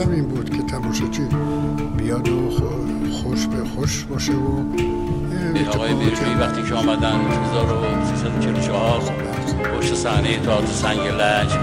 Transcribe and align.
مقصودم 0.00 0.14
این 0.14 0.28
بود 0.28 0.50
که 0.50 0.62
تماشاچی 0.62 1.22
بیاد 1.96 2.28
و 2.28 2.50
خوش 3.12 3.46
به 3.46 3.64
خوش 3.64 4.04
باشه 4.04 4.32
و 4.32 4.62
آقای 5.74 5.94
بیروی 5.94 6.34
وقتی 6.40 6.62
که 6.62 6.74
آمدن 6.74 7.20
1344 7.50 9.00
پشت 9.78 9.94
صحنه 9.94 10.38
تئاتر 10.38 10.66
سنگ 10.66 10.98
لج 10.98 11.54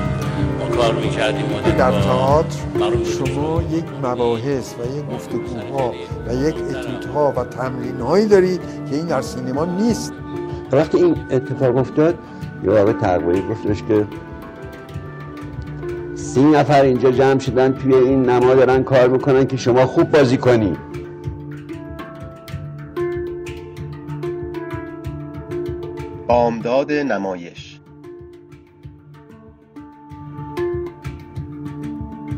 ما 0.59 0.75
کار 0.75 0.93
می‌کردیم 0.95 1.45
در 1.77 2.01
تئاتر 2.01 2.55
شما 3.03 3.61
یک 3.71 3.85
مباحث 4.03 4.73
و 4.73 4.97
یک 4.97 5.05
گفتگوها 5.15 5.93
و 6.27 6.33
یک 6.33 6.55
اتیودها 6.55 7.33
و 7.37 7.43
تمرین 7.43 7.99
هایی 7.99 8.25
دارید 8.25 8.61
که 8.89 8.95
این 8.95 9.05
در 9.05 9.21
سینما 9.21 9.65
نیست. 9.65 10.13
وقتی 10.71 10.97
این 10.97 11.15
اتفاق 11.31 11.77
افتاد 11.77 12.15
یه 12.63 12.71
آقای 12.71 12.93
تقویی 12.93 13.41
گفتش 13.41 13.83
که 13.83 14.07
سی 16.37 16.43
نفر 16.43 16.81
اینجا 16.81 17.11
جمع 17.11 17.39
شدن 17.39 17.73
توی 17.73 17.93
این 17.93 18.29
نما 18.29 18.55
دارن 18.55 18.83
کار 18.83 19.07
می‌کنن 19.07 19.47
که 19.47 19.57
شما 19.57 19.85
خوب 19.85 20.11
بازی 20.11 20.37
کنی. 20.37 20.77
بامداد 26.27 26.91
نمایش. 26.91 27.79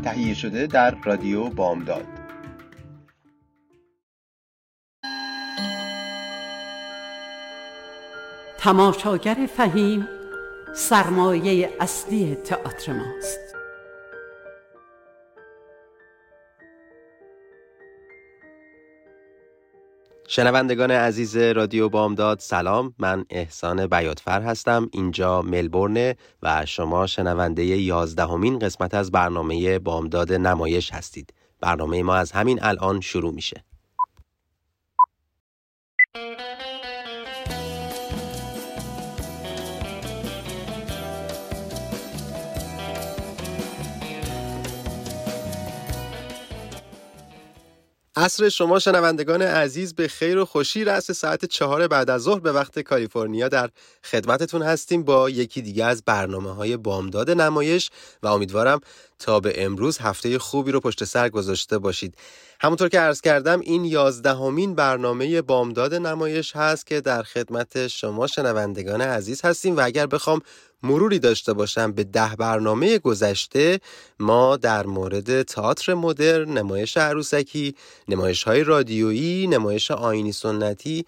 تهیه 0.04 0.34
شده 0.34 0.66
در 0.66 0.94
رادیو 1.04 1.44
بامداد. 1.48 2.06
تماشاگر 8.58 9.36
فهیم 9.56 10.08
سرمایه 10.74 11.70
اصلی 11.80 12.34
تئاتر 12.34 12.92
ماست. 12.92 13.49
شنوندگان 20.32 20.90
عزیز 20.90 21.36
رادیو 21.36 21.88
بامداد 21.88 22.38
سلام. 22.38 22.94
من 22.98 23.24
احسان 23.30 23.86
بیاتفر 23.86 24.42
هستم. 24.42 24.88
اینجا 24.92 25.42
ملبورن 25.42 26.14
و 26.42 26.66
شما 26.66 27.06
شنونده 27.06 27.64
یازدهمین 27.64 28.58
قسمت 28.58 28.94
از 28.94 29.10
برنامه 29.10 29.78
بامداد 29.78 30.32
نمایش 30.32 30.92
هستید. 30.92 31.34
برنامه 31.60 32.02
ما 32.02 32.14
از 32.14 32.32
همین 32.32 32.62
الان 32.62 33.00
شروع 33.00 33.34
میشه. 33.34 33.64
عصر 48.20 48.48
شما 48.48 48.78
شنوندگان 48.78 49.42
عزیز 49.42 49.94
به 49.94 50.08
خیر 50.08 50.38
و 50.38 50.44
خوشی 50.44 50.84
رأس 50.84 51.10
ساعت 51.10 51.44
چهار 51.44 51.88
بعد 51.88 52.10
از 52.10 52.22
ظهر 52.22 52.40
به 52.40 52.52
وقت 52.52 52.78
کالیفرنیا 52.78 53.48
در 53.48 53.70
خدمتتون 54.04 54.62
هستیم 54.62 55.02
با 55.02 55.30
یکی 55.30 55.62
دیگه 55.62 55.84
از 55.84 56.02
برنامه 56.06 56.54
های 56.54 56.76
بامداد 56.76 57.30
نمایش 57.30 57.90
و 58.22 58.26
امیدوارم 58.26 58.80
تا 59.18 59.40
به 59.40 59.64
امروز 59.64 59.98
هفته 59.98 60.38
خوبی 60.38 60.72
رو 60.72 60.80
پشت 60.80 61.04
سر 61.04 61.28
گذاشته 61.28 61.78
باشید. 61.78 62.14
همونطور 62.60 62.88
که 62.88 63.00
عرض 63.00 63.20
کردم 63.20 63.60
این 63.60 63.84
یازدهمین 63.84 64.74
برنامه 64.74 65.42
بامداد 65.42 65.94
نمایش 65.94 66.56
هست 66.56 66.86
که 66.86 67.00
در 67.00 67.22
خدمت 67.22 67.86
شما 67.86 68.26
شنوندگان 68.26 69.00
عزیز 69.00 69.44
هستیم 69.44 69.76
و 69.76 69.80
اگر 69.84 70.06
بخوام 70.06 70.40
مروری 70.82 71.18
داشته 71.18 71.52
باشم 71.52 71.92
به 71.92 72.04
ده 72.04 72.36
برنامه 72.36 72.98
گذشته 72.98 73.80
ما 74.18 74.56
در 74.56 74.86
مورد 74.86 75.42
تئاتر 75.42 75.94
مدرن، 75.94 76.58
نمایش 76.58 76.96
عروسکی، 76.96 77.74
نمایش 78.08 78.42
های 78.42 78.64
رادیویی، 78.64 79.46
نمایش 79.46 79.90
آینی 79.90 80.32
سنتی 80.32 81.04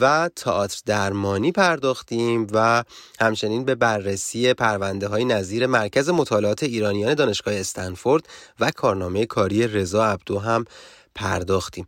و 0.00 0.30
تئاتر 0.36 0.80
درمانی 0.86 1.52
پرداختیم 1.52 2.46
و 2.52 2.84
همچنین 3.20 3.64
به 3.64 3.74
بررسی 3.74 4.54
پرونده 4.54 5.08
های 5.08 5.24
نظیر 5.24 5.66
مرکز 5.66 6.08
مطالعات 6.08 6.62
ایرانیان 6.62 7.14
دانشگاه 7.14 7.54
استنفورد 7.54 8.28
و 8.60 8.70
کارنامه 8.70 9.26
کاری 9.26 9.66
رضا 9.66 10.04
عبدو 10.04 10.38
هم 10.38 10.64
پرداختیم. 11.14 11.86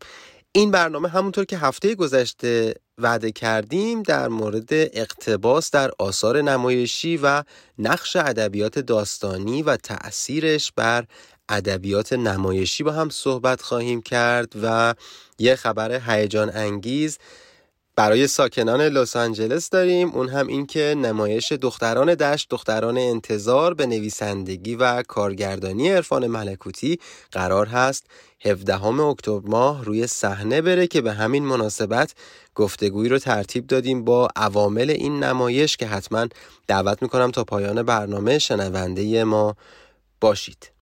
این 0.53 0.71
برنامه 0.71 1.09
همونطور 1.09 1.45
که 1.45 1.59
هفته 1.59 1.95
گذشته 1.95 2.75
وعده 2.99 3.33
کردیم 3.33 4.03
در 4.03 4.29
مورد 4.29 4.69
اقتباس 4.73 5.71
در 5.71 5.91
آثار 5.99 6.43
نمایشی 6.43 7.17
و 7.17 7.43
نقش 7.79 8.17
ادبیات 8.17 8.79
داستانی 8.79 9.63
و 9.63 9.77
تأثیرش 9.77 10.73
بر 10.77 11.05
ادبیات 11.49 12.13
نمایشی 12.13 12.85
با 12.85 12.93
هم 12.93 13.11
صحبت 13.11 13.63
خواهیم 13.63 14.03
کرد 14.03 14.53
و 14.63 14.95
یه 15.39 15.57
خبر 15.57 16.01
هیجان 16.07 16.51
انگیز 16.55 17.19
برای 17.97 18.27
ساکنان 18.27 18.81
لس 18.81 19.17
آنجلس 19.17 19.71
داریم. 19.71 20.11
اون 20.11 20.29
هم 20.29 20.47
این 20.47 20.67
که 20.67 20.95
نمایش 20.99 21.53
دختران 21.53 22.15
دشت 22.15 22.49
دختران 22.51 22.99
انتظار 22.99 23.75
به 23.75 23.87
نویسندگی 23.87 24.75
و 24.75 25.03
کارگردانی 25.03 25.89
عرفان 25.89 26.27
ملکوتی 26.27 26.99
قرار 27.33 27.67
هست. 27.67 28.07
17 28.45 28.85
اکتبر 28.85 29.41
ماه 29.49 29.85
روی 29.85 30.07
صحنه 30.07 30.63
بره 30.63 30.87
که 30.87 31.01
به 31.01 31.13
همین 31.13 31.45
مناسبت 31.45 32.15
گفتگویی 32.55 33.09
رو 33.09 33.19
ترتیب 33.19 33.67
دادیم 33.67 34.05
با 34.05 34.29
عوامل 34.37 34.91
این 34.91 35.25
نمایش 35.25 35.77
که 35.77 35.87
حتما 35.87 36.27
دعوت 36.69 37.03
می‌کنم 37.03 37.31
تا 37.31 37.45
پایان 37.45 37.83
برنامه 37.83 38.39
شنونده 38.39 39.25
ما 39.25 39.57
باشید. 40.21 40.82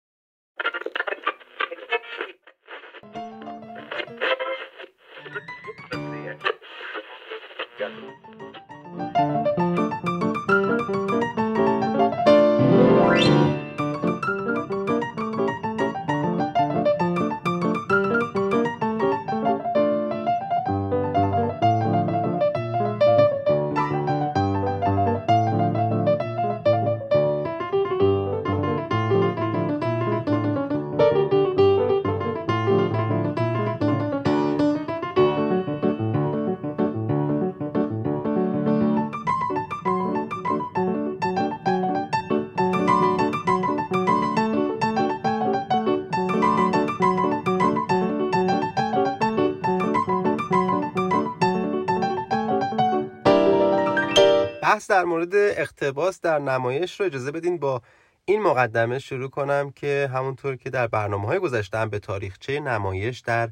در 55.01 55.07
مورد 55.07 55.35
اقتباس 55.35 56.21
در 56.21 56.39
نمایش 56.39 56.99
رو 56.99 57.05
اجازه 57.05 57.31
بدین 57.31 57.57
با 57.57 57.81
این 58.25 58.41
مقدمه 58.41 58.99
شروع 58.99 59.29
کنم 59.29 59.71
که 59.71 60.09
همونطور 60.13 60.55
که 60.55 60.69
در 60.69 60.87
برنامه 60.87 61.27
های 61.27 61.39
گذشتم 61.39 61.89
به 61.89 61.99
تاریخچه 61.99 62.59
نمایش 62.59 63.19
در 63.19 63.49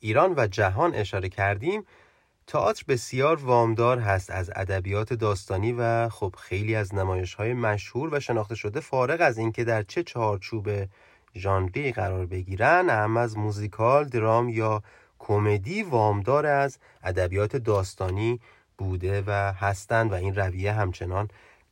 ایران 0.00 0.34
و 0.36 0.46
جهان 0.46 0.94
اشاره 0.94 1.28
کردیم 1.28 1.84
تئاتر 2.46 2.84
بسیار 2.88 3.36
وامدار 3.36 3.98
هست 3.98 4.30
از 4.30 4.50
ادبیات 4.56 5.12
داستانی 5.12 5.72
و 5.72 6.08
خب 6.08 6.34
خیلی 6.38 6.74
از 6.74 6.94
نمایش 6.94 7.34
های 7.34 7.54
مشهور 7.54 8.14
و 8.14 8.20
شناخته 8.20 8.54
شده 8.54 8.80
فارغ 8.80 9.20
از 9.20 9.38
اینکه 9.38 9.64
در 9.64 9.82
چه 9.82 10.02
چهارچوب 10.02 10.68
ژانری 11.36 11.92
قرار 11.92 12.26
بگیرن 12.26 12.90
هم 12.90 13.16
از 13.16 13.36
موزیکال، 13.36 14.04
درام 14.04 14.48
یا 14.48 14.82
کمدی 15.18 15.82
وامدار 15.82 16.46
از 16.46 16.78
ادبیات 17.02 17.56
داستانی 17.56 18.40
بوده 18.78 19.22
و 19.26 19.30
هستند 19.52 20.12
و 20.12 20.14
این 20.14 20.34
رویه 20.34 20.72
همچنان 20.72 21.28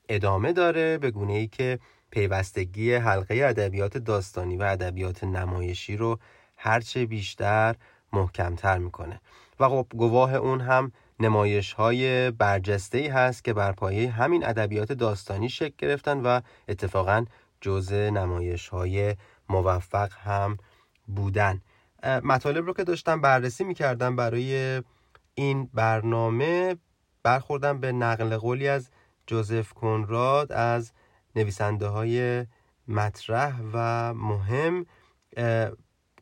ادامه 0.09 0.53
داره 0.53 0.99
به 0.99 1.11
گونه 1.11 1.33
ای 1.33 1.47
که 1.47 1.79
پیوستگی 2.11 2.95
حلقه 2.95 3.35
ادبیات 3.35 3.99
داستانی 3.99 4.57
و 4.57 4.63
ادبیات 4.63 5.25
نمایشی 5.25 5.97
رو 5.97 6.19
هرچه 6.57 7.07
بیشتر 7.07 7.75
محکمتر 8.13 8.79
می‌کنه. 8.79 9.21
و 9.61 9.69
خب 9.69 9.87
گواه 9.91 10.35
اون 10.35 10.61
هم 10.61 10.93
نمایش 11.21 11.73
های 11.73 12.31
برجسته 12.31 12.99
ای 12.99 13.09
هست 13.09 13.45
که 13.45 13.53
بر 13.53 13.73
پایه 13.73 14.11
همین 14.11 14.47
ادبیات 14.47 14.93
داستانی 14.93 15.49
شکل 15.49 15.75
گرفتن 15.79 16.21
و 16.21 16.41
اتفاقا 16.69 17.25
جزء 17.61 18.11
نمایش 18.11 18.69
های 18.69 19.17
موفق 19.49 20.13
هم 20.13 20.59
بودن. 21.07 21.61
مطالب 22.05 22.67
رو 22.67 22.73
که 22.73 22.85
داشتم 22.85 23.21
بررسی 23.21 23.65
می‌کردم 23.65 24.17
برای 24.17 24.83
این 25.35 25.71
برنامه 25.75 26.77
برخوردم 27.27 27.81
به 27.81 27.93
نقل 27.93 28.37
قولی 28.37 28.69
از 28.69 28.89
جوزف 29.27 29.73
کنراد 29.73 30.53
از 30.53 30.93
نویسنده 31.37 31.87
های 31.87 32.47
مطرح 32.89 33.61
و 33.73 34.15
مهم. 34.15 34.87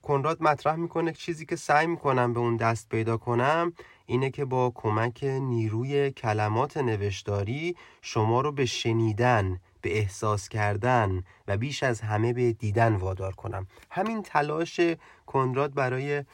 کنراد 0.02 0.42
مطرح 0.42 0.74
می‌کنه 0.74 1.12
چیزی 1.12 1.46
که 1.46 1.56
سعی 1.56 1.86
می‌کنم 1.86 2.32
به 2.32 2.40
اون 2.40 2.56
دست 2.56 2.88
پیدا 2.88 3.16
کنم 3.16 3.72
اینه 4.06 4.30
که 4.30 4.44
با 4.44 4.72
کمک 4.74 5.24
نیروی 5.24 6.10
کلمات 6.10 6.76
نوشتاری 6.76 7.76
شما 8.02 8.40
رو 8.40 8.52
به 8.52 8.66
شنیدن 8.66 9.60
به 9.80 9.98
احساس 9.98 10.48
کردن 10.48 11.22
و 11.48 11.56
بیش 11.56 11.82
از 11.82 12.00
همه 12.00 12.32
به 12.32 12.52
دیدن 12.52 12.94
وادار 12.94 13.32
کنم. 13.32 13.66
همین 13.90 14.22
تلاش 14.22 14.80
کنراد 15.26 15.74
برای 15.74 16.24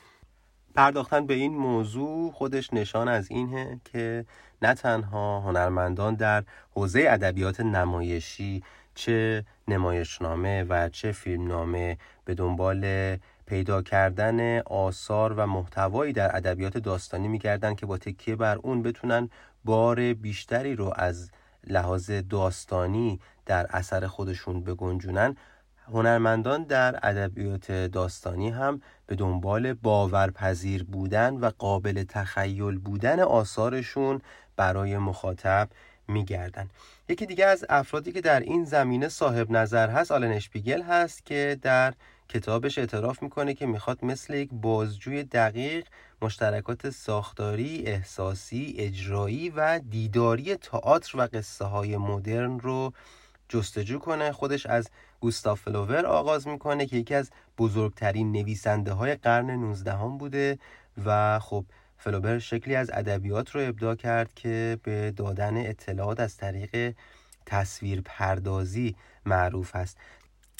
پرداختن 0.74 1.26
به 1.26 1.34
این 1.34 1.56
موضوع 1.56 2.32
خودش 2.32 2.72
نشان 2.72 3.08
از 3.08 3.30
اینه 3.30 3.80
که 3.84 4.24
نه 4.62 4.74
تنها 4.74 5.40
هنرمندان 5.40 6.14
در 6.14 6.44
حوزه 6.74 7.04
ادبیات 7.08 7.60
نمایشی 7.60 8.62
چه 8.94 9.44
نمایشنامه 9.68 10.62
و 10.62 10.88
چه 10.88 11.12
فیلمنامه 11.12 11.98
به 12.24 12.34
دنبال 12.34 13.16
پیدا 13.46 13.82
کردن 13.82 14.58
آثار 14.58 15.32
و 15.32 15.46
محتوایی 15.46 16.12
در 16.12 16.36
ادبیات 16.36 16.78
داستانی 16.78 17.28
میگردن 17.28 17.74
که 17.74 17.86
با 17.86 17.98
تکیه 17.98 18.36
بر 18.36 18.56
اون 18.56 18.82
بتونن 18.82 19.30
بار 19.64 20.12
بیشتری 20.14 20.76
رو 20.76 20.92
از 20.96 21.30
لحاظ 21.66 22.10
داستانی 22.10 23.20
در 23.46 23.66
اثر 23.70 24.06
خودشون 24.06 24.64
بگنجونن. 24.64 25.36
هنرمندان 25.92 26.64
در 26.64 26.98
ادبیات 27.02 27.72
داستانی 27.72 28.50
هم 28.50 28.80
به 29.06 29.16
دنبال 29.16 29.72
باورپذیر 29.72 30.84
بودن 30.84 31.34
و 31.34 31.50
قابل 31.58 32.04
تخیل 32.08 32.78
بودن 32.78 33.20
آثارشون 33.20 34.20
برای 34.56 34.98
مخاطب 34.98 35.68
میگردن. 36.08 36.68
یکی 37.08 37.26
دیگه 37.26 37.46
از 37.46 37.64
افرادی 37.68 38.12
که 38.12 38.20
در 38.20 38.40
این 38.40 38.64
زمینه 38.64 39.08
صاحب 39.08 39.50
نظر 39.50 39.90
هست 39.90 40.12
آلن 40.12 40.32
اشپیگل 40.32 40.82
هست 40.82 41.26
که 41.26 41.58
در 41.62 41.94
کتابش 42.28 42.78
اعتراف 42.78 43.22
می‌کنه 43.22 43.54
که 43.54 43.66
می‌خواد 43.66 44.04
مثل 44.04 44.34
یک 44.34 44.48
بازجوی 44.52 45.22
دقیق 45.22 45.86
مشترکات 46.22 46.90
ساختاری، 46.90 47.82
احساسی، 47.86 48.74
اجرایی 48.78 49.50
و 49.50 49.78
دیداری 49.78 50.56
تئاتر 50.56 51.18
و 51.18 51.28
قصه 51.32 51.64
های 51.64 51.96
مدرن 51.96 52.58
رو 52.58 52.92
جستجو 53.50 53.98
کنه. 53.98 54.32
خودش 54.32 54.66
از 54.66 54.90
گوستاف 55.20 55.60
فلوبر 55.60 56.06
آغاز 56.06 56.48
می‌کنه 56.48 56.86
که 56.86 56.96
یکی 56.96 57.14
از 57.14 57.30
بزرگترین 57.58 58.32
نویسنده 58.32 58.92
های 58.92 59.14
قرن 59.14 59.50
19 59.50 59.92
هم 59.92 60.18
بوده 60.18 60.58
و 61.04 61.38
خب 61.38 61.64
فلوبر 61.98 62.38
شکلی 62.38 62.74
از 62.74 62.90
ادبیات 62.94 63.50
رو 63.50 63.60
ابداع 63.68 63.94
کرد 63.94 64.34
که 64.34 64.78
به 64.82 65.10
دادن 65.10 65.66
اطلاعات 65.66 66.20
از 66.20 66.36
طریق 66.36 66.94
تصویر 67.46 68.02
پردازی 68.04 68.96
معروف 69.26 69.76
است. 69.76 69.98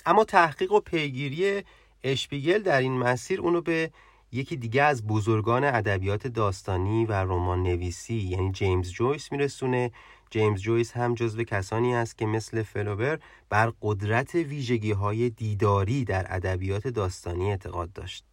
اما 0.07 0.25
تحقیق 0.25 0.73
و 0.73 0.81
پیگیری 0.81 1.65
اشپیگل 2.05 2.63
در 2.63 2.81
این 2.81 2.99
مسیر 2.99 3.41
اونو 3.41 3.61
به 3.61 3.91
یکی 4.33 4.57
دیگه 4.57 4.83
از 4.83 5.07
بزرگان 5.07 5.65
ادبیات 5.65 6.27
داستانی 6.27 7.05
و 7.05 7.13
رمان 7.13 7.63
نویسی 7.63 8.15
یعنی 8.15 8.53
جیمز 8.53 8.93
جویس 8.93 9.33
میرسونه 9.33 9.91
جیمز 10.31 10.61
جویس 10.61 10.93
هم 10.93 11.15
جزو 11.15 11.45
کسانی 11.45 11.95
است 11.95 12.19
که 12.19 12.27
مثل 12.27 12.63
فلوبر 12.63 13.19
بر 13.49 13.73
قدرت 13.83 14.35
ویژگی 14.35 14.93
های 14.93 15.31
دیداری 15.31 16.05
در 16.05 16.27
ادبیات 16.29 16.89
داستانی 16.89 17.51
اعتقاد 17.51 17.93
داشت. 17.93 18.25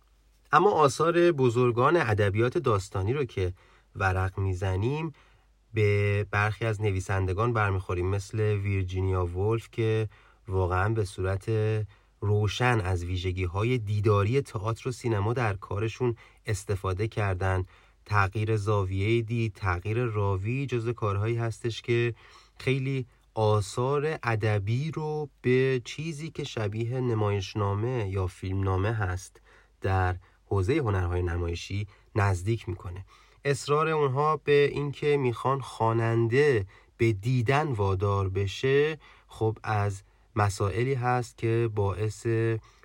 اما 0.52 0.72
آثار 0.72 1.32
بزرگان 1.32 1.98
ادبیات 1.98 2.58
داستانی 2.58 3.14
رو 3.14 3.26
که 3.26 3.54
ورق 3.96 4.40
می‌زنیم 4.40 5.14
به 5.74 6.24
برخی 6.32 6.66
از 6.66 6.82
نویسندگان 6.82 7.54
برمیخوریم. 7.54 8.08
مثل 8.08 8.40
ویرجینیا 8.40 9.26
وولف 9.26 9.70
که 9.72 10.10
واقعا 10.48 10.90
به 10.90 11.06
صورت 11.06 11.52
روشن 12.22 12.82
از 12.82 13.04
ویژگی 13.04 13.44
های 13.44 13.78
دیداری 13.78 14.42
تئاتر 14.42 14.90
و 14.90 14.92
سینما 14.92 15.34
در 15.34 15.54
کارشون 15.54 16.16
استفاده 16.46 17.08
کردن. 17.08 17.66
تغییر 18.08 18.58
زاویه 18.58 19.22
دید 19.22 19.54
تغییر 19.54 20.04
راوی 20.04 20.66
جز 20.66 20.90
کارهایی 20.90 21.36
هستش 21.36 21.82
که 21.82 22.14
خیلی 22.60 23.06
آثار 23.34 24.20
ادبی 24.24 24.92
رو 24.92 25.30
به 25.42 25.82
چیزی 25.86 26.30
که 26.30 26.44
شبیه 26.44 27.00
نمایشنامه 27.00 28.10
یا 28.10 28.28
فیلمنامه 28.28 28.94
هست 28.94 29.42
در 29.82 30.16
حوزه 30.46 30.78
هنرهای 30.78 31.22
نمایشی 31.22 31.88
نزدیک 32.16 32.70
می‌کنه. 32.70 33.06
اصرار 33.46 33.88
اونها 33.88 34.38
به 34.38 34.70
اینکه 34.72 35.18
می‌خوان 35.18 35.60
خواننده 35.62 36.66
به 36.98 37.14
دیدن 37.14 37.68
وادار 37.68 38.30
بشه 38.30 38.98
خب 39.28 39.58
از 39.64 40.04
مسائلی 40.36 40.94
هست 40.94 41.38
که 41.38 41.70
باعث 41.76 42.28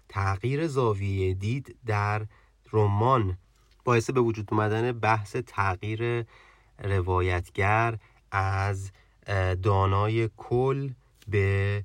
تغییر 0.08 0.66
زاویه 0.66 1.34
دید 1.34 1.76
در 1.86 2.26
رمان 2.72 3.38
باعث 3.84 4.10
به 4.10 4.20
وجود 4.20 4.48
اومدن 4.52 4.92
بحث 4.92 5.36
تغییر 5.36 6.24
روایتگر 6.84 7.98
از 8.30 8.92
دانای 9.62 10.30
کل 10.36 10.90
به 11.28 11.84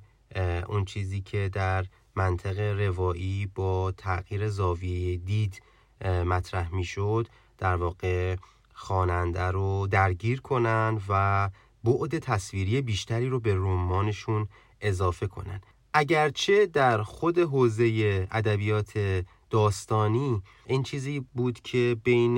اون 0.67 0.85
چیزی 0.85 1.21
که 1.21 1.49
در 1.53 1.85
منطق 2.15 2.59
روایی 2.59 3.51
با 3.55 3.91
تغییر 3.91 4.49
زاویه 4.49 5.17
دید 5.17 5.61
مطرح 6.05 6.75
می‌شد 6.75 7.27
در 7.57 7.75
واقع 7.75 8.35
خواننده 8.73 9.41
رو 9.41 9.87
درگیر 9.87 10.41
کنن 10.41 11.01
و 11.09 11.49
بعد 11.83 12.19
تصویری 12.19 12.81
بیشتری 12.81 13.29
رو 13.29 13.39
به 13.39 13.55
رمانشون 13.55 14.47
اضافه 14.81 15.27
کنن. 15.27 15.61
اگرچه 15.93 16.65
در 16.65 17.03
خود 17.03 17.39
حوزه 17.39 18.27
ادبیات 18.31 19.23
داستانی 19.49 20.41
این 20.65 20.83
چیزی 20.83 21.25
بود 21.35 21.59
که 21.59 21.97
بین 22.03 22.37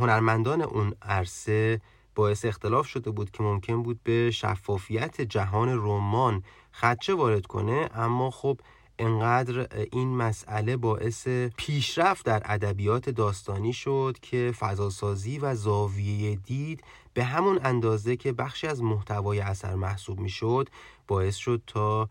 هنرمندان 0.00 0.62
اون 0.62 0.94
عرصه 1.02 1.80
باعث 2.14 2.44
اختلاف 2.44 2.86
شده 2.86 3.10
بود 3.10 3.30
که 3.30 3.42
ممکن 3.42 3.82
بود 3.82 4.00
به 4.04 4.30
شفافیت 4.30 5.20
جهان 5.20 5.68
رمان 5.68 6.42
خدشه 6.72 7.14
وارد 7.14 7.46
کنه 7.46 7.90
اما 7.94 8.30
خب 8.30 8.60
انقدر 8.98 9.66
این 9.92 10.16
مسئله 10.16 10.76
باعث 10.76 11.28
پیشرفت 11.56 12.26
در 12.26 12.42
ادبیات 12.44 13.10
داستانی 13.10 13.72
شد 13.72 14.16
که 14.22 14.52
فضاسازی 14.58 15.38
و 15.38 15.54
زاویه 15.54 16.36
دید 16.36 16.84
به 17.14 17.24
همون 17.24 17.60
اندازه 17.64 18.16
که 18.16 18.32
بخشی 18.32 18.66
از 18.66 18.82
محتوای 18.82 19.40
اثر 19.40 19.74
محسوب 19.74 20.20
می 20.20 20.30
شد 20.30 20.68
باعث 21.08 21.36
شد 21.36 21.62
تا 21.66 22.08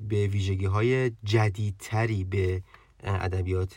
به 0.00 0.26
ویژگی 0.26 0.66
های 0.66 1.10
جدیدتری 1.24 2.24
به 2.24 2.62
ادبیات 3.04 3.74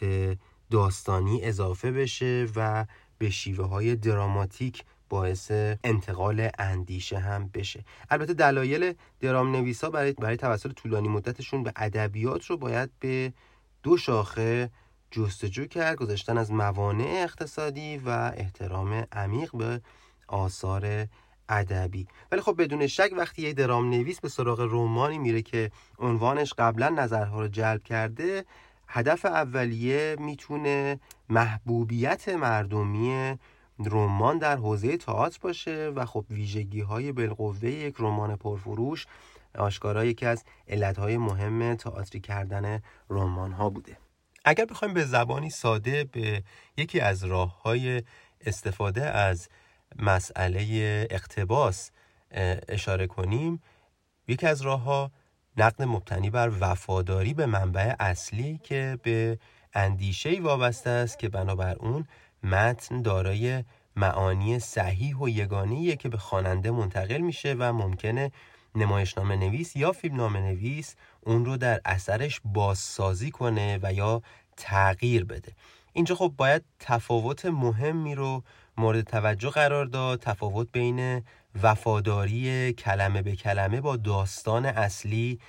داستانی 0.72 1.44
اضافه 1.44 1.92
بشه 1.92 2.48
و 2.56 2.86
به 3.18 3.30
شیوه 3.30 3.66
های 3.66 3.96
دراماتیک 3.96 4.84
باعث 5.10 5.52
انتقال 5.84 6.50
اندیشه 6.60 7.20
هم 7.20 7.50
بشه. 7.54 7.86
البته 8.10 8.34
دلایل 8.34 8.94
درام 9.20 9.52
نویسا 9.52 9.90
برای 9.90 10.12
برای 10.12 10.38
توسل 10.38 10.72
طولانی 10.72 11.08
مدتشون 11.08 11.64
به 11.64 11.74
ادبیات 11.76 12.46
رو 12.46 12.58
باید 12.58 12.90
به 13.00 13.34
دو 13.84 13.98
شاخه 13.98 14.70
جستجو 15.12 15.66
کرد 15.66 15.96
گذاشتن 15.96 16.38
از 16.38 16.52
موانع 16.52 17.24
اقتصادی 17.24 17.98
و 17.98 18.10
احترام 18.38 19.08
عمیق 19.12 19.56
به 19.56 19.82
آثار 20.28 21.08
ادبی. 21.50 22.08
ولی 22.32 22.42
خب 22.42 22.62
بدون 22.62 22.88
شک 22.88 23.10
وقتی 23.18 23.42
یه 23.42 23.54
درام 23.54 23.90
نویس 23.90 24.20
به 24.20 24.30
سراغ 24.30 24.60
رومانی 24.60 25.18
میره 25.18 25.42
که 25.42 25.72
عنوانش 26.00 26.54
قبلا 26.54 26.90
نظرها 26.90 27.42
رو 27.42 27.48
جلب 27.48 27.84
کرده 27.84 28.46
هدف 28.88 29.26
اولیه 29.26 30.16
می‌تونه 30.20 31.00
محبوبیت 31.30 32.30
مردمی 32.30 33.38
رمان 33.80 34.38
در 34.38 34.56
حوزه 34.58 34.98
تئاتر 34.98 35.40
باشه 35.42 35.92
و 35.96 36.06
خب 36.06 36.26
ویژگی 36.30 36.82
های 36.82 37.12
بالقوه 37.12 37.66
یک 37.66 37.96
رمان 38.00 38.36
پرفروش 38.36 39.06
آشکارا 39.58 40.06
یکی 40.06 40.26
از 40.26 40.44
علتهای 40.68 41.18
مهم 41.18 41.76
تئاتری 41.76 42.20
کردن 42.20 42.82
رمان 43.10 43.52
ها 43.52 43.70
بوده. 43.70 43.98
اگر 44.46 44.66
بخوایم 44.66 44.94
به 44.94 45.06
زبانی 45.06 45.50
ساده 45.50 46.04
به 46.04 46.44
یکی 46.78 47.00
از 47.00 47.24
راه 47.24 47.62
های 47.62 48.04
استفاده 48.46 49.06
از 49.06 49.50
مسئله 50.00 51.08
اقتباس 51.10 51.92
اشاره 52.70 53.08
کنیم 53.08 53.62
یکی 54.28 54.48
از 54.48 54.62
راه 54.62 54.82
ها 54.82 55.12
نقد 55.58 55.84
مبتنی 55.84 56.30
بر 56.30 56.52
وفاداری 56.60 57.34
به 57.34 57.46
منبع 57.46 57.96
اصلی 58.00 58.60
که 58.64 59.00
به 59.04 59.40
اندیشه 59.74 60.42
وابسته 60.42 60.90
است 60.90 61.20
که 61.20 61.30
بنابر 61.30 61.76
اون 61.76 62.08
متن 62.44 63.02
دارای 63.02 63.64
معانی 63.96 64.60
صحیح 64.60 65.18
و 65.18 65.30
یگانیه 65.30 65.96
که 65.96 66.10
به 66.10 66.18
خواننده 66.18 66.72
منتقل 66.72 67.18
میشه 67.18 67.56
و 67.60 67.74
ممکنه 67.74 68.32
نمایشنامه 68.76 69.36
نویس 69.36 69.76
یا 69.76 69.92
فیلمنامه 69.92 70.40
نویس 70.40 70.96
اون 71.22 71.46
رو 71.46 71.58
در 71.58 71.82
اثرش 71.86 72.42
بازسازی 72.46 73.32
کنه 73.32 73.80
و 73.82 73.94
یا 73.94 74.22
تغییر 74.58 75.26
بده. 75.26 75.52
اینجا 75.94 76.16
خب 76.16 76.34
باید 76.38 76.64
تفاوت 76.80 77.46
مهمی 77.46 78.16
رو 78.16 78.44
مورد 78.78 79.02
توجه 79.02 79.50
قرار 79.50 79.86
داد. 79.86 80.20
تفاوت 80.20 80.68
بین 80.72 81.24
وفاداری 81.64 82.74
کلمه 82.74 83.22
به 83.22 83.36
کلمه 83.36 83.82
با 83.82 83.98
داستان 83.98 84.66
اصلی 84.66 85.40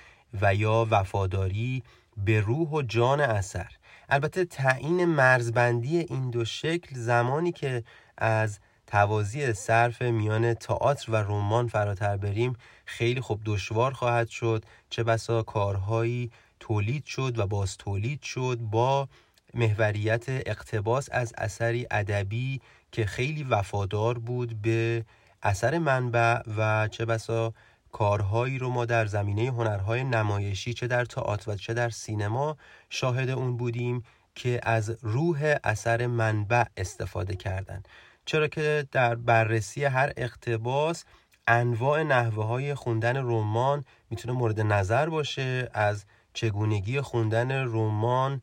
و 0.41 0.55
یا 0.55 0.87
وفاداری 0.91 1.83
به 2.17 2.41
روح 2.41 2.69
و 2.69 2.81
جان 2.81 3.21
اثر. 3.21 3.71
البته 4.09 4.45
تعیین 4.45 5.05
مرزبندی 5.05 5.97
این 5.97 6.29
دو 6.29 6.45
شکل 6.45 6.95
زمانی 6.95 7.51
که 7.51 7.83
از 8.17 8.59
توازی 8.87 9.53
صرف 9.53 10.01
میان 10.01 10.53
تئاتر 10.53 11.11
و 11.11 11.15
رمان 11.15 11.67
فراتر 11.67 12.17
بریم 12.17 12.53
خیلی 12.85 13.21
خوب 13.21 13.41
دشوار 13.45 13.91
خواهد 13.91 14.27
شد. 14.27 14.65
چه 14.89 15.03
بسا 15.03 15.43
کارهایی 15.43 16.31
تولید 16.59 17.05
شد 17.05 17.39
و 17.39 17.47
باز 17.47 17.77
تولید 17.77 18.21
شد 18.21 18.57
با 18.61 19.07
محوریت 19.53 20.25
اقتباس 20.27 21.09
از 21.11 21.33
اثری 21.37 21.87
ادبی 21.91 22.61
که 22.91 23.05
خیلی 23.05 23.43
وفادار 23.43 24.17
بود 24.19 24.61
به 24.61 25.05
اثر 25.43 25.77
منبع 25.77 26.41
و 26.57 26.87
چه 26.87 27.05
بسا 27.05 27.53
کارهایی 27.91 28.57
رو 28.59 28.69
ما 28.69 28.85
در 28.85 29.05
زمینه 29.05 29.51
هنرهای 29.51 30.03
نمایشی 30.03 30.73
چه 30.73 30.87
در 30.87 31.05
تئاتر 31.05 31.51
و 31.51 31.55
چه 31.55 31.73
در 31.73 31.89
سینما 31.89 32.57
شاهد 32.89 33.29
اون 33.29 33.57
بودیم 33.57 34.03
که 34.35 34.59
از 34.63 34.97
روح 35.01 35.55
اثر 35.63 36.07
منبع 36.07 36.63
استفاده 36.77 37.35
کردند 37.35 37.87
چرا 38.25 38.47
که 38.47 38.87
در 38.91 39.15
بررسی 39.15 39.85
هر 39.85 40.13
اقتباس 40.17 41.05
انواع 41.47 42.03
نحوه 42.03 42.45
های 42.45 42.75
خوندن 42.75 43.17
رمان 43.17 43.85
می‌تونه 44.09 44.33
مورد 44.33 44.61
نظر 44.61 45.09
باشه 45.09 45.69
از 45.73 46.05
چگونگی 46.33 47.01
خوندن 47.01 47.51
رمان 47.51 48.41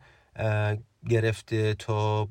گرفته 1.09 1.75
تا 1.75 2.29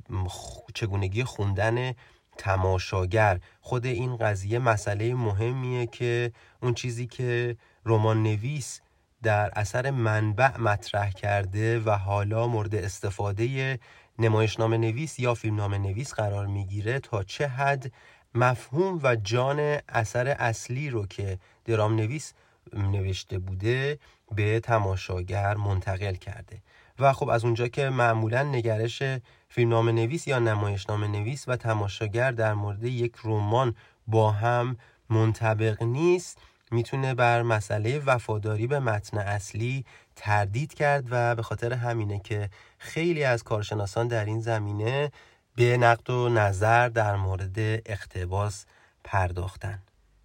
چگونگی 0.74 1.24
خوندن 1.24 1.93
تماشاگر. 2.38 3.40
خود 3.62 3.86
این 3.86 4.18
قضیه 4.18 4.60
مسئله 4.60 5.13
مهمیه 5.13 5.88
که 5.88 6.32
اون 6.62 6.74
چیزی 6.74 7.08
که 7.08 7.58
رمان 7.86 8.24
نویس 8.24 8.82
در 9.24 9.52
اثر 9.56 9.92
منبع 9.92 10.58
مطرح 10.58 11.12
کرده 11.12 11.80
و 11.80 11.90
حالا 11.90 12.48
مورد 12.48 12.75
استفاده 12.75 13.80
نمایشنامه 14.20 14.78
نویس 14.78 15.20
یا 15.20 15.34
فیلمنامه 15.34 15.78
نویس 15.78 16.13
قرار 16.13 16.48
می‌گیره 16.48 17.00
تا 17.00 17.24
چه 17.24 17.48
حد 17.48 17.92
مفهوم 18.36 19.00
و 19.04 19.16
جان 19.16 19.78
اثر 19.90 20.28
اصلی 20.28 20.90
رو 20.90 21.06
که 21.06 21.40
درام 21.66 21.96
نویس 21.96 22.34
نوشته 22.74 23.40
بوده 23.40 24.00
به 24.36 24.60
تماشاگر 24.60 25.56
منتقل 25.56 26.13
کرده. 26.16 26.62
و 27.00 27.13
خب 27.13 27.30
از 27.30 27.46
اونجا 27.46 27.68
که 27.68 27.90
معمولا 27.90 28.44
نگرش 28.44 29.04
فیلمنامه 29.53 29.91
نویس 29.91 30.27
یا 30.27 30.39
نمایشنامه 30.39 31.07
نویس 31.07 31.48
و 31.48 31.55
تماشاگر 31.55 32.31
در 32.31 32.53
مورد 32.53 32.83
یک 32.83 33.13
رمان 33.24 33.75
با 34.07 34.31
هم 34.31 34.77
منطبق 35.10 35.83
نیست 35.83 36.38
می‌تونه 36.72 37.13
بر 37.13 37.41
مسئله 37.41 38.00
وفاداری 38.00 38.67
به 38.67 38.79
متن 38.79 39.17
اصلی 39.17 39.86
تردید 40.15 40.74
کرد 40.74 41.05
و 41.10 41.36
به 41.36 41.41
خاطر 41.43 41.74
همینه 41.74 42.19
که 42.19 42.50
خیلی 42.77 43.24
از 43.24 43.43
کارشناسان 43.43 44.07
در 44.07 44.25
این 44.25 44.39
زمینه 44.39 45.12
به 45.55 45.77
نقد 45.77 46.10
و 46.10 46.29
نظر 46.29 46.89
در 46.89 47.15
مورد 47.15 47.60
اقتباس 47.86 48.65
پرداختن. 49.03 49.79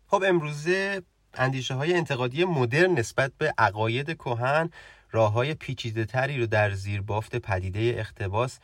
خب 0.07 0.23
امروزه 0.27 1.03
اندیشه 1.35 1.75
های 1.75 1.95
انتقادی 1.95 2.45
مدرن 2.45 2.91
نسبت 2.91 3.33
به 3.39 3.55
عقاید 3.59 4.15
کهن 4.15 4.71
راه 5.11 5.33
های 5.33 5.55
پیچیده 5.55 6.05
تری 6.05 6.41
رو 6.41 6.47
در 6.47 6.71
زیر 6.71 7.03
بافت 7.03 7.37
پدیده 7.37 7.81
اقتباس 7.81 8.59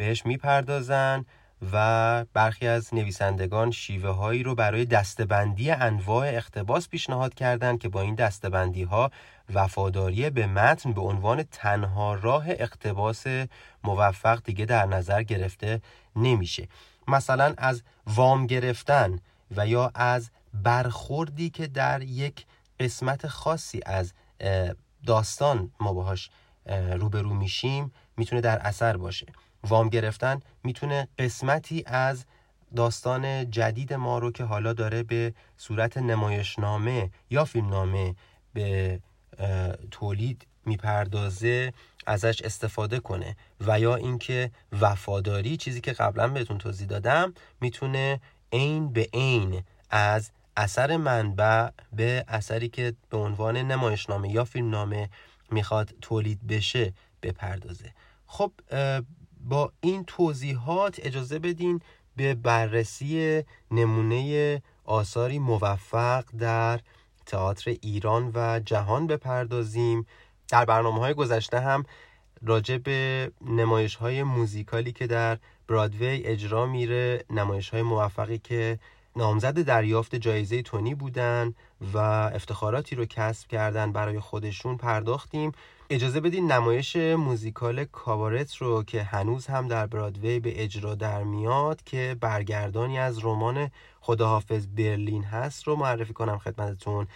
بهش 0.00 0.26
می‌پردازن 0.26 1.24
و 1.72 2.24
برخی 2.32 2.66
از 2.66 2.94
نویسندگان 2.94 3.70
شیوه 3.70 4.10
هایی 4.10 4.42
رو 4.42 4.54
برای 4.54 4.84
دستبندی 4.84 5.70
انواع 5.70 6.28
اقتباس 6.28 6.88
پیشنهاد 6.88 7.34
کردند 7.34 7.78
که 7.78 7.88
با 7.88 8.00
این 8.00 8.14
دستبندی 8.14 8.82
ها 8.82 9.10
وفاداری 9.54 10.30
به 10.30 10.46
متن 10.46 10.92
به 10.92 11.00
عنوان 11.00 11.42
تنها 11.42 12.14
راه 12.14 12.44
اقتباس 12.48 13.24
موفق 13.84 14.42
دیگه 14.44 14.64
در 14.64 14.86
نظر 14.86 15.22
گرفته 15.22 15.80
نمیشه. 16.16 16.68
مثلا 17.08 17.54
از 17.58 17.82
وام 18.06 18.46
گرفتن 18.46 19.18
و 19.56 19.66
یا 19.66 19.90
از 19.94 20.30
برخوردی 20.54 21.50
که 21.50 21.66
در 21.66 22.02
یک 22.02 22.46
قسمت 22.80 23.26
خاصی 23.26 23.80
از 23.86 24.12
داستان 25.06 25.70
ما 25.80 25.92
باهاش 25.92 26.30
روبرو 26.92 27.34
میشیم 27.34 27.92
می‌تونه 28.16 28.40
در 28.40 28.58
اثر 28.58 28.96
باشه. 28.96 29.26
وام 29.64 29.88
گرفتن 29.88 30.40
می‌تونه 30.64 31.08
قسمتی 31.18 31.82
از 31.86 32.24
داستان 32.76 33.50
جدید 33.50 33.92
ما 33.92 34.18
رو 34.18 34.32
که 34.32 34.44
حالا 34.44 34.72
داره 34.72 35.02
به 35.02 35.34
صورت 35.56 35.98
نمایشنامه 35.98 37.10
یا 37.30 37.44
فیلمنامه 37.44 38.14
به 38.54 39.00
تولید 39.90 40.46
می‌پردازه 40.66 41.72
ازش 42.06 42.42
استفاده 42.42 43.00
کنه 43.00 43.36
و 43.60 43.80
یا 43.80 43.96
اینکه 43.96 44.50
وفاداری 44.80 45.56
چیزی 45.56 45.80
که 45.80 45.92
قبلا 45.92 46.28
بهتون 46.28 46.58
توضیح 46.58 46.86
دادم 46.86 47.34
می‌تونه 47.60 48.20
عین 48.52 48.92
به 48.92 49.08
عین 49.14 49.62
از 49.90 50.30
اثر 50.56 50.96
منبع 50.96 51.68
به 51.92 52.24
اثری 52.28 52.68
که 52.68 52.94
به 53.10 53.16
عنوان 53.16 53.56
نمایشنامه 53.56 54.30
یا 54.30 54.44
فیلمنامه 54.44 55.08
می‌خواد 55.50 55.94
تولید 56.00 56.46
بشه 56.46 56.92
بپردازه. 57.22 57.92
خب 58.26 58.52
با 59.44 59.72
این 59.80 60.04
توضیحات 60.04 61.00
اجازه 61.02 61.38
بدین 61.38 61.80
به 62.16 62.34
بررسی 62.34 63.42
نمونه 63.70 64.62
آثاری 64.84 65.38
موفق 65.38 66.24
در 66.38 66.80
تئاتر 67.26 67.76
ایران 67.82 68.30
و 68.34 68.60
جهان 68.64 69.06
بپردازیم. 69.06 70.06
در 70.48 70.64
برنامه 70.64 70.98
های 70.98 71.14
گذشته 71.14 71.60
هم 71.60 71.84
راجع 72.42 72.78
به 72.78 73.30
نمایش 73.46 73.94
های 73.94 74.22
موزیکالی 74.22 74.92
که 74.92 75.06
در 75.06 75.38
برادوی 75.68 76.06
اجرا 76.06 76.66
میره 76.66 77.24
نمایش 77.30 77.68
های 77.68 77.82
موفقی 77.82 78.38
که 78.38 78.78
نامزد 79.16 79.60
دریافت 79.62 80.14
جایزه 80.14 80.62
تونی 80.62 80.94
بودن 80.94 81.54
و 81.94 81.98
افتخاراتی 82.34 82.96
رو 82.96 83.04
کسب 83.04 83.48
کردن 83.48 83.92
برای 83.92 84.20
خودشون 84.20 84.76
پرداختیم. 84.76 85.52
اجازه 85.90 86.20
بدین 86.20 86.52
نمایش 86.52 86.96
موزیکال 86.96 87.84
کابارت 87.84 88.56
رو 88.56 88.82
که 88.82 89.02
هنوز 89.02 89.46
هم 89.46 89.68
در 89.68 89.86
برادوی 89.86 90.40
به 90.40 90.62
اجرا 90.62 90.94
در 90.94 91.22
میاد 91.22 91.82
که 91.82 92.16
برگردانی 92.20 92.98
از 92.98 93.24
رمان 93.24 93.70
خداحافظ 94.00 94.66
برلین 94.66 95.24
هست 95.24 95.64
رو 95.64 95.76
معرفی 95.76 96.12
کنم 96.12 96.38
خدمتتون 96.38 97.06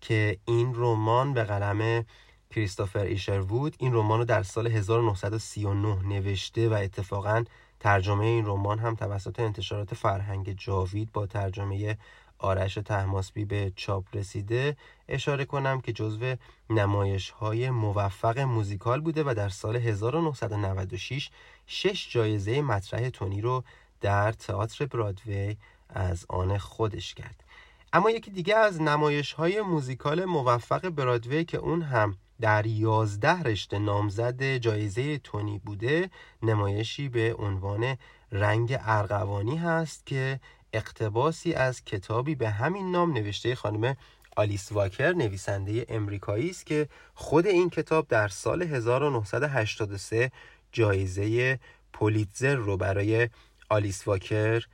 که 0.00 0.38
این 0.44 0.72
رمان 0.74 1.34
به 1.34 1.44
قلم 1.44 2.04
کریستوفر 2.50 3.04
ایشر 3.04 3.40
وود 3.40 3.76
این 3.78 3.94
رمان 3.94 4.18
رو 4.18 4.24
در 4.24 4.42
سال 4.42 4.66
1939 4.66 6.02
نوشته 6.02 6.68
و 6.68 6.72
اتفاقا 6.72 7.44
ترجمه 7.80 8.24
این 8.24 8.46
رمان 8.46 8.78
هم 8.78 8.94
توسط 8.94 9.40
انتشارات 9.40 9.94
فرهنگ 9.94 10.52
جاوید 10.52 11.12
با 11.12 11.26
ترجمه 11.26 11.96
آرش 12.40 12.74
تحماسبی 12.74 13.44
به 13.44 13.72
چاپ 13.76 14.04
رسیده 14.16 14.76
اشاره 15.08 15.44
کنم 15.44 15.80
که 15.80 15.92
جزو 15.92 16.36
نمایش 16.70 17.30
های 17.30 17.70
موفق 17.70 18.38
موزیکال 18.38 19.00
بوده 19.00 19.24
و 19.26 19.34
در 19.34 19.48
سال 19.48 19.76
1996 19.76 21.30
شش 21.66 22.12
جایزه 22.12 22.62
مطرح 22.62 23.08
تونی 23.08 23.40
رو 23.40 23.64
در 24.00 24.32
تئاتر 24.32 24.86
برادوی 24.86 25.56
از 25.88 26.26
آن 26.28 26.58
خودش 26.58 27.14
کرد. 27.14 27.44
اما 27.92 28.10
یکی 28.10 28.30
دیگه 28.30 28.56
از 28.56 28.82
نمایش 28.82 29.32
های 29.32 29.60
موزیکال 29.60 30.24
موفق 30.24 30.88
برادوی 30.88 31.44
که 31.44 31.58
اون 31.58 31.82
هم 31.82 32.16
در 32.40 32.66
یازده 32.66 33.42
رشته 33.42 33.78
نامزد 33.78 34.56
جایزه 34.56 35.18
تونی 35.18 35.58
بوده 35.58 36.10
نمایشی 36.42 37.08
به 37.08 37.34
عنوان 37.38 37.96
رنگ 38.32 38.78
ارغوانی 38.80 39.56
هست 39.56 40.06
که 40.06 40.40
اقتباسی 40.72 41.52
از 41.52 41.84
کتابی 41.84 42.34
به 42.34 42.50
همین 42.50 42.90
نام 42.90 43.12
نوشته 43.12 43.54
خانم 43.54 43.96
آلیس 44.36 44.72
واکر 44.72 45.12
نویسنده 45.12 45.86
امریکایی 45.88 46.50
است 46.50 46.66
که 46.66 46.88
خود 47.14 47.46
این 47.46 47.70
کتاب 47.70 48.08
در 48.08 48.28
سال 48.28 48.62
1983 48.62 50.30
جایزه 50.72 51.58
پولیتزر 51.92 52.54
رو 52.54 52.76
برای 52.76 53.28
آلیس 53.68 54.08
واکر 54.08 54.64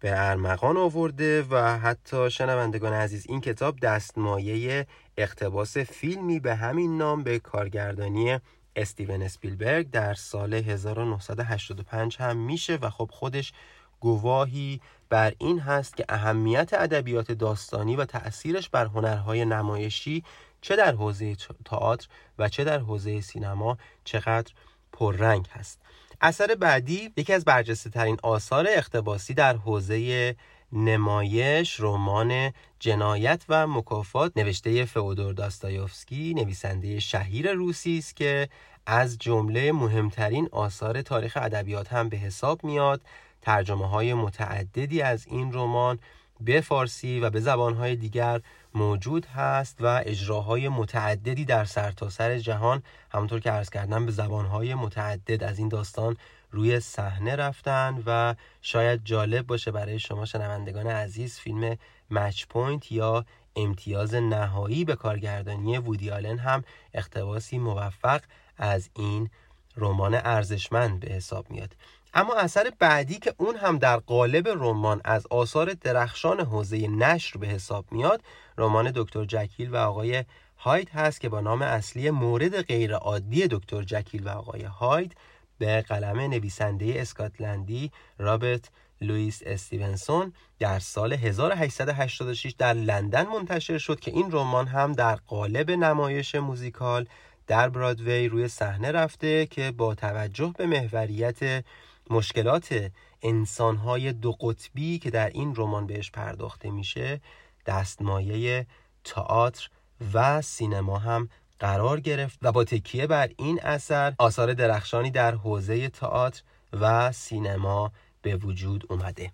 به 0.00 0.28
ارمغان 0.28 0.76
آورده 0.76 1.42
و 1.50 1.78
حتی 1.78 2.30
شنوندگان 2.30 2.92
عزیز 2.92 3.26
این 3.28 3.40
کتاب 3.40 3.80
دستمایه 3.80 4.86
اقتباس 5.16 5.76
فیلمی 5.76 6.40
به 6.40 6.54
همین 6.54 6.98
نام 6.98 7.22
به 7.22 7.38
کارگردانی 7.38 8.38
استیون 8.76 9.22
اسپیلبرگ 9.22 9.90
در 9.90 10.14
سال 10.14 10.54
1985 10.54 12.16
هم 12.16 12.36
میشه 12.36 12.78
و 12.82 12.90
خب 12.90 13.10
خودش 13.12 13.52
گواهی 14.00 14.80
بر 15.08 15.34
این 15.38 15.58
هست 15.60 15.96
که 15.96 16.04
اهمیت 16.08 16.74
ادبیات 16.74 17.32
داستانی 17.32 17.96
و 17.96 18.04
تأثیرش 18.04 18.68
بر 18.68 18.86
هنرهای 18.86 19.44
نمایشی 19.44 20.24
چه 20.60 20.76
در 20.76 20.94
حوزه 20.94 21.36
تئاتر 21.64 22.08
و 22.38 22.48
چه 22.48 22.64
در 22.64 22.78
حوزه 22.78 23.20
سینما 23.20 23.78
چقدر 24.04 24.52
پررنگ 24.92 25.46
هست. 25.52 25.80
اثر 26.20 26.54
بعدی 26.54 27.12
یکی 27.16 27.32
از 27.32 27.44
برجسته 27.44 27.90
ترین 27.90 28.16
آثار 28.22 28.66
اقتباسی 28.68 29.34
در 29.34 29.56
حوزه 29.56 30.36
نمایش 30.72 31.80
رمان 31.80 32.52
جنایت 32.78 33.44
و 33.48 33.66
مکافات 33.66 34.32
نوشته 34.36 34.84
فئودور 34.84 35.32
داستایوفسکی 35.32 36.34
نویسنده 36.34 37.00
شهیر 37.00 37.52
روسی 37.52 37.98
است 37.98 38.16
که 38.16 38.48
از 38.86 39.18
جمله 39.18 39.72
مهمترین 39.72 40.48
آثار 40.52 41.02
تاریخ 41.02 41.38
ادبیات 41.40 41.92
هم 41.92 42.08
به 42.08 42.16
حساب 42.16 42.64
میاد. 42.64 43.00
ترجمه 43.46 43.88
های 43.88 44.14
متعددی 44.14 45.02
از 45.02 45.26
این 45.26 45.52
رمان 45.52 45.98
به 46.40 46.60
فارسی 46.60 47.20
و 47.20 47.30
به 47.30 47.40
زبانهای 47.40 47.96
دیگر 47.96 48.40
موجود 48.74 49.26
هست 49.26 49.76
و 49.80 50.02
اجراهای 50.06 50.68
متعددی 50.68 51.44
در 51.44 51.64
سرتاسر 51.64 52.28
سر 52.34 52.38
جهان 52.38 52.82
همونطور 53.12 53.40
که 53.40 53.50
عرض 53.50 53.70
کردم 53.70 54.06
به 54.06 54.12
زبانهای 54.12 54.74
متعدد 54.74 55.44
از 55.44 55.58
این 55.58 55.68
داستان 55.68 56.16
روی 56.50 56.80
صحنه 56.80 57.36
رفتن 57.36 58.02
و 58.06 58.34
شاید 58.62 59.04
جالب 59.04 59.46
باشه 59.46 59.70
برای 59.70 59.98
شما 59.98 60.24
شنوندگان 60.24 60.86
عزیز 60.86 61.38
فیلم 61.38 61.76
مچ 62.10 62.46
پوینت 62.46 62.92
یا 62.92 63.24
امتیاز 63.56 64.14
نهایی 64.14 64.84
به 64.84 64.96
کارگردانی 64.96 65.78
وودی 65.78 66.10
آلن 66.10 66.38
هم 66.38 66.64
اقتباسی 66.94 67.58
موفق 67.58 68.20
از 68.58 68.90
این 68.96 69.30
رمان 69.76 70.14
ارزشمند 70.14 71.00
به 71.00 71.12
حساب 71.12 71.50
میاد. 71.50 71.76
اما 72.18 72.34
اثر 72.34 72.72
بعدی 72.78 73.18
که 73.18 73.34
اون 73.38 73.56
هم 73.56 73.78
در 73.78 73.96
قالب 73.96 74.48
رمان 74.48 75.00
از 75.04 75.26
آثار 75.30 75.74
درخشان 75.74 76.40
حوزه 76.40 76.88
نشر 76.88 77.38
به 77.38 77.46
حساب 77.46 77.84
میاد 77.90 78.22
رمان 78.58 78.92
دکتر 78.94 79.24
جکیل 79.24 79.70
و 79.70 79.76
آقای 79.76 80.24
هاید 80.58 80.88
هست 80.88 81.20
که 81.20 81.28
با 81.28 81.40
نام 81.40 81.62
اصلی 81.62 82.10
مورد 82.10 82.62
غیرعادی 82.62 83.48
دکتر 83.48 83.82
جکیل 83.82 84.26
و 84.26 84.28
آقای 84.28 84.62
هاید 84.62 85.16
به 85.58 85.80
قلم 85.80 86.20
نویسنده 86.20 86.94
اسکاتلندی 86.96 87.90
رابرت 88.18 88.70
لوئیس 89.00 89.42
استیونسون 89.46 90.32
در 90.58 90.78
سال 90.78 91.12
1886 91.12 92.54
در 92.58 92.72
لندن 92.72 93.26
منتشر 93.26 93.78
شد 93.78 94.00
که 94.00 94.10
این 94.10 94.32
رمان 94.32 94.66
هم 94.66 94.92
در 94.92 95.16
قالب 95.16 95.70
نمایش 95.70 96.34
موزیکال 96.34 97.06
در 97.46 97.68
برادوی 97.68 98.28
روی 98.28 98.48
صحنه 98.48 98.92
رفته 98.92 99.46
که 99.46 99.70
با 99.70 99.94
توجه 99.94 100.54
به 100.58 100.66
محوریت 100.66 101.64
مشکلات 102.10 102.90
انسانهای 103.22 104.12
دو 104.12 104.32
قطبی 104.32 104.98
که 104.98 105.10
در 105.10 105.30
این 105.30 105.54
رمان 105.56 105.86
بهش 105.86 106.10
پرداخته 106.10 106.70
میشه 106.70 107.20
دستمایه 107.66 108.66
تئاتر 109.04 109.68
و 110.14 110.42
سینما 110.42 110.98
هم 110.98 111.28
قرار 111.58 112.00
گرفت 112.00 112.38
و 112.42 112.52
با 112.52 112.64
تکیه 112.64 113.06
بر 113.06 113.30
این 113.36 113.60
اثر 113.62 114.14
آثار 114.18 114.54
درخشانی 114.54 115.10
در 115.10 115.34
حوزه 115.34 115.88
تئاتر 115.88 116.42
و 116.72 117.12
سینما 117.12 117.92
به 118.22 118.36
وجود 118.36 118.84
اومده. 118.88 119.32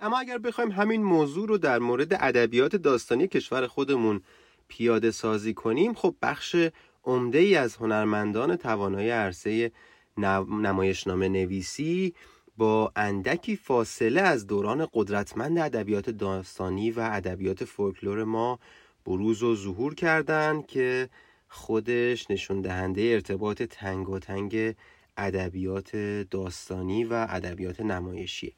اما 0.00 0.18
اگر 0.18 0.38
بخوایم 0.38 0.70
همین 0.70 1.02
موضوع 1.02 1.48
رو 1.48 1.58
در 1.58 1.78
مورد 1.78 2.14
ادبیات 2.14 2.76
داستانی 2.76 3.28
کشور 3.28 3.66
خودمون 3.66 4.22
پیاده 4.68 5.10
سازی 5.10 5.54
کنیم 5.54 5.94
خب 5.94 6.14
بخش 6.22 6.56
عمده 7.04 7.38
ای 7.38 7.56
از 7.56 7.76
هنرمندان 7.76 8.56
توانای 8.56 9.10
عرصه 9.10 9.72
نمایشنامه 10.20 11.28
نویسی 11.28 12.14
با 12.56 12.92
اندکی 12.96 13.56
فاصله 13.56 14.20
از 14.20 14.46
دوران 14.46 14.88
قدرتمند 14.92 15.58
ادبیات 15.58 16.10
داستانی 16.10 16.90
و 16.90 17.00
ادبیات 17.12 17.64
فولکلور 17.64 18.24
ما 18.24 18.58
بروز 19.06 19.42
و 19.42 19.56
ظهور 19.56 19.94
کردند 19.94 20.66
که 20.66 21.08
خودش 21.48 22.30
نشون 22.30 22.60
دهنده 22.60 23.02
ارتباط 23.02 23.62
تنگ 23.62 24.74
ادبیات 25.16 25.96
داستانی 26.30 27.04
و 27.04 27.26
ادبیات 27.28 27.80
نمایشی 27.80 28.54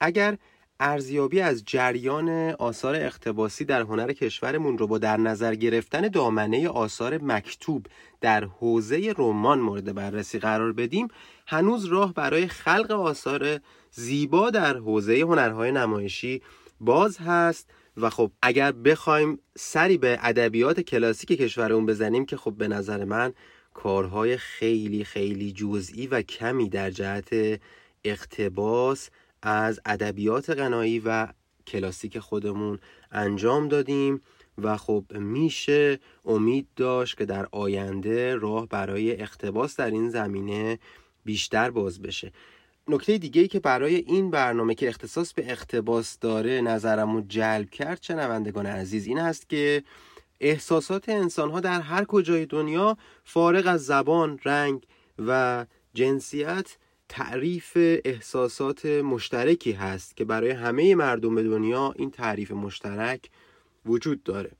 اگر 0.00 0.38
ارزیابی 0.84 1.40
از 1.40 1.62
جریان 1.66 2.28
آثار 2.50 2.94
اقتباسی 2.94 3.64
در 3.64 3.80
هنر 3.80 4.12
کشورمون 4.12 4.78
رو 4.78 4.86
با 4.86 4.98
در 4.98 5.16
نظر 5.16 5.54
گرفتن 5.54 6.00
دامنه 6.08 6.68
آثار 6.68 7.18
مکتوب 7.22 7.86
در 8.20 8.44
حوزه 8.44 9.14
رمان 9.18 9.60
مورد 9.60 9.94
بررسی 9.94 10.38
قرار 10.38 10.72
بدیم 10.72 11.08
هنوز 11.46 11.84
راه 11.84 12.14
برای 12.14 12.46
خلق 12.46 12.90
آثار 12.90 13.60
زیبا 13.90 14.50
در 14.50 14.76
حوزه 14.76 15.20
هنرهای 15.20 15.72
نمایشی 15.72 16.42
باز 16.80 17.18
هست 17.18 17.70
و 17.96 18.10
خب 18.10 18.30
اگر 18.42 18.72
بخوایم 18.72 19.38
سری 19.56 19.98
به 19.98 20.18
ادبیات 20.22 20.80
کلاسیک 20.80 21.32
کشورمون 21.32 21.86
بزنیم 21.86 22.26
که 22.26 22.36
خب 22.36 22.52
به 22.52 22.68
نظر 22.68 23.04
من 23.04 23.32
کارهای 23.74 24.36
خیلی 24.36 25.04
خیلی 25.04 25.52
جزئی 25.52 26.06
و 26.06 26.22
کمی 26.22 26.68
در 26.68 26.90
جهت 26.90 27.60
اقتباس 28.04 29.10
از 29.42 29.80
ادبیات 29.86 30.50
غنایی 30.50 31.02
و 31.04 31.28
کلاسیک 31.66 32.18
خودمون 32.18 32.78
انجام 33.12 33.68
دادیم 33.68 34.20
و 34.58 34.76
خب 34.76 35.04
میشه 35.10 35.98
امید 36.24 36.68
داشت 36.76 37.18
که 37.18 37.24
در 37.24 37.46
آینده 37.52 38.36
راه 38.36 38.68
برای 38.68 39.22
اقتباس 39.22 39.76
در 39.76 39.90
این 39.90 40.10
زمینه 40.10 40.78
بیشتر 41.24 41.70
باز 41.70 42.02
بشه. 42.02 42.32
نکته 42.88 43.18
دیگه 43.18 43.40
ای 43.40 43.48
که 43.48 43.60
برای 43.60 43.94
این 43.94 44.30
برنامه 44.30 44.74
که 44.74 44.88
اختصاص 44.88 45.32
به 45.32 45.50
اقتباس 45.52 46.18
داره 46.18 46.60
نظرمو 46.60 47.20
جلب 47.20 47.70
کرد 47.70 48.00
چه 48.00 48.14
نوندگان 48.14 48.66
عزیز 48.66 49.06
این 49.06 49.18
هست 49.18 49.48
که 49.48 49.82
احساسات 50.40 51.08
انسان 51.08 51.50
ها 51.50 51.60
در 51.60 51.80
هر 51.80 52.04
کجای 52.04 52.46
دنیا 52.46 52.96
فارغ 53.24 53.66
از 53.66 53.86
زبان، 53.86 54.38
رنگ 54.44 54.86
و 55.18 55.66
جنسیت 55.94 56.76
تعریف 57.08 57.72
احساسات 58.04 58.86
مشترکی 58.86 59.72
هست 59.72 60.16
که 60.16 60.24
برای 60.24 60.50
همه 60.50 60.94
مردم 60.94 61.42
دنیا 61.42 61.94
این 61.96 62.10
تعریف 62.10 62.50
مشترک 62.50 63.30
وجود 63.86 64.22
داره. 64.22 64.50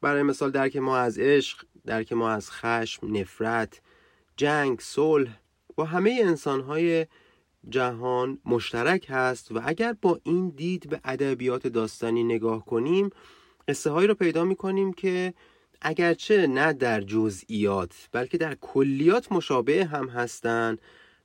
برای 0.00 0.22
مثال 0.22 0.50
درک 0.50 0.76
ما 0.76 0.98
از 0.98 1.18
عشق 1.18 1.64
درک 1.86 2.12
ما 2.12 2.30
از 2.30 2.50
خشم 2.50 3.16
نفرت 3.16 3.80
جنگ 4.36 4.80
صلح 4.80 5.30
با 5.76 5.84
همه 5.84 6.18
انسانهای 6.22 7.06
جهان 7.68 8.38
مشترک 8.44 9.06
هست 9.08 9.52
و 9.52 9.60
اگر 9.64 9.96
با 10.02 10.20
این 10.22 10.48
دید 10.48 10.88
به 10.88 11.00
ادبیات 11.04 11.66
داستانی 11.66 12.24
نگاه 12.24 12.64
کنیم 12.64 13.10
قصه 13.68 13.90
هایی 13.90 14.08
رو 14.08 14.14
پیدا 14.14 14.44
می 14.44 14.56
کنیم 14.56 14.92
که 14.92 15.34
اگرچه 15.82 16.46
نه 16.46 16.72
در 16.72 17.00
جزئیات 17.00 18.08
بلکه 18.12 18.38
در 18.38 18.54
کلیات 18.54 19.32
مشابه 19.32 19.84
هم 19.84 20.08
هستند 20.08 20.80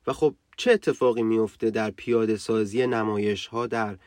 و 0.08 0.14
خب 0.14 0.36
چه 0.58 0.72
اتفاقی 0.72 1.24
میفته 1.24 1.70
در 1.70 1.92
پیاده 1.92 2.38
سازی 2.38 2.88
نمایش 2.88 3.48
ها 3.48 3.68
در 3.68 3.98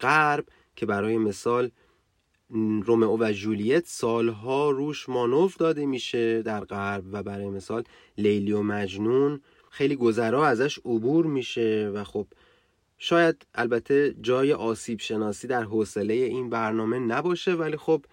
غرب 0.00 0.44
که 0.76 0.86
برای 0.86 1.18
مثال 1.18 1.70
رومئو 2.84 3.16
و 3.20 3.32
جولیت 3.32 3.86
سالها 3.86 4.70
روش 4.70 5.08
مانوف 5.08 5.56
داده 5.56 5.86
میشه 5.86 6.42
در 6.42 6.60
غرب 6.64 7.04
و 7.12 7.22
برای 7.22 7.48
مثال 7.48 7.84
لیلی 8.18 8.52
و 8.52 8.62
مجنون 8.62 9.40
خیلی 9.70 9.96
گذرا 9.96 10.46
ازش 10.46 10.78
عبور 10.78 11.26
میشه 11.26 11.90
و 11.94 12.04
خب 12.04 12.26
شاید 12.98 13.46
البته 13.54 14.14
جای 14.20 14.52
آسیب 14.52 15.00
شناسی 15.00 15.46
در 15.46 15.62
حوصله 15.62 16.14
این 16.14 16.50
برنامه 16.50 16.98
نباشه 16.98 17.54
ولی 17.54 17.76
خب 17.76 18.04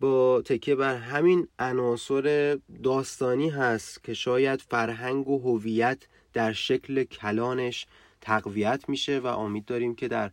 با 0.00 0.42
تکیه 0.42 0.74
بر 0.74 0.96
همین 0.96 1.48
عناصر 1.58 2.58
داستانی 2.82 3.48
هست 3.48 4.04
که 4.04 4.14
شاید 4.14 4.60
فرهنگ 4.60 5.28
و 5.28 5.38
هویت 5.38 6.06
در 6.38 6.52
شکل 6.52 7.04
کلانش 7.04 7.86
تقویت 8.20 8.88
میشه 8.88 9.18
و 9.18 9.26
امید 9.26 9.64
داریم 9.64 9.94
که 9.94 10.08
در 10.08 10.30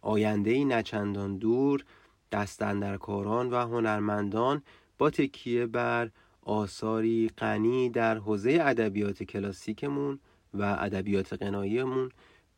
آینده 0.00 0.50
ای 0.50 0.64
نچندان 0.64 1.36
دور 1.36 1.84
دستندرکاران 2.32 3.50
و 3.50 3.56
هنرمندان 3.56 4.62
با 4.98 5.10
تکیه 5.10 5.66
بر 5.66 6.10
آثاری 6.42 7.30
غنی 7.38 7.90
در 7.90 8.18
حوزه 8.18 8.58
ادبیات 8.62 9.22
کلاسیکمون 9.22 10.18
و 10.54 10.62
ادبیات 10.62 11.32
غناییمون 11.32 12.10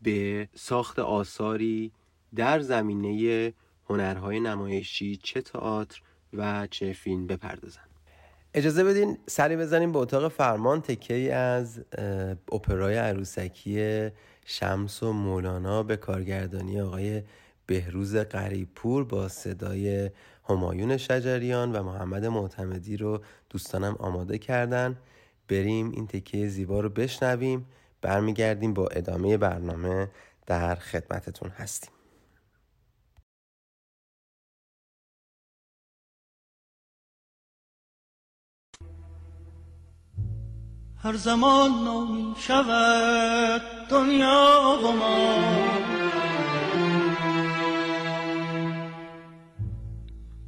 به 0.03 0.49
ساخت 0.55 0.99
آثاری 0.99 1.93
در 2.35 2.61
زمینه 2.61 3.53
هنرهای 3.91 4.41
نمایشی 4.41 5.17
چه 5.17 5.41
تئاتر 5.41 6.01
و 6.33 6.67
چه 6.67 6.93
فیلم 6.93 7.27
بپردازن 7.27 7.94
اجازه 8.57 8.85
بدین 8.85 9.19
سری 9.27 9.57
بزنیم 9.57 9.93
به 9.93 9.99
اتاق 9.99 10.29
فرمان 10.29 10.81
تکه 10.81 11.35
از 11.35 11.81
اپرای 12.53 12.97
عروسکی 12.97 14.09
شمس 14.47 15.03
و 15.03 15.13
مولانا 15.13 15.83
به 15.83 15.97
کارگردانی 15.97 16.81
آقای 16.81 17.23
بهروز 17.67 18.17
قریبپور 18.17 19.05
با 19.05 19.29
صدای 19.29 20.11
همایون 20.49 20.97
شجریان 20.97 21.73
و 21.73 21.83
محمد 21.83 22.27
معتمدی 22.27 22.97
رو 22.97 23.21
دوستانم 23.51 23.97
آماده 23.99 24.39
کردن. 24.39 24.97
بریم 25.49 25.91
این 25.91 26.07
تکه 26.07 26.49
زیبا 26.49 26.81
رو 26.81 26.89
بشنویم. 26.89 27.67
برمیگردیم 28.03 28.75
با 28.75 28.87
ادامه 28.87 29.37
برنامه 29.37 30.09
در 30.47 30.75
خدمتتون 30.75 31.51
هستیم. 31.51 31.94
هر 41.05 41.17
زمان 41.17 41.71
نو 41.71 42.35
شود 42.39 43.63
دنیا 43.89 44.79
و 44.85 44.93
ما. 44.93 45.39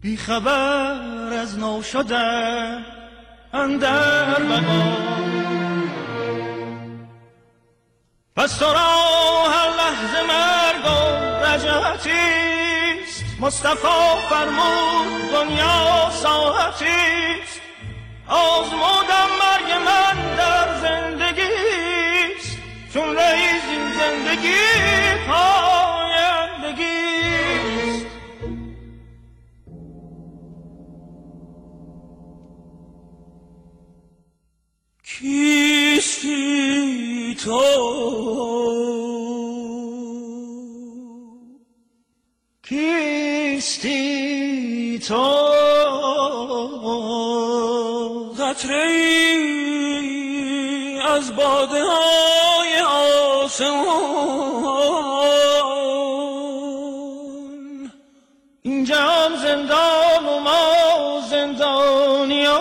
بی 0.00 0.16
خبر 0.16 1.32
از 1.32 1.58
نو 1.58 1.82
شده 1.82 2.78
اندر 3.52 4.42
بقا. 4.42 4.96
از 8.36 8.58
تو 8.58 8.64
را 8.64 9.50
هر 9.50 9.68
لحظه 9.68 10.22
مرگ 10.22 10.84
و 10.84 10.88
رجعتیست 11.44 13.24
مصطفی 13.40 14.28
فرمود 14.28 15.30
دنیا 15.32 16.10
ساعتیست 16.10 17.55
آزمودم 18.28 19.28
مرگ 19.40 19.72
من 19.84 20.36
در 20.36 20.80
زندگیست 20.80 22.58
چون 22.94 23.16
رئیس 23.16 23.62
این 23.70 23.92
زندگی 23.92 24.54
پایندگیست. 25.26 26.46
کیستی 35.04 36.44
تو؟ 37.44 37.62
کیستی 42.62 43.98
تو؟ 44.98 45.55
قطره 48.56 48.86
از 51.08 51.36
باده 51.36 51.84
های 51.84 52.80
آسمان. 52.80 53.86
این 58.62 58.84
جهان 58.84 59.36
زندان 59.36 60.26
و 60.26 60.40
ما 60.40 61.20
زندانیان. 61.30 62.56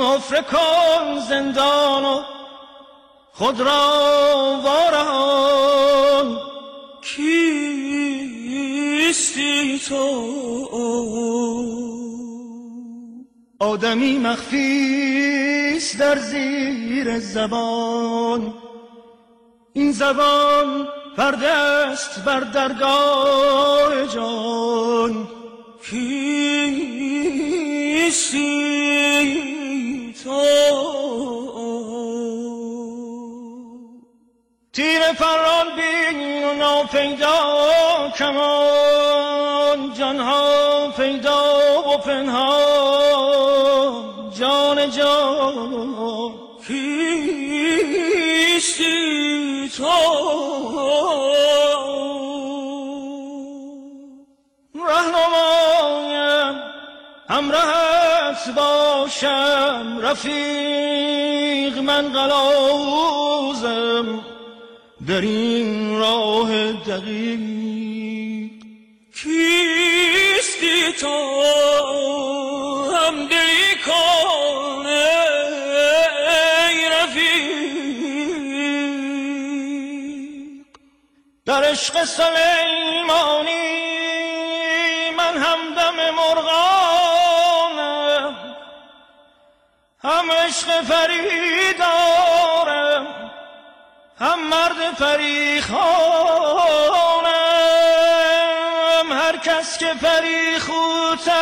حفره 0.00 0.42
کن 0.42 1.20
زندان 1.28 2.04
و 2.04 2.22
خود 3.32 3.60
را 3.60 4.60
وارهان. 4.64 6.40
کیستی 7.02 7.38
تو؟ 9.78 11.95
آدمی 13.58 14.18
مخفیست 14.18 15.98
در 15.98 16.18
زیر 16.18 17.18
زبان. 17.18 18.54
این 19.72 19.92
زبان 19.92 20.88
پرده 21.16 21.48
است 21.48 22.24
بر 22.24 22.40
درگاه 22.40 24.06
جان. 24.06 25.28
کیستی 25.90 26.16
تو؟ 30.24 30.42
تیر 34.72 35.00
فران 35.12 35.66
بین 35.76 36.44
و 36.44 36.54
ناپیدا 36.54 38.12
کمان. 38.18 39.92
جانها 39.94 40.90
پیدا 40.96 41.82
و 41.88 41.98
پنهان. 41.98 43.15
جان 44.38 44.90
جان 44.90 46.34
کیستی 46.66 47.68
تو. 49.76 49.86
رهنمایم 54.74 56.54
همراهت 57.28 58.54
باشم 58.56 59.98
رفیق 60.02 61.78
من 61.78 62.12
قلاوزم 62.12 64.06
در 65.08 65.20
این 65.20 65.98
راه 65.98 66.72
دقیق 66.72 68.50
کیستی 69.14 70.92
تو؟ 71.00 71.16
هم 72.94 73.26
دلی 73.26 73.55
در 81.46 81.64
عشق 81.64 82.04
سلیمانی 82.04 83.50
من 85.10 85.36
همدم 85.36 86.10
مرغانم 86.14 87.56
هم 90.02 90.30
عشق 90.30 90.82
فریدارم 90.82 92.26
هم 94.20 94.48
مرد 94.48 94.94
فریخانم. 94.98 95.82
هر 99.12 99.36
کس 99.36 99.78
که 99.78 99.94
فریخوتر 100.00 101.36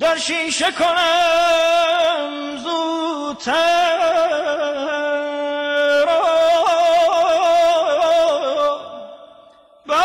در 0.00 0.16
شیشه 0.16 0.72
کنم 0.72 2.56
زودتر. 2.56 3.88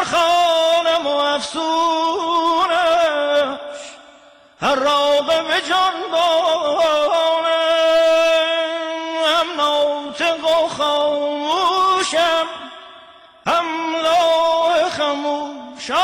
برخانم 0.04 1.08
و 1.08 1.10
افسونش 1.10 2.74
هر 4.62 4.76
راقه 4.76 5.44
به 5.44 5.62
جان 5.70 5.94
هم 9.26 9.48
ناطق 9.58 10.46
و 10.46 10.68
خاموشم 10.68 12.48
هم 13.48 13.96
لاه 14.04 14.90
خموشانم 14.90 15.98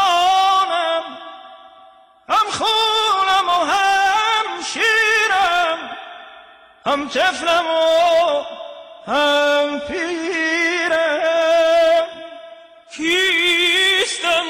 هم 2.30 2.48
خونم 2.52 3.48
و 3.48 3.52
هم 3.66 4.64
شیرم 4.74 5.80
هم 6.86 7.10
طفلم 7.10 7.66
و 7.68 8.44
هم 9.12 9.80
پیرم. 9.80 10.50
کیستم 14.10 14.45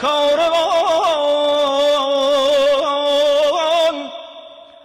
کاروان. 0.01 1.57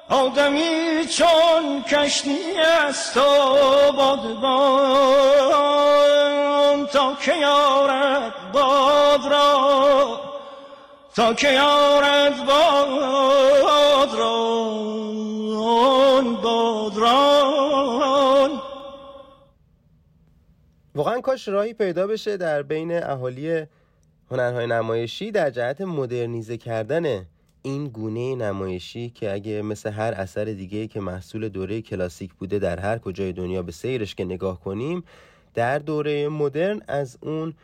آدمی 0.08 1.06
چون 1.06 1.82
کشتی 1.82 2.58
است 2.58 3.16
و 3.16 3.20
بادبان 3.92 5.22
تا 6.86 7.14
که 7.14 7.34
یارد 7.34 8.32
باد 8.52 9.26
را؟ 9.30 10.20
تا 11.14 11.34
که 11.34 11.52
یارد 11.52 12.46
باد 12.46 14.14
را؟ 14.18 14.42
باد 16.42 16.98
را 16.98 17.42
واقعا 20.94 21.20
کاش 21.20 21.48
راهی 21.48 21.74
پیدا 21.74 22.06
بشه 22.06 22.36
در 22.36 22.62
بین 22.62 23.04
اهالی 23.04 23.66
هنرهای 24.32 24.66
نمایشی 24.66 25.30
در 25.30 25.50
جهت 25.50 25.80
مدرنیزه 25.80 26.56
کردن 26.56 27.26
این 27.62 27.88
گونه 27.88 28.34
نمایشی 28.34 29.10
که 29.10 29.32
اگه 29.32 29.62
مثل 29.62 29.90
هر 29.90 30.12
اثر 30.12 30.44
دیگه 30.44 30.86
که 30.86 31.00
محصول 31.00 31.48
دوره 31.48 31.82
کلاسیک 31.82 32.34
بوده 32.34 32.58
در 32.58 32.80
هر 32.80 32.98
کجای 32.98 33.32
دنیا 33.32 33.62
به 33.62 33.72
سیرش 33.72 34.14
که 34.14 34.24
نگاه 34.24 34.60
کنیم 34.60 35.04
در 35.54 35.78
دوره 35.78 36.28
مدرن 36.28 36.82
از 36.88 37.18
اون 37.20 37.54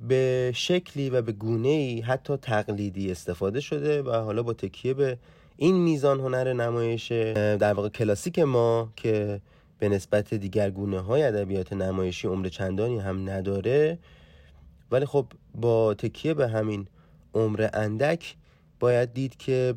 به 0.00 0.52
شکلی 0.54 1.10
و 1.10 1.22
به 1.22 1.32
گونه 1.32 1.68
ای 1.68 2.00
حتی 2.00 2.36
تقلیدی 2.36 3.10
استفاده 3.10 3.60
شده 3.60 4.02
و 4.02 4.10
حالا 4.10 4.42
با 4.42 4.52
تکیه 4.52 4.94
به 4.94 5.18
این 5.56 5.74
میزان 5.74 6.20
هنر 6.20 6.52
نمایش 6.52 7.12
در 7.12 7.72
واقع 7.72 7.88
کلاسیک 7.88 8.38
ما 8.38 8.92
که 8.96 9.40
به 9.78 9.88
نسبت 9.88 10.34
دیگر 10.34 10.70
گونه 10.70 11.00
های 11.00 11.22
ادبیات 11.22 11.72
نمایشی 11.72 12.28
عمر 12.28 12.48
چندانی 12.48 12.98
هم 12.98 13.30
نداره 13.30 13.98
ولی 14.92 15.06
خب 15.06 15.26
با 15.54 15.94
تکیه 15.94 16.34
به 16.34 16.48
همین 16.48 16.86
عمر 17.34 17.68
اندک 17.72 18.36
باید 18.80 19.12
دید 19.12 19.36
که 19.36 19.74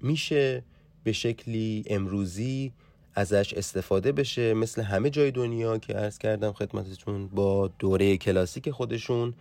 میشه 0.00 0.62
به 1.04 1.12
شکلی 1.12 1.84
امروزی 1.86 2.72
ازش 3.14 3.54
استفاده 3.54 4.12
بشه 4.12 4.54
مثل 4.54 4.82
همه 4.82 5.10
جای 5.10 5.30
دنیا 5.30 5.78
که 5.78 5.92
عرض 5.92 6.18
کردم 6.18 6.52
خدمتتون 6.52 7.28
با 7.28 7.70
دوره 7.78 8.16
کلاسیک 8.16 8.70
خودشون 8.70 9.34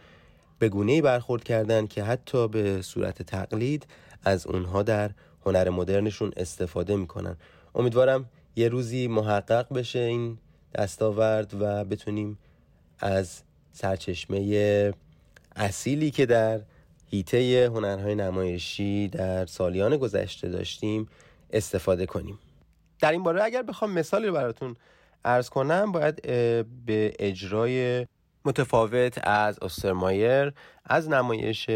به 0.59 0.69
گونه 0.69 1.01
برخورد 1.01 1.43
کردن 1.43 1.87
که 1.87 2.03
حتی 2.03 2.47
به 2.47 2.81
صورت 2.81 3.21
تقلید 3.21 3.87
از 4.23 4.47
اونها 4.47 4.83
در 4.83 5.11
هنر 5.45 5.69
مدرنشون 5.69 6.31
استفاده 6.37 6.95
می‌کنن. 6.95 7.37
امیدوارم 7.75 8.29
یه 8.55 8.67
روزی 8.67 9.07
محقق 9.07 9.73
بشه 9.73 9.99
این 9.99 10.37
دستاورد 10.75 11.53
و 11.59 11.85
بتونیم 11.85 12.37
از 12.99 13.41
سرچشمه 13.71 14.93
اصیلی 15.57 16.11
که 16.11 16.25
در 16.25 16.61
هیته 17.09 17.71
هنرهای 17.73 18.15
نمایشی 18.15 19.07
در 19.07 19.45
سالیان 19.45 19.97
گذشته 19.97 20.49
داشتیم 20.49 21.09
استفاده 21.53 22.05
کنیم. 22.05 22.39
در 22.99 23.11
این 23.11 23.23
باره 23.23 23.43
اگر 23.43 23.61
بخوام 23.61 23.91
مثالی 23.91 24.27
رو 24.27 24.33
براتون 24.33 24.75
ارز 25.25 25.49
کنم 25.49 25.91
باید 25.91 26.21
به 26.85 27.13
اجرای 27.19 28.05
متفاوت 28.45 29.27
از 29.27 29.59
استرمایر 29.61 30.53
از 30.85 31.09
نمایش 31.09 31.69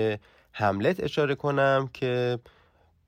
هملت 0.53 1.03
اشاره 1.03 1.35
کنم 1.35 1.89
که 1.93 2.39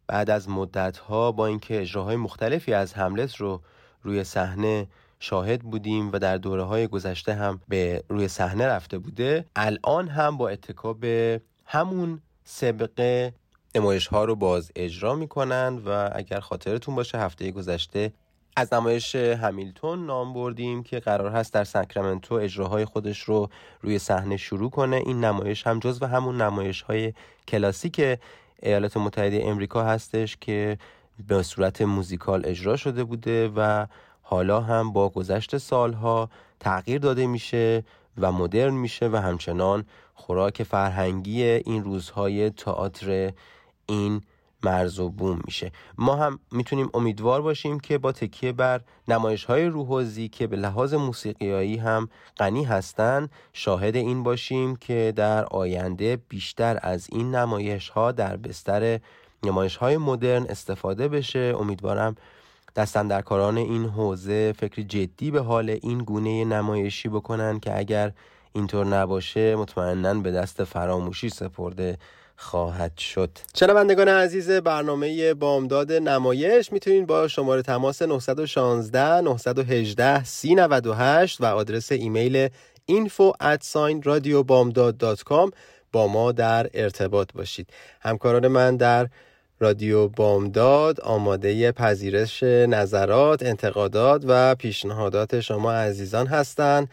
بعد 0.07 0.29
از 0.29 0.49
مدت 0.49 0.97
ها 0.97 1.31
با 1.31 1.47
اینکه 1.47 1.81
اجراهای 1.81 2.15
مختلفی 2.15 2.73
از 2.73 2.93
هملت 2.93 3.35
رو 3.35 3.61
روی 4.01 4.23
صحنه 4.23 4.87
شاهد 5.23 5.61
بودیم 5.61 6.11
و 6.11 6.19
در 6.19 6.37
دوره 6.37 6.63
های 6.63 6.87
گذشته 6.87 7.33
هم 7.33 7.61
به 7.67 8.03
روی 8.09 8.27
صحنه 8.27 8.67
رفته 8.67 8.97
بوده. 8.97 9.45
الان 9.55 10.07
هم 10.07 10.37
با 10.37 10.49
اتکا 10.49 10.93
به 10.93 11.41
همون 11.65 12.21
سبقه 12.43 13.33
نمایش 13.75 14.07
ها 14.07 14.25
رو 14.25 14.35
باز 14.35 14.71
اجرا 14.75 15.15
می‌کنن 15.15 15.81
و 15.85 16.09
اگر 16.15 16.39
خاطرتون 16.39 16.95
باشه 16.95 17.17
هفته 17.17 17.51
گذشته 17.51 18.13
از 18.55 18.73
نمایش 18.73 19.15
همیلتون 19.15 20.05
نام 20.05 20.33
بردیم 20.33 20.83
که 20.83 20.99
قرار 20.99 21.31
هست 21.31 21.53
در 21.53 21.63
ساکرامنتو 21.63 22.35
اجراهای 22.35 22.85
خودش 22.85 23.19
رو 23.19 23.49
روی 23.81 23.99
صحنه 23.99 24.37
شروع 24.37 24.69
کنه. 24.69 24.95
این 24.95 25.23
نمایش 25.23 25.67
هم 25.67 25.79
جز 25.79 26.01
و 26.01 26.05
همون 26.05 26.41
نمایش 26.41 26.81
های 26.81 27.13
کلاسیک 27.47 28.19
ایالات 28.61 28.97
متحده 28.97 29.41
امریکا 29.45 29.83
هستش 29.83 30.37
که 30.41 30.77
به 31.27 31.43
صورت 31.43 31.81
موزیکال 31.81 32.41
اجرا 32.45 32.75
شده 32.75 33.03
بوده 33.03 33.51
و 33.55 33.85
حالا 34.23 34.61
هم 34.61 34.93
با 34.93 35.09
گذشت 35.09 35.57
سالها 35.57 36.29
تغییر 36.59 36.99
داده 36.99 37.27
میشه 37.27 37.83
و 38.17 38.31
مدرن 38.31 38.73
میشه 38.73 39.07
و 39.07 39.15
همچنان 39.15 39.85
خوراک 40.13 40.63
فرهنگی 40.63 41.43
این 41.43 41.83
روزهای 41.83 42.49
تئاتر 42.49 43.31
این 43.85 44.21
مرز 44.63 44.99
و 44.99 45.09
بوم 45.09 45.41
میشه. 45.45 45.71
ما 45.97 46.15
هم 46.15 46.39
می‌تونیم 46.51 46.89
امیدوار 46.93 47.41
باشیم 47.41 47.79
که 47.79 47.97
با 47.97 48.11
تکیه 48.11 48.51
بر 48.51 48.81
نمایش 49.07 49.45
های 49.45 49.65
روحوزی 49.65 50.29
که 50.29 50.47
به 50.47 50.55
لحاظ 50.55 50.93
موسیقیایی 50.93 51.77
هم 51.77 52.09
غنی 52.37 52.63
هستند 52.63 53.31
شاهد 53.53 53.95
این 53.95 54.23
باشیم 54.23 54.75
که 54.75 55.13
در 55.15 55.45
آینده 55.45 56.17
بیشتر 56.29 56.79
از 56.81 57.07
این 57.11 57.35
نمایش 57.35 57.89
ها 57.89 58.11
در 58.11 58.37
بستر 58.37 58.99
نمایش 59.43 59.75
های 59.75 59.97
مدرن 59.97 60.45
استفاده 60.49 61.07
بشه. 61.07 61.55
امیدوارم 61.59 62.15
دستندرکاران 62.75 63.57
این 63.57 63.85
حوزه 63.85 64.53
فکر 64.59 64.81
جدی 64.81 65.31
به 65.31 65.41
حال 65.41 65.69
این 65.69 65.97
گونه 65.97 66.45
نمایشی 66.45 67.09
بکنن 67.09 67.59
که 67.59 67.77
اگر 67.77 68.11
اینطور 68.53 68.85
نباشه 68.85 69.55
مطمئنا 69.55 70.13
به 70.13 70.31
دست 70.31 70.63
فراموشی 70.63 71.29
سپرده 71.29 71.97
خواهد 72.35 72.97
شد. 72.97 73.29
شنوندگان 73.55 74.07
عزیز 74.07 74.51
برنامه 74.51 75.33
بامداد 75.33 75.91
نمایش 75.91 76.71
می‌تونید 76.71 77.07
با 77.07 77.27
شماره 77.27 77.61
تماس 77.61 78.01
916 78.01 79.21
918 79.21 80.23
398 80.23 81.41
و 81.41 81.45
آدرس 81.45 81.91
ایمیل 81.91 82.49
info 82.91 83.31
at 83.41 83.63
با 85.91 86.07
ما 86.07 86.31
در 86.31 86.69
ارتباط 86.73 87.33
باشید. 87.33 87.69
همکاران 88.01 88.47
من 88.47 88.77
در 88.77 89.07
رادیو 89.59 90.07
بامداد 90.07 91.01
آماده 91.01 91.71
پذیرش 91.71 92.43
نظرات، 92.43 93.43
انتقادات 93.43 94.23
و 94.27 94.55
پیشنهادات 94.55 95.39
شما 95.39 95.73
عزیزان 95.73 96.27
هستند. 96.27 96.89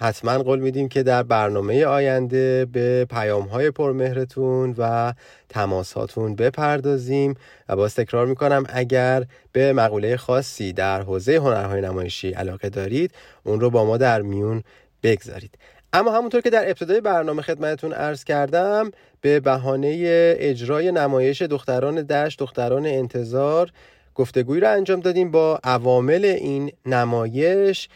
حتما 0.00 0.38
قول 0.38 0.60
میدیم 0.60 0.88
که 0.88 1.02
در 1.02 1.22
برنامه 1.22 1.84
آینده 1.84 2.64
به 2.64 3.06
پیام 3.10 3.44
های 3.44 3.70
پرمهرتون 3.70 4.74
و 4.78 5.12
تماساتون 5.48 6.34
بپردازیم 6.34 7.34
و 7.68 7.76
باز 7.76 7.94
تکرار 7.94 8.26
می‌کنم 8.26 8.64
اگر 8.68 9.24
به 9.52 9.72
مقوله 9.72 10.16
خاصی 10.16 10.72
در 10.72 11.02
حوزه 11.02 11.36
هنرهای 11.36 11.80
نمایشی 11.80 12.30
علاقه 12.32 12.68
دارید 12.68 13.14
اون 13.44 13.60
رو 13.60 13.70
با 13.70 13.84
ما 13.84 13.96
در 13.96 14.22
میون 14.22 14.62
بگذارید 15.02 15.58
اما 15.92 16.16
همونطور 16.16 16.40
که 16.40 16.50
در 16.50 16.66
ابتدای 16.66 17.00
برنامه 17.00 17.42
خدمتتون 17.42 17.92
عرض 17.92 18.24
کردم 18.24 18.90
به 19.20 19.40
بهانه 19.40 19.96
اجرای 20.38 20.92
نمایش 20.92 21.42
دختران 21.42 22.02
دشت 22.02 22.38
دختران 22.38 22.86
انتظار 22.86 23.70
گفتگویی 24.14 24.60
را 24.60 24.70
انجام 24.70 25.00
دادیم 25.00 25.30
با 25.30 25.60
عوامل 25.64 26.24
این 26.24 26.72
نمایش. 26.86 27.88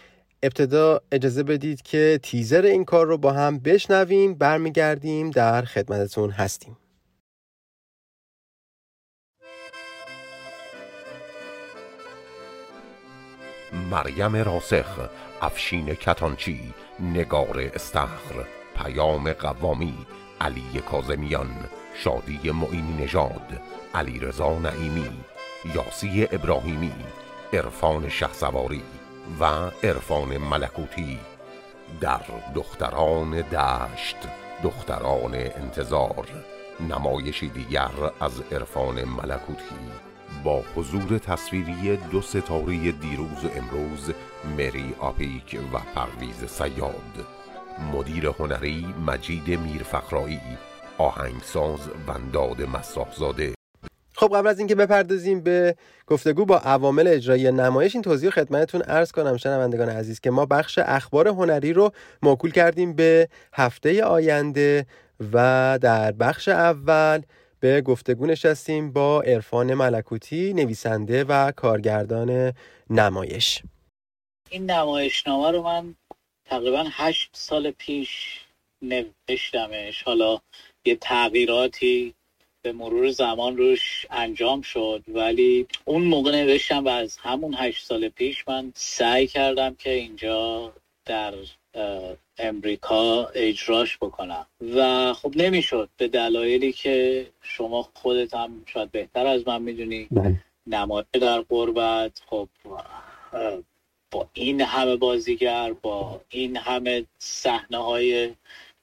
ابتدا 0.43 1.01
اجازه 1.13 1.43
بدید 1.43 1.83
که 1.83 2.21
تیزر 2.23 2.63
این 2.63 2.85
کار 2.85 3.07
رو 3.07 3.19
با 3.19 3.33
هم 3.33 3.59
بشنویم 3.59 4.35
برمیگردیم 4.35 5.31
در 5.31 5.63
خدمتتون 5.63 6.31
هستیم. 6.31 6.77
مریم 13.91 14.37
راسخ 14.37 15.09
افشین 15.41 15.95
کتانچی 15.95 16.61
نگار 17.01 17.71
استخر 17.75 18.35
پیام 18.77 19.33
قوامی 19.33 19.95
علی 20.41 20.81
کازمیان 20.91 21.51
شادی 21.95 22.51
معینی 22.51 23.05
نژاد 23.05 23.61
علی 23.95 24.19
رضا 24.19 24.59
نعیمی 24.59 25.11
یاسی 25.75 26.29
ابراهیمی 26.33 26.93
عرفان 27.53 28.09
شهسواری 28.09 28.83
و 29.41 29.45
عرفان 29.83 30.37
ملکوتی. 30.37 31.19
در 32.01 32.21
دختران 32.55 33.31
دشت 33.31 34.17
دختران 34.63 35.35
انتظار 35.35 36.27
نمایشی 36.81 37.49
دیگر 37.49 37.91
از 38.21 38.43
عرفان 38.53 39.05
ملکوتی. 39.05 39.93
با 40.45 40.63
حضور 40.77 41.19
تصویری 41.19 41.97
دو 41.97 42.21
ستاره 42.21 42.93
دیروز 42.93 43.45
و 43.45 43.49
امروز 43.57 44.13
مری 44.45 44.95
آپیک 44.99 45.61
و 45.73 45.79
پرویز 45.95 46.45
سیاد. 46.51 47.27
مدیر 47.93 48.27
هنری 48.27 48.87
مجید 49.07 49.61
میرفخرایی 49.61 50.41
آهنگساز 50.99 51.81
ونداد 52.09 52.63
مساحزاده 52.63 53.55
خب 54.15 54.37
قبل 54.37 54.47
از 54.47 54.59
اینکه 54.59 54.75
بپردازیم 54.75 55.41
به 55.41 55.77
گفتگو 56.07 56.45
با 56.45 56.59
عوامل 56.59 57.09
اجرایی 57.09 57.53
نمایش 57.53 57.95
این 57.95 58.03
توضیح 58.03 58.31
خدمتتون 58.31 58.83
عرض 58.83 59.13
کنم. 59.13 59.37
شنوندگان 59.37 59.89
عزیز 59.89 60.21
که 60.21 60.31
ما 60.31 60.47
بخش 60.47 60.79
اخبار 60.79 61.29
هنری 61.29 61.73
رو 61.73 61.93
موکول 62.23 62.51
کردیم 62.51 62.93
به 62.93 63.29
هفته 63.53 64.05
آینده 64.05 64.87
و 65.33 65.79
در 65.83 66.13
بخش 66.13 66.49
اول 66.49 67.23
به 67.61 67.81
گفتگو 67.81 68.27
نشستیم 68.27 68.93
با 68.93 69.23
عرفان 69.23 69.75
ملکوتی 69.75 70.53
نویسنده 70.55 71.25
و 71.25 71.53
کارگردان 71.53 72.53
نمایش. 72.91 73.63
این 74.53 74.71
نمایشنامه 74.71 75.51
رو 75.51 75.63
من 75.63 75.95
تقریبا 76.45 76.85
هشت 76.91 77.31
سال 77.33 77.71
پیش 77.71 78.41
نوشتمش. 78.83 80.03
حالا 80.03 80.39
یه 80.85 80.97
تغییراتی 80.97 82.15
به 82.63 82.73
مرور 82.73 83.11
زمان 83.11 83.57
روش 83.57 84.07
انجام 84.11 84.63
شد 84.63 85.03
ولی 85.09 85.67
اون 85.85 86.03
موقع 86.03 86.31
نوشتم 86.31 86.85
و 86.85 86.89
از 86.89 87.17
همون 87.17 87.55
هشت 87.59 87.87
سال 87.87 88.09
پیش 88.09 88.49
من 88.49 88.73
سعی 88.75 89.27
کردم 89.27 89.75
که 89.75 89.91
اینجا 89.91 90.73
در 91.07 91.35
امریکا 92.39 93.25
اجراش 93.35 93.97
بکنم. 93.97 94.47
و 94.75 95.13
خب 95.13 95.33
نمی‌شد 95.37 95.89
به 95.97 96.09
دلایلی 96.09 96.73
که 96.73 97.27
شما 97.43 97.89
خودت 97.95 98.35
هم 98.35 98.63
شاید 98.67 98.91
بهتر 98.91 99.27
از 99.27 99.49
من 99.49 99.63
می‌دونی. 99.63 100.09
بله. 100.11 100.35
نمایش 100.67 101.07
در 101.13 101.41
قربت 101.41 102.23
خب 102.27 102.49
با 104.13 104.29
این 104.33 104.61
همه 104.61 104.97
بازیگر 104.97 105.73
با 105.73 106.21
این 106.31 106.57
همه 106.57 107.05
صحنه 107.19 107.79
های 107.79 108.31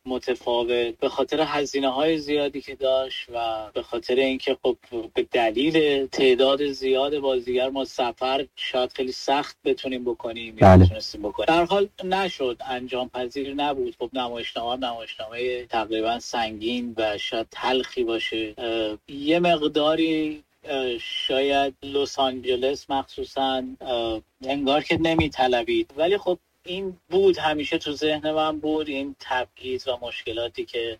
متفاوت 0.06 0.98
به 0.98 1.10
خاطر 1.10 1.42
هزینه 1.42 1.90
های 1.90 2.18
زیادی 2.18 2.62
که 2.62 2.76
داشت 2.76 3.26
و 3.34 3.70
به 3.74 3.82
خاطر 3.82 4.16
اینکه 4.16 4.58
خب 4.64 4.78
به 5.14 5.28
دلیل 5.32 6.08
تعداد 6.08 6.72
زیاد 6.72 7.20
بازیگر 7.20 7.70
ما 7.70 7.86
سفر 7.86 8.46
شاید 8.56 8.94
خیلی 8.94 9.12
سخت 9.12 9.58
بتونیم 9.64 10.04
بکنیم 10.04 10.56
بله. 10.56 10.90
بکنیم. 11.24 11.46
در 11.48 11.66
حال 11.66 11.88
نشد 12.04 12.58
انجام 12.70 13.10
پذیر 13.10 13.54
نبود. 13.54 13.96
خب 14.00 14.10
نمایشنامه 14.14 14.88
نمایشنامه 14.88 15.66
تقریبا 15.66 16.20
سنگین 16.20 16.94
و 16.98 17.18
شاید 17.18 17.48
تلخی 17.52 18.04
باشه. 18.04 18.56
یه 19.08 19.40
مقداری 19.40 20.44
شاید 21.00 21.74
لس 21.84 22.20
آنجلس 22.20 22.90
مخصوصا 22.90 23.64
انگار 24.42 24.84
که 24.84 24.98
نمیطلبید. 25.02 25.94
ولی 25.98 26.18
خب 26.18 26.40
این 26.66 26.98
بود 27.10 27.38
همیشه 27.38 27.78
تو 27.78 27.92
ذهن 27.92 28.32
من 28.32 28.60
بود 28.60 28.88
این 28.88 29.16
تبعیض 29.20 29.88
و 29.88 29.98
مشکلاتی 30.02 30.66
که 30.66 31.00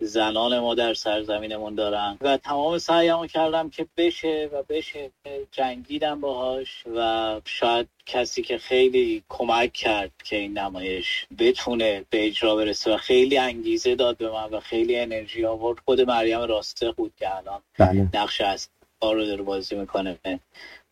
زنان 0.00 0.58
ما 0.58 0.74
در 0.74 0.94
سرزمینمون 0.94 1.74
دارن. 1.74 2.18
و 2.20 2.36
تمام 2.36 2.78
سعیمو 2.78 3.26
کردم 3.26 3.70
که 3.70 3.86
بشه 3.96 4.50
و 4.52 4.62
بشه 4.62 5.10
جنگیدم 5.52 6.20
باهاش 6.20 6.82
و 6.96 7.40
شاید 7.44 7.88
کسی 8.06 8.42
که 8.42 8.58
خیلی 8.58 9.22
کمک 9.28 9.72
کرد 9.72 10.12
که 10.24 10.36
این 10.36 10.58
نمایش 10.58 11.26
بتونه 11.38 12.04
به 12.10 12.26
اجرا 12.26 12.56
برسه 12.56 12.94
و 12.94 12.96
خیلی 12.96 13.38
انگیزه 13.38 13.94
داد 13.94 14.16
به 14.16 14.30
من 14.30 14.50
و 14.50 14.60
خیلی 14.60 14.98
انرژی 14.98 15.44
آورد. 15.44 15.78
خود 15.84 16.00
مریم 16.00 16.40
راسته 16.40 16.92
بود 16.92 17.12
که 17.18 17.36
الان 17.36 17.62
بله. 17.78 18.08
نقش 18.14 18.40
از 18.40 18.68
رو 19.02 19.26
داره 19.26 19.42
بازی 19.42 19.74
می‌کنه 19.74 20.18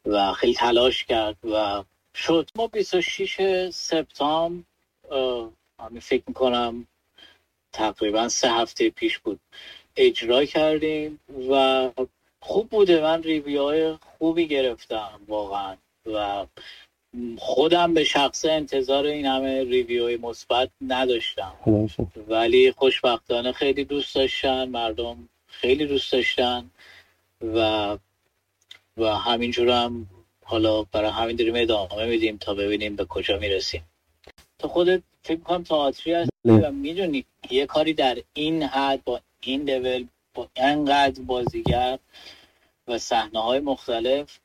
و 0.07 0.33
خیلی 0.33 0.55
تلاش 0.55 1.05
کرد 1.05 1.37
و 1.45 1.85
شد. 2.15 2.49
ما 2.57 2.67
26 2.67 3.71
سپتامبر 3.71 4.65
فکر 6.01 6.23
می‌کنم 6.27 6.87
تقریبا 7.73 8.29
سه 8.29 8.51
هفته 8.51 8.91
پیش 8.91 9.19
بود 9.19 9.41
اجرا 9.97 10.45
کردیم 10.45 11.21
و 11.51 11.91
خوب 12.41 12.69
بوده. 12.69 13.01
من 13.03 13.23
ریویو 13.23 13.97
خوبی 14.19 14.47
گرفتم 14.47 15.21
واقعا 15.29 15.77
و 16.07 16.47
خودم 17.39 17.95
به 17.95 18.05
شخص 18.05 18.45
انتظار 18.45 19.07
این 19.07 19.27
همه 19.27 19.65
ریویوی 19.65 20.17
مثبت 20.17 20.71
نداشتم. 20.81 21.55
ولی 22.29 22.73
خوشبختانه 22.73 23.53
خیلی 23.53 23.85
دوست 23.85 24.15
داشتن 24.15 24.69
مردم 24.69 25.29
خیلی 25.47 25.87
دوست 25.87 26.13
داشتن. 26.13 26.71
و 27.41 27.99
و 28.97 29.05
همینجورم 29.07 30.11
حالا 30.45 30.83
برای 30.83 31.11
همین 31.11 31.37
داریم 31.37 31.55
ادامه 31.57 32.07
میدیم 32.07 32.37
تا 32.37 32.55
ببینیم 32.55 32.97
به 32.97 33.05
کجا 33.05 33.39
می‌رسیم. 33.39 33.85
تو 34.59 34.69
خودت 34.69 35.03
فکر 35.23 35.41
کنم 35.41 35.63
تئاتری 35.63 36.13
هستی 36.13 36.31
و 36.45 36.71
می‌دونی 36.71 37.25
یه 37.51 37.67
کاری 37.67 37.93
در 37.95 38.19
این 38.33 38.63
حد 38.63 39.05
با 39.05 39.21
این 39.41 39.71
لول 39.71 40.07
با 40.35 40.49
انقدر 40.57 41.23
بازیگر 41.23 41.99
و 42.89 42.99
صحنه 42.99 43.43
های 43.43 43.61
مختلف 43.61 44.39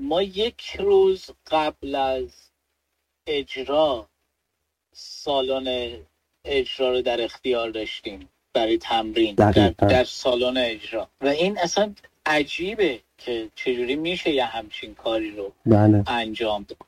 ما 0.00 0.22
یک 0.22 0.76
روز 0.78 1.30
قبل 1.46 1.94
از 1.94 2.28
اجرا 3.26 4.08
سالن 4.92 5.96
اجرا 6.44 6.90
رو 6.90 7.02
در 7.02 7.24
اختیار 7.24 7.70
داشتیم 7.70 8.28
برای 8.52 8.78
تمرین 8.78 9.34
در, 9.34 9.68
در 9.68 10.04
سالن 10.04 10.56
اجرا. 10.56 11.08
و 11.20 11.26
این 11.26 11.58
اصلا 11.58 11.94
عجیبه 12.30 13.00
که 13.18 13.50
چجوری 13.54 13.96
میشه 13.96 14.30
یه 14.30 14.44
همچین 14.44 14.94
کاری 14.94 15.30
رو 15.30 15.52
بله. 15.66 16.04
انجام 16.06 16.66
داد 16.68 16.78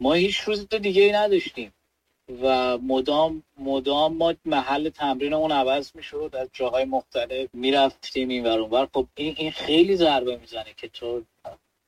ما 0.00 0.12
هیچ 0.12 0.40
روز 0.40 0.68
دیگه 0.68 1.02
ای 1.02 1.12
نداشتیم 1.12 1.72
و 2.42 2.78
مدام 2.78 3.42
مدام 3.58 4.16
ما 4.16 4.34
محل 4.44 4.88
تمرینمون 4.88 5.52
عوض 5.52 5.90
می‌شد 5.94 6.30
از 6.40 6.48
جاهای 6.52 6.84
مختلف 6.84 7.48
می‌رفتیم 7.52 8.28
این 8.28 8.46
ور 8.46 8.88
خب 8.94 9.06
این, 9.14 9.34
این 9.38 9.50
خیلی 9.50 9.96
ضربه 9.96 10.36
می‌زنه 10.36 10.74
که 10.76 10.88
تو 10.88 11.22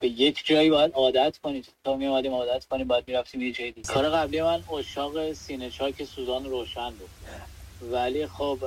به 0.01 0.09
یک 0.09 0.43
جایی 0.45 0.71
باید 0.71 0.93
عادت 0.93 1.39
کنی. 1.39 1.65
تا 1.85 1.97
می 1.97 2.07
اومدیم 2.07 2.33
عادت 2.33 2.65
کنیم 2.65 2.89
باید 2.89 3.05
می‌رفتیم 3.07 3.43
یه 3.43 3.53
جایی 3.53 3.73
دیگه. 3.73 3.89
کار 3.89 4.09
قبلی 4.11 4.43
من 4.43 4.63
اشاق 4.79 5.33
سینه 5.33 5.71
چاک 5.71 6.05
سوزان 6.05 6.45
روشن 6.45 6.91
بود. 6.91 7.11
ولی 7.93 8.27
خب 8.27 8.59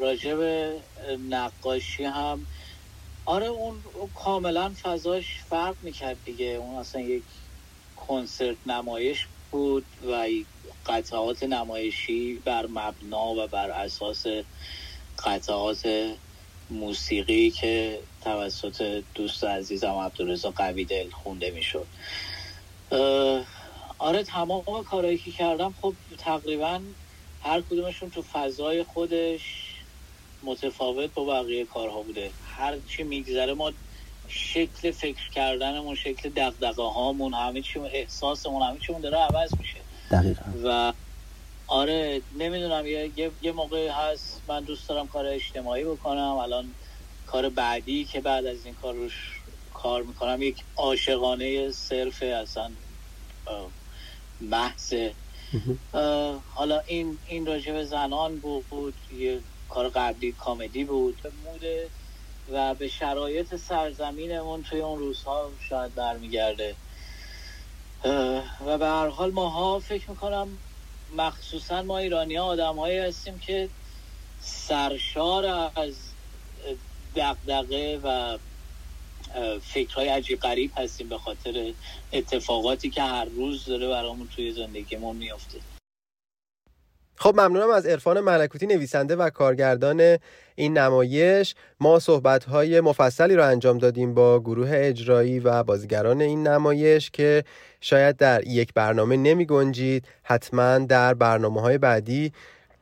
راجع 0.00 0.34
به 0.34 0.80
نقاشی 1.30 2.04
هم 2.04 2.46
آره 3.26 3.46
اون 3.46 3.84
کاملا 4.14 4.74
فضاش 4.82 5.42
فرق 5.50 5.76
می‌کرد 5.82 6.22
دیگه. 6.22 6.46
اون 6.46 6.76
اصلا 6.80 7.02
یک 7.02 7.26
کنسرت 7.96 8.58
نمایش 8.66 9.28
بود 9.50 9.88
و 10.02 10.28
قطعات 10.86 11.44
نمایشی 11.44 12.38
بر 12.40 12.66
مبنا 12.70 13.26
و 13.34 13.48
بر 13.48 13.70
اساس 13.70 14.24
قطعات 15.26 15.82
موسیقی 16.70 17.50
که 17.50 18.08
توسط 18.20 19.04
دوست 19.14 19.44
عزیزم 19.44 19.94
عبدالرزا 19.94 20.50
قوی 20.50 20.84
دل 20.86 21.10
خونده 21.10 21.50
می‌شد. 21.50 21.90
آره 23.98 24.24
تمام 24.24 24.64
کارهایی 24.86 25.18
که 25.18 25.32
کردم 25.32 25.72
خب 25.72 25.96
تقریبا 26.20 26.94
هر 27.40 27.62
کدومشون 27.62 28.10
تو 28.10 28.22
فضای 28.22 28.84
خودش 28.84 29.74
متفاوت 30.42 31.14
با 31.14 31.26
بقیه 31.26 31.66
کارها 31.66 32.02
بوده. 32.02 32.36
هر 32.56 32.78
چی 32.80 33.02
میگذره 33.02 33.54
ما 33.54 33.72
شکل 34.28 34.90
فکر 34.90 35.30
کردنمون 35.30 35.94
شکل 35.94 36.28
دقدقه 36.28 36.82
هامون 36.82 37.34
همه 37.34 37.62
چی 37.62 37.78
احساسمون 37.78 38.62
همه 38.62 38.78
چیمون 38.86 39.00
داره 39.00 39.16
عوض 39.18 39.50
میشه. 39.58 39.80
و 40.64 40.92
آره 41.66 42.22
نمی‌دونم 42.38 42.86
یه،, 42.86 43.12
یه 43.42 43.52
موقع 43.52 43.88
هست 43.88 44.42
من 44.48 44.64
دوست 44.64 44.88
دارم 44.88 45.08
کار 45.08 45.26
اجتماعی 45.26 45.84
بکنم. 45.84 46.36
الان 46.36 46.74
کار 47.26 47.48
بعدی 47.48 48.04
که 48.04 48.20
بعد 48.20 48.46
از 48.46 48.64
این 48.64 48.74
کار 48.74 48.94
روش 48.94 49.42
کار 49.74 50.02
می‌کنم 50.02 50.42
یک 50.42 50.56
عاشقانه 50.76 51.70
صرف 51.70 52.22
اصلا 52.22 52.72
محض 54.40 54.94
حالا 56.54 56.78
این 56.86 57.18
این 57.26 57.46
راجع 57.46 57.72
به 57.72 57.84
زنان 57.84 58.40
بود, 58.40 58.64
بود 58.68 58.94
یه 59.10 59.40
کار 59.68 59.88
قبلی 59.88 60.32
کامدی 60.32 60.84
بود. 60.84 61.22
موده 61.44 61.90
و 62.52 62.74
به 62.74 62.88
شرایط 62.88 63.56
سرزمینمون 63.56 64.62
توی 64.62 64.80
اون 64.80 64.98
روزها 64.98 65.50
شاید 65.68 65.94
برمیگرده. 65.94 66.74
و 68.66 68.78
به 68.78 68.86
هر 68.86 69.08
حال 69.08 69.30
ماها 69.30 69.78
فکر 69.78 70.10
می‌کنم 70.10 70.58
مخصوصا 71.16 71.82
ما 71.82 71.98
ایرانی 71.98 72.36
ها 72.36 72.54
هستیم 72.86 73.38
که 73.38 73.68
سرشار 74.40 75.46
از 75.76 75.94
دقدقه 77.16 78.00
و 78.04 78.38
فکرهای 79.60 80.08
عجیب 80.08 80.40
غریب 80.40 80.70
هستیم 80.76 81.08
به 81.08 81.18
خاطر 81.18 81.72
اتفاقاتی 82.12 82.90
که 82.90 83.02
هر 83.02 83.24
روز 83.24 83.64
داره 83.64 83.88
برامون 83.88 84.28
توی 84.28 84.52
زندگیمون 84.52 85.16
میافته. 85.16 85.60
خب 87.16 87.40
ممنونم 87.40 87.70
از 87.70 87.86
عرفان 87.86 88.20
ملکوتی 88.20 88.66
نویسنده 88.66 89.16
و 89.16 89.30
کارگردان 89.30 90.18
این 90.54 90.78
نمایش. 90.78 91.54
ما 91.80 91.98
صحبت 91.98 92.44
های 92.44 92.80
مفصلی 92.80 93.36
رو 93.36 93.44
انجام 93.44 93.78
دادیم 93.78 94.14
با 94.14 94.40
گروه 94.40 94.70
اجرایی 94.72 95.40
و 95.40 95.62
بازیگران 95.62 96.20
این 96.20 96.46
نمایش 96.46 97.10
که 97.10 97.44
شاید 97.80 98.16
در 98.16 98.46
یک 98.46 98.74
برنامه 98.74 99.16
نمی 99.16 99.46
گنجید. 99.46 100.08
حتما 100.22 100.78
در 100.78 101.14
برنامه 101.14 101.60
های 101.60 101.78
بعدی 101.78 102.32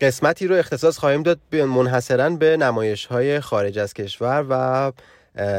قسمتی 0.01 0.47
رو 0.47 0.55
اختصاص 0.55 0.99
خواهیم 0.99 1.23
داد 1.23 1.41
منحصرا 1.53 2.31
به 2.31 2.57
نمایش 2.57 3.07
های 3.07 3.41
خارج 3.41 3.79
از 3.79 3.95
کشور 3.95 4.47
و 4.49 4.93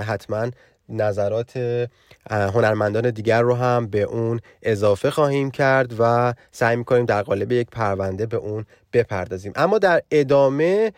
حتما 0.02 0.52
نظرات 0.90 1.88
هنرمندان 2.30 3.10
دیگر 3.10 3.42
رو 3.42 3.56
هم 3.56 3.88
به 3.88 4.02
اون 4.02 4.40
اضافه 4.62 5.12
خواهیم 5.12 5.52
کرد 5.52 5.94
و 6.00 6.34
سعی 6.52 6.76
می‌کنیم 6.76 7.06
در 7.06 7.22
قالب 7.22 7.52
یک 7.52 7.68
پرونده 7.72 8.26
به 8.26 8.38
اون 8.38 8.66
بپردازیم. 8.94 9.52
اما 9.56 9.78
در 9.78 10.02
ادامه 10.12 10.94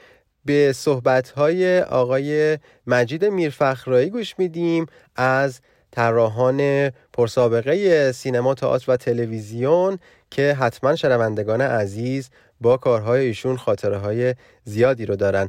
به 0.45 0.73
صحبتهای 0.73 1.81
آقای 1.81 2.57
مجید 2.87 3.25
میرفخرایی 3.25 4.09
گوش 4.09 4.35
میدیم 4.37 4.85
از 5.15 5.61
طراحان 5.91 6.89
پرسابقه 6.89 8.11
سینما 8.11 8.53
تئاتر 8.53 8.91
و 8.91 8.97
تلویزیون 8.97 9.99
که 10.31 10.53
حتما 10.59 10.95
شنوندگان 10.95 11.61
عزیز 11.61 12.29
با 12.61 12.77
کارهای 12.77 13.25
ایشون 13.25 13.57
خاطره 13.57 13.97
های 13.97 14.35
زیادی 14.63 15.05
رو 15.05 15.15
دارن. 15.15 15.47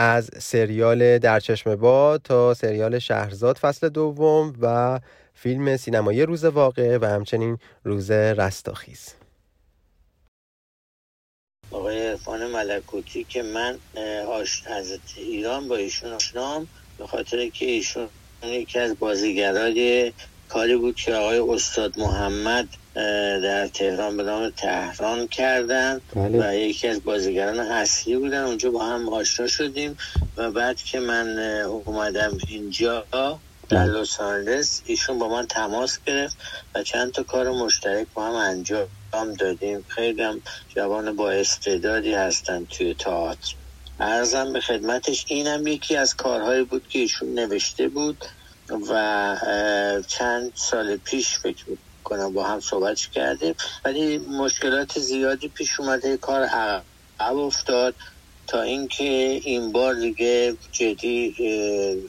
از 0.00 0.30
سریال 0.38 1.18
در 1.18 1.40
چشم 1.40 1.76
باد 1.76 2.22
تا 2.22 2.54
سریال 2.54 2.98
شهرزاد 2.98 3.56
فصل 3.56 3.88
دوم 3.88 4.52
و 4.60 5.00
فیلم 5.34 5.76
سینمایی 5.76 6.22
روز 6.22 6.44
واقع 6.44 6.98
و 7.00 7.04
همچنین 7.04 7.58
روز 7.84 8.10
رستاخیز. 8.10 9.14
آقای 11.70 12.08
عرفان 12.08 12.46
ملکوتی 12.46 13.24
که 13.24 13.42
من 13.42 13.78
از 14.66 14.98
ایران 15.16 15.68
با 15.68 15.76
ایشون 15.76 16.12
آشنام 16.12 16.68
به 16.98 17.06
خاطر 17.06 17.48
که 17.48 17.66
ایشون 17.66 18.08
یکی 18.42 18.78
از 18.78 18.98
بازیگرای 18.98 20.12
کاری 20.48 20.76
بود 20.76 20.96
که 20.96 21.14
آقای 21.14 21.38
استاد 21.38 21.98
محمد 21.98 22.68
در 23.42 23.68
تهران 23.68 24.16
به 24.16 24.22
نام 24.22 24.50
تهران 24.50 25.26
کردن 25.26 26.00
بله. 26.14 26.50
و 26.50 26.54
یکی 26.54 26.88
از 26.88 27.04
بازیگران 27.04 27.58
اصلی 27.60 28.16
بودن 28.16 28.42
اونجا 28.42 28.70
با 28.70 28.84
هم 28.84 29.08
آشنا 29.08 29.46
شدیم 29.46 29.96
و 30.36 30.50
بعد 30.50 30.76
که 30.76 31.00
من 31.00 31.38
اومدم 31.84 32.38
اینجا 32.48 33.06
در 33.12 33.36
بله. 33.70 34.00
لس 34.00 34.20
آنجلس 34.20 34.82
ایشون 34.86 35.18
با 35.18 35.28
من 35.28 35.46
تماس 35.46 35.98
گرفت 36.06 36.36
و 36.74 36.82
چند 36.82 37.12
تا 37.12 37.22
کار 37.22 37.50
مشترک 37.50 38.06
با 38.14 38.26
هم 38.26 38.34
انجام 38.34 39.34
دادیم 39.38 39.84
خیلی 39.88 40.22
هم 40.22 40.42
جوان 40.68 41.16
با 41.16 41.30
استعدادی 41.30 42.14
هستن 42.14 42.64
توی 42.64 42.94
تئاتر 42.94 43.54
ارزم 44.00 44.52
به 44.52 44.60
خدمتش 44.60 45.24
اینم 45.28 45.66
یکی 45.66 45.96
از 45.96 46.16
کارهایی 46.16 46.64
بود 46.64 46.88
که 46.88 46.98
ایشون 46.98 47.34
نوشته 47.34 47.88
بود 47.88 48.24
و 48.70 49.36
چند 50.08 50.52
سال 50.56 50.96
پیش 50.96 51.38
فکر 51.38 51.66
کنم 52.04 52.34
با 52.34 52.44
هم 52.44 52.60
صحبت 52.60 53.00
کردیم 53.12 53.54
ولی 53.84 54.18
مشکلات 54.18 54.98
زیادی 54.98 55.48
پیش 55.48 55.80
اومده 55.80 56.16
کار 56.18 56.42
عقب 56.44 56.84
افتاد 57.36 57.96
تا 58.48 58.62
اینکه 58.62 59.04
این 59.44 59.72
بار 59.72 59.94
دیگه 59.94 60.58
جدی 60.72 61.34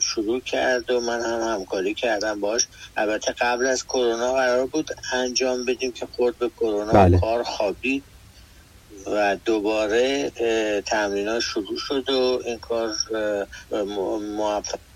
شروع 0.02 0.40
کرد 0.40 0.90
و 0.90 1.00
من 1.00 1.22
هم 1.22 1.40
همکاری 1.54 1.94
کردم 1.94 2.40
باش 2.40 2.68
البته 2.96 3.34
قبل 3.40 3.66
از 3.66 3.84
کرونا 3.84 4.34
قرار 4.34 4.66
بود 4.66 4.88
انجام 5.12 5.64
بدیم 5.64 5.92
که 5.92 6.06
خورد 6.06 6.38
به 6.38 6.50
کرونا 6.50 6.92
بله. 6.92 7.20
کار 7.20 7.42
خوابید 7.44 8.06
و 9.06 9.36
دوباره 9.44 10.30
تمرین 10.86 11.40
شروع 11.40 11.76
شد 11.78 12.10
و 12.10 12.40
این 12.46 12.58
کار 12.60 12.94
موفقیت 14.36 14.89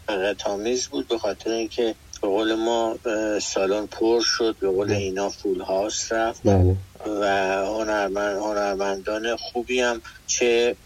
آمیز 0.46 0.86
بود 0.86 1.08
به 1.08 1.18
خاطر 1.18 1.50
اینکه 1.50 1.94
به 2.22 2.28
قول 2.28 2.54
ما 2.54 2.98
سالن 3.42 3.86
پر 3.86 4.20
شد 4.24 4.56
به 4.60 4.68
قول 4.68 4.92
اینا 4.92 5.28
فول 5.28 5.60
هاست 5.60 6.12
رفت 6.12 6.42
بله. 6.44 6.76
و 7.06 7.26
هنرمند 7.66 8.36
هنرمندان 8.36 9.36
خوبی 9.36 9.80
هم 9.80 10.02
چه 10.26 10.76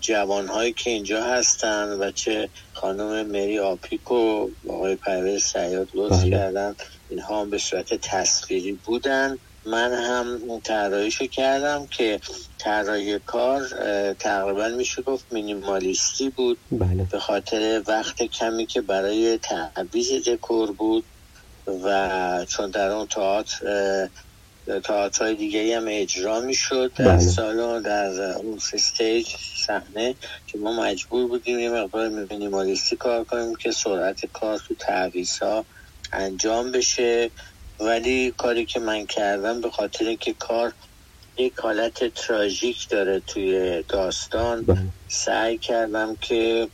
جوان 0.00 0.46
هایی 0.48 0.72
که 0.72 0.90
اینجا 0.90 1.24
هستن 1.24 1.88
و 1.88 2.10
چه 2.10 2.50
خانم 2.72 3.26
مری 3.26 3.58
آپیک 3.58 4.10
و 4.10 4.48
آقای 4.68 4.96
پرویز 4.96 5.42
سیاد 5.44 5.88
لطف 5.94 6.20
بله. 6.20 6.30
کردن 6.30 6.76
اینها 7.08 7.40
هم 7.40 7.50
به 7.50 7.58
صورت 7.58 7.94
تصویری 7.94 8.72
بودن 8.72 9.38
من 9.66 9.92
هم 9.92 10.60
طراحیشو 10.64 11.26
کردم 11.26 11.86
که 11.86 12.20
طراحی 12.62 13.18
کار 13.18 13.62
تقریبا 14.12 14.68
میشه 14.68 15.02
گفت 15.02 15.32
مینیمالیستی 15.32 16.30
بود 16.30 16.58
بله. 16.72 17.06
به 17.12 17.18
خاطر 17.18 17.82
وقت 17.86 18.22
کمی 18.22 18.66
که 18.66 18.80
برای 18.80 19.38
تعویز 19.38 20.28
دکور 20.28 20.72
بود 20.72 21.04
و 21.84 22.46
چون 22.48 22.70
در 22.70 22.90
اون 22.90 23.06
تئاتر 23.06 24.08
های 25.20 25.34
دیگه 25.34 25.76
هم 25.76 25.84
اجرا 25.88 26.40
می‌شد 26.40 26.92
در 26.94 27.04
بله. 27.04 27.18
سالن 27.18 27.82
در 27.82 28.36
اون 28.36 28.58
استیج 28.72 29.26
صحنه 29.66 30.14
که 30.46 30.58
ما 30.58 30.82
مجبور 30.82 31.28
بودیم 31.28 31.58
یه 31.58 31.70
مقدار 31.70 32.08
مینیمالیستی 32.08 32.96
کار 32.96 33.24
کنیم 33.24 33.54
که 33.54 33.70
سرعت 33.70 34.26
کار 34.26 34.58
تو 34.58 34.74
تعویض 34.74 35.38
ها 35.38 35.64
انجام 36.12 36.72
بشه 36.72 37.30
ولی 37.80 38.34
کاری 38.36 38.66
که 38.66 38.80
من 38.80 39.06
کردم 39.06 39.60
به 39.60 39.70
خاطر 39.70 40.14
که 40.14 40.32
کار 40.32 40.72
یک 41.38 41.58
حالت 41.60 42.04
تراژیک 42.14 42.88
داره 42.88 43.20
توی 43.20 43.82
داستان. 43.88 44.64
بله. 44.64 44.78
سعی 45.08 45.58
کردم 45.58 46.16
که 46.16 46.68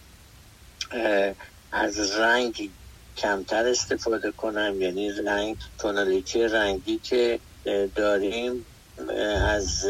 از 1.73 2.11
رنگ 2.19 2.71
کمتر 3.17 3.67
استفاده 3.67 4.33
کنم. 4.33 4.77
یعنی 4.81 5.13
رنگ 5.13 5.57
تونالیتی 5.79 6.43
رنگی 6.43 6.99
که 6.99 7.41
داریم 7.95 8.67
از 9.49 9.87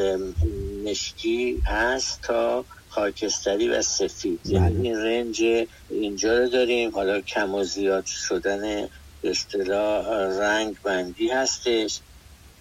مشکی 0.84 1.62
هست 1.66 2.22
تا 2.22 2.66
خاکستری 2.88 3.68
و 3.68 3.82
سفید. 3.82 4.40
بله. 4.44 4.54
یعنی 4.54 4.88
این 4.88 4.96
رنج 4.96 5.42
اینجا 5.88 6.38
رو 6.38 6.48
داریم. 6.48 6.90
حالا 6.90 7.20
کم 7.20 7.54
و 7.54 7.64
زیاد 7.64 8.04
شدن 8.06 8.88
اصطلاح 9.22 10.06
رنگ 10.40 10.76
بندی 10.84 11.28
هستش. 11.28 12.02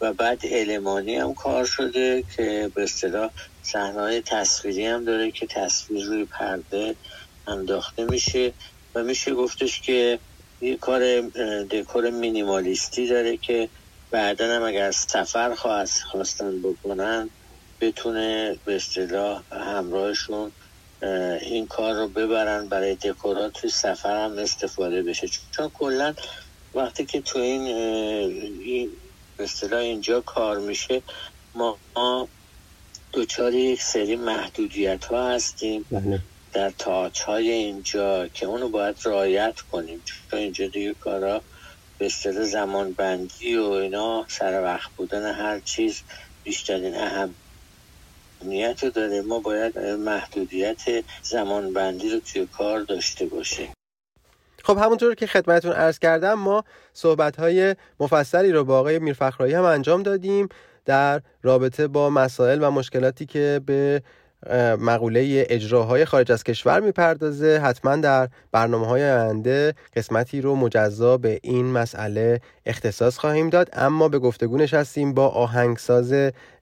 و 0.01 0.13
بعد 0.13 0.41
المانی 0.51 1.15
هم 1.17 1.33
کار 1.33 1.65
شده 1.65 2.23
که 2.37 2.71
به 2.75 2.83
اصطلاح 2.83 3.31
صحنه 3.61 4.21
تصویری 4.21 4.85
هم 4.85 5.05
داره 5.05 5.31
که 5.31 5.47
تصویر 5.47 6.05
روی 6.05 6.25
پرده 6.25 6.97
انداخته 7.47 8.05
میشه 8.05 8.55
و 8.95 9.03
میشه 9.03 9.33
گفتش 9.35 9.81
که 9.81 10.19
یه 10.61 10.77
کار 10.77 11.21
دکور 11.71 12.09
مینیمالیستی 12.09 13.07
داره 13.07 13.37
که 13.37 13.69
بعدا 14.11 14.55
هم 14.55 14.63
اگر 14.63 14.91
سفر 14.91 15.55
خواستن 16.11 16.61
بکنن 16.61 17.31
بتونه 17.81 18.59
به 18.65 18.75
اصطلاح 18.75 19.43
همراهشون 19.51 20.53
این 21.41 21.67
کار 21.67 21.95
رو 21.95 22.09
ببرن 22.09 22.69
برای 22.69 22.95
دکورات 22.95 23.53
توی 23.53 23.69
سفر 23.69 24.25
هم 24.25 24.37
استفاده 24.37 25.03
بشه. 25.03 25.27
چون 25.51 25.69
کلا 25.69 26.15
وقتی 26.75 27.05
که 27.05 27.21
تو 27.21 27.39
این 27.39 28.91
اصطلاح 29.43 29.79
اینجا 29.79 30.21
کار 30.21 30.59
میشه. 30.59 31.01
ما 31.55 32.27
دوچار 33.11 33.53
یک 33.53 33.81
سری 33.81 34.15
محدودیت 34.15 35.05
ها 35.05 35.29
هستیم 35.29 35.85
بله. 35.91 36.19
در 36.53 36.69
تاچ 36.69 37.21
های 37.21 37.51
اینجا 37.51 38.27
که 38.27 38.45
اونو 38.45 38.69
باید 38.69 38.95
رایت 39.03 39.61
کنیم. 39.61 40.01
چون 40.05 40.39
اینجا 40.39 40.67
دیگه 40.67 40.93
کارا 40.93 41.41
به 41.97 42.05
اصطلاح 42.05 42.43
زمان 42.43 42.93
بندی 42.93 43.57
و 43.57 43.63
اینا 43.63 44.25
سر 44.27 44.63
وقت 44.63 44.91
بودن 44.91 45.33
هر 45.33 45.59
چیز 45.59 46.01
بیشترین 46.43 46.95
اهمیت 46.95 48.83
رو 48.83 48.89
داره. 48.89 49.21
ما 49.21 49.39
باید 49.39 49.79
محدودیت 49.79 51.03
زمان 51.23 51.73
بندی 51.73 52.09
رو 52.09 52.19
توی 52.19 52.45
کار 52.45 52.81
داشته 52.81 53.25
باشیم. 53.25 53.76
خب 54.67 54.77
همونطور 54.77 55.15
که 55.15 55.27
خدمتون 55.27 55.71
عرض 55.71 55.99
کردم 55.99 56.33
ما 56.33 56.63
صحبت‌های 56.93 57.75
مفصلی 57.99 58.51
رو 58.51 58.63
با 58.63 58.79
آقای 58.79 58.99
میرفخرایی 58.99 59.53
هم 59.53 59.63
انجام 59.63 60.03
دادیم 60.03 60.49
در 60.85 61.21
رابطه 61.43 61.87
با 61.87 62.09
مسائل 62.09 62.63
و 62.63 62.71
مشکلاتی 62.71 63.25
که 63.25 63.61
به 63.65 64.01
مقوله 64.79 65.45
اجراهای 65.49 66.05
خارج 66.05 66.31
از 66.31 66.43
کشور 66.43 66.79
می‌پردازه. 66.79 67.59
حتما 67.63 67.95
در 67.95 68.27
برنامه 68.51 68.87
های 68.87 69.11
آینده 69.11 69.73
قسمتی 69.95 70.41
رو 70.41 70.55
مجزا 70.55 71.17
به 71.17 71.39
این 71.43 71.65
مسئله 71.65 72.41
اختصاص 72.65 73.17
خواهیم 73.17 73.49
داد. 73.49 73.69
اما 73.73 74.07
به 74.09 74.19
گفتگو 74.19 74.57
نشستیم 74.57 75.13
با 75.13 75.27
آهنگساز 75.27 76.13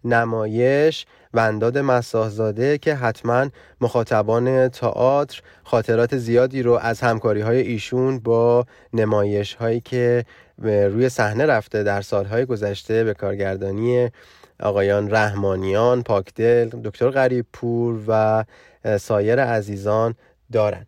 نمایش 0.04 1.06
ونداد 1.34 1.78
مساحزاده 1.78 2.78
که 2.78 2.96
حتما 2.96 3.50
مخاطبان 3.82 4.68
تئاتر 4.70 5.42
خاطرات 5.64 6.18
زیادی 6.18 6.62
رو 6.62 6.72
از 6.72 7.02
همکاری 7.02 7.42
های 7.42 7.62
ایشون 7.62 8.20
با 8.20 8.66
نمایش 8.94 9.54
هایی 9.54 9.80
که 9.80 10.26
روی 10.64 11.10
صحنه 11.10 11.46
رفته 11.46 11.84
در 11.84 12.02
سالهای 12.02 12.46
گذشته 12.46 13.04
به 13.04 13.14
کارگردانی 13.14 14.10
آقایان 14.60 15.12
رحمانیان 15.12 16.04
پاکدل 16.04 16.70
دکتر 16.84 17.10
غریب 17.10 17.46
پور 17.54 18.00
و 18.08 18.44
سایر 18.98 19.40
عزیزان 19.40 20.16
دارن. 20.52 20.86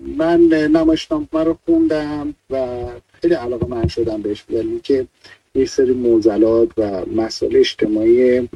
من 0.00 0.40
نمایشنامه 0.50 1.26
رو 1.32 1.58
خوندم 1.64 2.34
و 2.50 2.86
خیلی 3.22 3.34
علاقه 3.34 3.66
من 3.66 3.88
شدم 3.88 4.22
بهش 4.22 4.44
یعنی 4.48 4.80
که 4.80 5.06
یه 5.54 5.66
سری 5.66 5.92
موزلات 5.92 6.68
و 6.76 7.06
مسائل 7.06 7.56
اجتماعی 7.56 8.48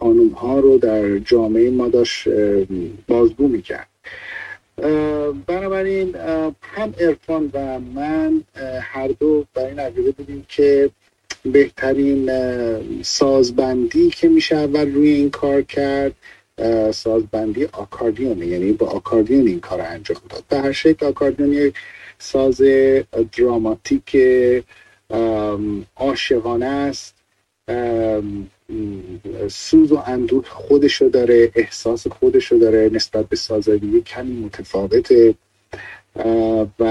خانوم 0.00 0.28
ها 0.28 0.60
رو 0.60 0.78
در 0.78 1.18
جامعه 1.18 1.70
ما 1.70 1.88
داشت 1.88 2.28
بازگو 3.08 3.48
می‌کرد. 3.48 3.88
بنابراین 5.46 6.16
هم 6.60 6.94
ارفان 6.98 7.50
و 7.52 7.78
من 7.78 8.42
هر 8.80 9.08
دو 9.08 9.44
برای 9.54 9.68
این 9.68 9.78
عقیده 9.78 10.10
بودیم 10.10 10.46
که 10.48 10.90
بهترین 11.52 12.30
سازبندی 13.02 14.10
که 14.10 14.28
میشه 14.28 14.56
اول 14.56 14.94
روی 14.94 15.08
این 15.08 15.30
کار 15.30 15.62
کرد 15.62 16.14
سازبندی 16.92 17.64
آکاردیونه. 17.64 18.46
یعنی 18.46 18.72
با 18.72 18.86
آکاردیون 18.86 19.46
این 19.46 19.60
کار 19.60 19.80
انجام 19.80 20.20
داد. 20.28 20.44
به 20.48 20.58
هر 20.58 20.72
شکل 20.72 21.06
آکاردیون 21.06 21.52
یک 21.52 21.74
ساز 22.18 22.62
دراماتیک 23.36 24.16
عاشقانه 25.96 26.66
است. 26.66 27.14
سوز 29.48 29.92
و 29.92 30.02
اندوه 30.06 30.44
خودشو 30.48 31.08
داره 31.08 31.52
احساس 31.54 32.06
خودشو 32.06 32.56
داره 32.56 32.90
نسبت 32.92 33.28
به 33.28 33.36
سازهای 33.36 34.00
کمی 34.00 34.32
متفاوته. 34.32 35.34
و 36.78 36.84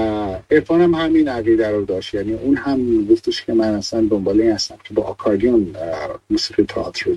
ارفان 0.50 0.80
هم 0.80 0.94
همین 0.94 1.28
عقیده 1.28 1.70
رو 1.70 1.84
داشت. 1.84 2.14
یعنی 2.14 2.34
اون 2.34 2.56
هم 2.56 3.06
گفتش 3.06 3.44
که 3.44 3.52
من 3.52 3.74
اصلا 3.74 4.00
دنبال 4.10 4.40
این 4.40 4.52
هستم 4.52 4.78
که 4.84 4.94
با 4.94 5.02
آکاردیون 5.02 5.76
موسیقی 6.30 6.64
تئاتر 6.64 7.16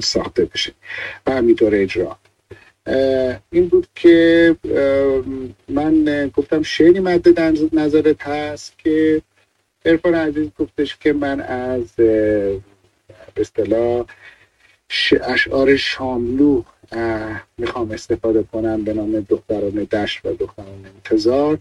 ساخته 0.00 0.44
بشه 0.44 0.72
و 1.26 1.32
همینطور 1.32 1.74
اجرا. 1.74 2.16
این 3.50 3.68
بود 3.68 3.86
که 3.94 4.56
من 5.68 6.26
گفتم 6.36 6.62
شعری 6.62 7.00
مد 7.00 7.40
نظرت 7.72 8.22
هست 8.22 8.78
که 8.78 9.22
ارفان 9.84 10.14
عزیز 10.14 10.48
گفتش 10.58 10.96
که 10.96 11.12
من 11.12 11.40
از 11.40 11.92
به 11.96 12.60
اصطلاح 13.36 14.04
اشعار 15.22 15.76
شاملو 15.76 16.62
می‌خوام 17.58 17.90
استفاده 17.90 18.44
کنم 18.52 18.84
به 18.84 18.92
نام 18.92 19.20
دختران 19.20 19.70
دشت 19.70 20.20
و 20.24 20.32
دختران 20.32 20.86
انتظار 20.94 21.58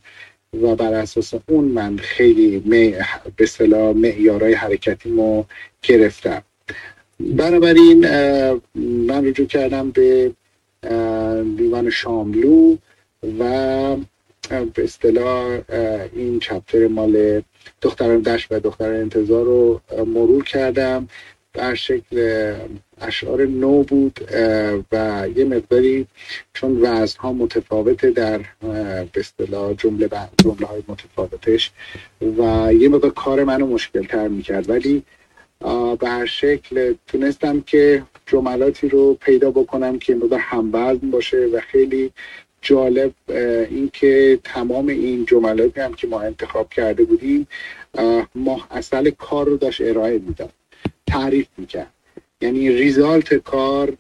و 0.62 0.76
بر 0.76 0.94
اساس 0.94 1.34
اون 1.48 1.66
من 1.66 1.98
خیلی 1.98 2.60
به 2.60 3.06
اصطلاح 3.40 3.94
معیارهای 3.96 4.54
حرکتیمو 4.54 5.44
گرفتم. 5.82 6.44
بنابراین 7.20 8.00
من 9.08 9.26
رجوع 9.26 9.48
کردم 9.48 9.92
به 9.92 10.32
دیوان 11.58 11.90
شاملو 11.90 12.78
و 13.40 13.96
به 14.50 14.84
اصطلاح 14.84 15.60
این 16.14 16.40
چپتر 16.40 16.88
مال 16.88 17.42
دختران 17.82 18.20
دشت 18.20 18.48
و 18.52 18.60
دختران 18.60 18.96
انتظار 18.96 19.46
رو 19.46 19.82
مرور 20.06 20.44
کردم. 20.44 21.08
در 21.54 21.76
شکل 21.76 22.54
اشعار 23.02 23.46
نو 23.46 23.84
بود 23.84 24.20
و 24.92 25.26
یه 25.36 25.46
مقداری 25.46 26.08
چون 26.54 26.82
وزن 26.82 27.20
ها 27.20 27.34
متفاوته 27.34 28.12
در 28.12 28.42
به 29.14 29.20
اصطلاح 29.20 29.74
جمله 29.74 30.10
جمله 30.44 30.68
های 30.68 30.84
متفاوتش 30.88 31.72
و 32.22 32.74
یه 32.74 32.90
مقدار 32.90 33.12
کار 33.12 33.44
منو 33.44 33.68
مشکل 33.68 34.06
تر 34.06 34.28
می‌کرد. 34.28 34.70
ولی 34.70 35.04
به 36.00 36.10
هر 36.10 36.26
شکل 36.26 36.94
تونستم 37.08 37.62
که 37.62 38.04
جملاتی 38.26 38.90
رو 38.90 39.14
پیدا 39.14 39.52
بکنم 39.52 40.00
که 40.00 40.16
مقدار 40.16 40.40
هموزن 40.40 41.12
باشه 41.12 41.38
و 41.38 41.60
خیلی 41.60 42.12
جالب 42.62 43.14
اینکه 43.70 44.40
تمام 44.44 44.88
این 44.88 45.26
جملاتی 45.26 45.82
هم 45.82 45.94
که 45.94 46.08
ما 46.08 46.22
انتخاب 46.22 46.70
کرده 46.70 47.04
بودیم 47.04 47.48
ما 48.36 48.68
اصل 48.72 49.10
کار 49.10 49.46
رو 49.46 49.58
داشت 49.58 49.82
ارائه 49.82 50.18
می‌داد. 50.18 50.54
تعریف 51.08 51.48
می‌کرد. 51.58 51.94
یعنی 52.42 52.70
ریزالت 52.70 53.34
کار 53.34 53.94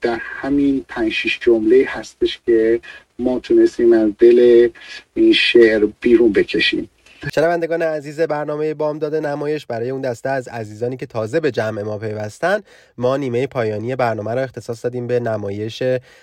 در 0.00 0.18
همین 0.20 0.84
پنج 0.88 1.12
شیش 1.12 1.38
جمله 1.40 1.84
هستش 1.88 2.40
که 2.46 2.80
ما 3.18 3.38
تونستیم 3.38 3.92
از 3.92 4.10
دل 4.18 4.68
این 5.14 5.32
شعر 5.32 5.86
بیرون 6.00 6.32
بکشیم. 6.32 6.90
شنوندگان 7.34 7.82
عزیز 7.82 8.20
برنامه 8.20 8.74
بامداد 8.74 9.14
نمایش 9.14 9.66
برای 9.66 9.90
اون 9.90 10.00
دسته 10.00 10.28
از 10.28 10.48
عزیزانی 10.48 10.96
که 10.96 11.06
تازه 11.06 11.40
به 11.40 11.50
جمع 11.50 11.82
ما 11.82 11.98
پیوستن 11.98 12.60
ما 12.98 13.16
نیمه 13.16 13.46
پایانی 13.46 13.96
برنامه 13.96 14.34
را 14.34 14.42
اختصاص 14.42 14.84
دادیم 14.84 15.06
به 15.06 15.20
نمایش 15.20 15.82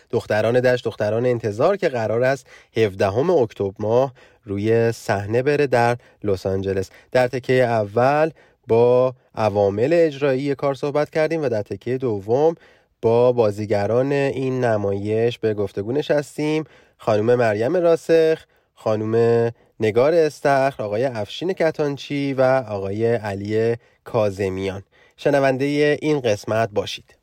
دختران 0.10 0.60
دشت 0.60 0.86
دختران 0.86 1.26
انتظار 1.26 1.78
که 1.78 1.89
قرار 1.89 2.24
است 2.24 2.47
17 2.78 3.18
اکتبر 3.18 3.72
ماه 3.80 4.14
روی 4.45 4.91
صحنه 4.91 5.41
بره 5.41 5.68
در 5.68 5.97
لس 6.24 6.45
آنجلس. 6.45 6.89
در 7.12 7.28
تکه 7.28 7.54
اول 7.54 8.30
با 8.68 9.14
عوامل 9.36 9.89
اجرایی 9.93 10.55
کار 10.55 10.74
صحبت 10.74 11.09
کردیم 11.09 11.41
و 11.41 11.49
در 11.49 11.61
تکه 11.61 11.97
دوم 11.97 12.55
با 13.01 13.32
بازیگران 13.32 14.11
این 14.11 14.64
نمایش 14.64 15.39
به 15.39 15.53
گفتگو 15.53 15.91
نشستیم. 15.91 16.64
خانم 16.97 17.36
مریم 17.36 17.76
راسخ 17.76 18.43
خانم 18.74 19.51
نگار 19.80 20.14
استخر 20.14 20.84
آقای 20.84 21.05
افشین 21.05 21.53
کتانچی 21.53 22.34
و 22.34 22.41
آقای 22.68 23.16
علی 23.16 23.76
کازمیان 24.03 24.84
شنونده 25.18 25.97
این 26.01 26.20
قسمت 26.20 26.70
باشید. 26.72 27.22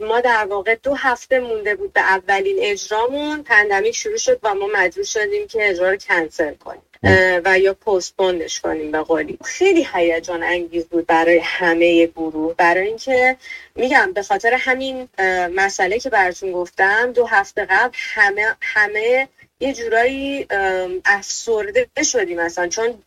ما 0.00 0.20
در 0.20 0.44
واقع 0.44 0.74
دو 0.74 0.94
هفته 0.94 1.40
مونده 1.40 1.74
بود 1.74 1.92
به 1.92 2.00
اولین 2.00 2.56
اجرامون. 2.60 3.42
pandemic 3.42 3.94
شروع 3.94 4.16
شد 4.16 4.38
و 4.42 4.54
ما 4.54 4.68
مجبور 4.74 5.04
شدیم 5.04 5.46
که 5.46 5.70
اجرا 5.70 5.90
رو 5.90 5.96
کنسل 5.96 6.54
کنیم. 6.54 6.82
و 7.44 7.58
یا 7.58 7.74
postponed 7.74 8.44
ش 8.44 8.60
کنیم 8.60 8.92
به 8.92 8.98
قولی. 8.98 9.38
خیلی 9.44 9.88
هیجان 9.94 10.42
انگیز 10.42 10.86
بود 10.86 11.06
برای 11.06 11.38
همه 11.38 12.06
گروه. 12.06 12.54
برای 12.54 12.86
اینکه 12.86 13.36
میگم 13.74 14.12
به 14.12 14.22
خاطر 14.22 14.54
همین 14.54 15.08
مسئله 15.54 15.98
که 15.98 16.10
براتون 16.10 16.52
گفتم 16.52 17.12
دو 17.12 17.26
هفته 17.26 17.66
قبل 17.70 17.94
همه 17.94 18.56
همه 18.60 19.28
یه 19.64 19.72
جورایی 19.72 20.46
افسرده 21.04 21.86
شدیم 22.02 22.40
مثلا 22.40 22.68
چون 22.68 23.02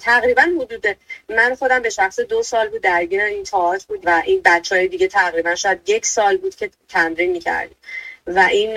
تقریبا 0.00 0.42
حدود 0.60 0.86
من 1.28 1.54
خودم 1.54 1.82
به 1.82 1.90
شخص 1.90 2.20
دو 2.20 2.42
سال 2.42 2.68
بود 2.68 2.82
درگیر 2.82 3.22
این 3.22 3.44
تئاتر 3.44 3.84
بود 3.88 4.00
و 4.04 4.22
این 4.24 4.40
بچه 4.44 4.74
های 4.74 4.88
دیگه 4.88 5.08
تقریبا 5.08 5.54
شاید 5.54 5.88
یک 5.88 6.06
سال 6.06 6.36
بود 6.36 6.54
که 6.54 6.70
تمرین 6.88 7.30
می‌کردیم. 7.30 7.76
و 8.26 8.38
این 8.50 8.74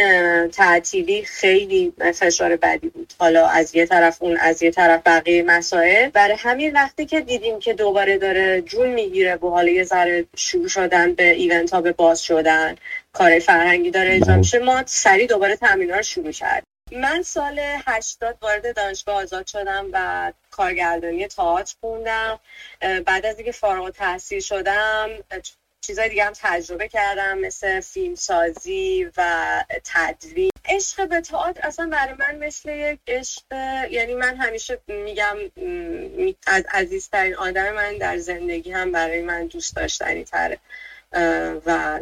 تعطیلی 0.48 1.24
خیلی 1.24 1.94
فشار 2.14 2.56
بدی 2.56 2.90
بود. 2.90 3.14
حالا 3.20 3.48
از 3.48 3.76
یه 3.76 3.86
طرف 3.86 4.18
اون 4.22 4.38
از 4.38 4.64
یه 4.64 4.72
طرف 4.72 5.02
بقیه 5.06 5.44
مسائل. 5.44 6.10
برای 6.10 6.36
همین 6.40 6.74
وقتی 6.74 7.06
که 7.06 7.22
دیدیم 7.22 7.60
که 7.60 7.74
دوباره 7.74 8.18
داره 8.18 8.62
جون 8.62 8.90
می‌گیره 8.90 9.36
و 9.36 9.50
حالا 9.50 9.72
یه 9.72 9.84
ذره 9.84 10.26
شروع 10.36 10.68
شدن 10.68 11.14
به 11.14 11.30
ایونت 11.30 11.74
ها 11.74 11.82
به 11.82 11.92
باز 11.92 12.22
شدن 12.22 12.76
کار 13.14 13.40
فرهنگی 13.40 13.92
داره 13.92 14.16
اجرا 14.16 14.36
میشه 14.36 14.60
ما 14.60 14.84
سریع 14.86 15.28
دوباره 15.28 15.56
تمرین 15.56 15.90
رو 15.90 16.02
شروع 16.02 16.32
کردیم. 16.32 16.75
من 16.92 17.24
سال 17.24 17.60
80 17.60 18.38
وارد 18.42 18.76
دانشگاه 18.76 19.16
آزاد 19.16 19.48
شدم 19.48 19.90
و 19.94 20.34
کارگردانی 20.52 21.28
تئاتر 21.28 21.76
خوندم. 21.82 22.40
بعد 23.06 23.26
از 23.26 23.36
اینکه 23.36 23.52
فارغ 23.52 23.90
تحصیل 23.90 24.40
شدم 24.40 25.10
چیزای 25.82 26.10
دیگه 26.10 26.26
هم 26.26 26.34
تجربه 26.36 26.88
کردم 26.88 27.38
مثل 27.38 27.80
فیلم 27.80 28.16
سازی 28.16 29.12
و 29.18 29.64
تدوین. 29.84 30.52
عشق 30.66 31.08
به 31.08 31.22
تئاتر 31.22 31.68
اصلا 31.68 31.90
برای 31.90 32.14
من 32.20 32.46
مثل 32.46 32.70
یک 32.70 33.00
عشق 33.08 33.44
یعنی 33.92 34.14
من 34.14 34.36
همیشه 34.36 34.80
میگم 34.88 35.38
از 36.48 36.64
عزیزترین 36.72 37.36
آدم 37.36 37.74
من 37.74 37.98
در 37.98 38.18
زندگی 38.18 38.72
هم 38.72 38.92
برای 38.92 39.22
من 39.22 39.48
دوست 39.48 39.76
داشتنی 39.76 40.24
تره. 40.24 40.60
و 41.66 42.00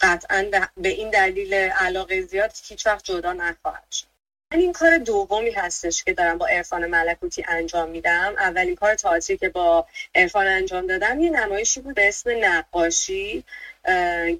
قطعا 0.00 0.50
به 0.76 0.88
این 0.88 1.10
دلیل 1.10 1.54
علاقه 1.54 2.20
زیاد 2.20 2.52
هیچ 2.68 2.86
وقت 2.86 3.04
جدا 3.04 3.32
نخواهد 3.32 3.92
شد. 3.92 4.06
من 4.52 4.60
این 4.60 4.72
کار 4.72 4.98
دومی 4.98 5.50
هستش 5.50 6.04
که 6.04 6.12
دارم 6.12 6.38
با 6.38 6.46
عرفان 6.46 6.86
ملکوتی 6.86 7.44
انجام 7.48 7.88
میدم. 7.88 8.34
اولین 8.38 8.74
کار 8.74 8.94
تئاتری 8.94 9.36
که 9.36 9.48
با 9.48 9.86
عرفان 10.14 10.46
انجام 10.46 10.86
دادم 10.86 11.20
یه 11.20 11.30
نمایشی 11.30 11.80
بود 11.80 11.94
به 11.94 12.08
اسم 12.08 12.30
نقاشی 12.44 13.44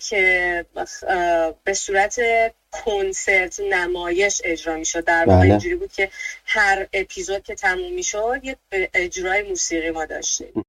که 0.00 0.64
به 1.64 1.74
صورت 1.74 2.20
کنسرت 2.70 3.60
نمایش 3.60 4.40
اجرا 4.44 4.76
می‌شد. 4.76 5.04
در 5.04 5.24
واقع 5.24 5.40
بله. 5.40 5.50
اینجوری 5.50 5.74
بود 5.74 5.92
که 5.92 6.10
هر 6.44 6.86
اپیزود 6.92 7.42
که 7.42 7.54
تموم 7.54 7.92
می‌شد 7.92 8.40
یه 8.42 8.56
اجرای 8.94 9.42
موسیقی 9.42 9.90
ما 9.90 10.04
داشتیم 10.04 10.64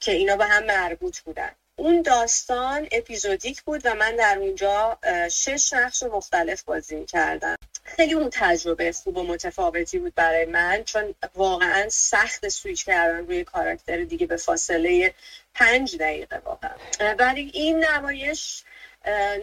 که 0.00 0.12
اینا 0.12 0.36
به 0.36 0.44
هم 0.44 0.64
مربوط 0.64 1.18
بودن. 1.18 1.50
اون 1.76 2.02
داستان 2.02 2.88
اپیزودیک 2.92 3.62
بود 3.62 3.80
و 3.84 3.94
من 3.94 4.16
در 4.16 4.38
اونجا 4.38 4.98
شش 5.30 5.72
نقش 5.72 6.02
مختلف 6.02 6.62
بازی 6.62 7.04
کردم 7.04 7.56
خیلی 7.84 8.14
اون 8.14 8.28
تجربه 8.32 8.92
خوب 8.92 9.16
و 9.16 9.22
متفاوتی 9.22 9.98
بود 9.98 10.14
برای 10.14 10.44
من 10.44 10.84
چون 10.84 11.14
واقعا 11.34 11.88
سخت 11.88 12.48
سویچ 12.48 12.84
کردن 12.84 13.26
روی 13.26 13.44
کاراکتر 13.44 14.04
دیگه 14.04 14.26
به 14.26 14.36
فاصله 14.36 15.14
پنج 15.54 15.96
دقیقه 15.96 16.38
واقعا. 16.38 16.74
ولی 17.18 17.50
این 17.54 17.84
نمایش 17.84 18.64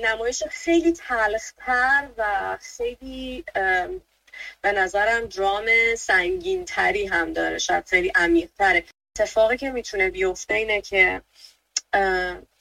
نمایش 0.03 0.43
خیلی 0.43 0.93
تلختر 0.93 2.07
و 2.17 2.57
خیلی 2.61 3.43
به 4.61 4.71
نظرم 4.71 5.25
درام 5.25 5.65
سنگین 5.97 6.65
تری 6.65 7.05
هم 7.07 7.33
داره 7.33 7.57
شاید 7.57 7.85
خیلی 7.85 8.11
عمیق 8.15 8.49
تره 8.57 8.83
اتفاقی 9.15 9.57
که 9.57 9.69
می‌تونه 9.69 10.09
بیفته 10.09 10.53
اینه 10.53 10.81
که 10.81 11.21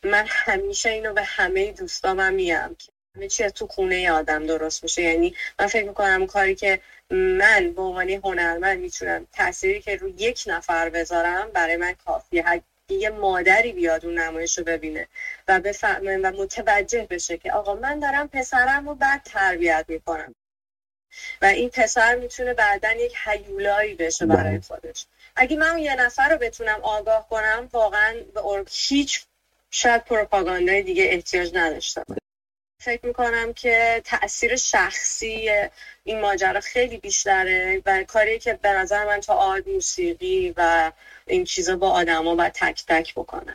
من 0.05 0.25
همیشه 0.29 0.89
اینو 0.89 1.13
به 1.13 1.23
همه 1.23 1.73
دوستامم 1.73 2.33
میگم 2.33 2.77
که 2.79 2.93
همه 3.17 3.29
چی 3.29 3.51
تو 3.51 3.67
خونه 3.67 4.11
آدم 4.11 4.47
درست 4.47 4.83
میشه. 4.83 5.03
یعنی 5.03 5.35
من 5.59 5.67
فکر 5.67 5.87
می‌کنم 5.87 6.27
کاری 6.27 6.55
که 6.55 6.79
من 7.11 7.73
به 7.73 7.83
عنوان 7.83 8.11
هنرمند 8.11 8.79
می‌تونم 8.79 9.27
تأثیری 9.33 9.81
که 9.81 9.97
رو 9.97 10.09
یک 10.09 10.43
نفر 10.47 10.89
بذارم 10.89 11.51
برای 11.51 11.77
من 11.77 11.93
کافیه. 11.93 12.63
یه 12.91 13.09
مادری 13.09 13.73
بیاد 13.73 14.05
اون 14.05 14.19
نمایش 14.19 14.59
رو 14.59 14.65
ببینه 14.65 15.09
و 15.49 15.61
بفهمه 15.61 16.17
و 16.17 16.33
متوجه 16.37 17.07
بشه 17.11 17.37
که 17.37 17.53
آقا 17.53 17.75
من 17.75 17.99
دارم 17.99 18.29
پسرم 18.29 18.89
رو 18.89 18.95
بعد 18.95 19.23
تربیت 19.25 19.85
می‌کنم. 19.89 20.35
و 21.43 21.45
این 21.45 21.69
پسر 21.71 22.15
می‌تونه 22.15 22.55
بعدا 22.55 22.93
یک 22.93 23.17
حیولایی 23.17 23.95
بشه 23.95 24.27
برای 24.27 24.51
بله. 24.51 24.61
خودش. 24.61 25.07
اگه 25.41 25.57
من 25.57 25.79
یه 25.79 25.95
نفر 25.95 26.29
رو 26.29 26.39
بتونم 26.39 26.81
آگاه 26.83 27.29
کنم 27.29 27.69
واقعا 27.73 28.15
به 28.35 28.65
هیچ 28.71 29.27
شاید 29.71 30.05
پروپاگاندای 30.05 30.83
دیگه 30.83 31.05
احتیاج 31.05 31.51
نداشتم. 31.55 32.05
فکر 32.81 33.07
می‌کنم 33.07 33.53
که 33.53 34.03
تاثیر 34.05 34.57
شخصی 34.57 35.51
این 36.05 36.21
ماجرا 36.21 36.61
خیلی 36.61 36.99
بیشتره 36.99 37.83
و 37.87 38.05
کاری 38.05 38.39
که 38.39 38.55
به 38.55 38.69
نظر 38.69 39.05
من 39.05 39.21
تا 39.21 39.35
آد 39.35 39.69
موسیقی 39.69 40.55
و 40.57 40.93
این 41.27 41.45
چیزا 41.45 41.77
با 41.77 41.91
آدما 41.91 42.35
باید 42.35 42.53
تک 42.53 42.85
تک 42.87 43.15
بکنم. 43.15 43.55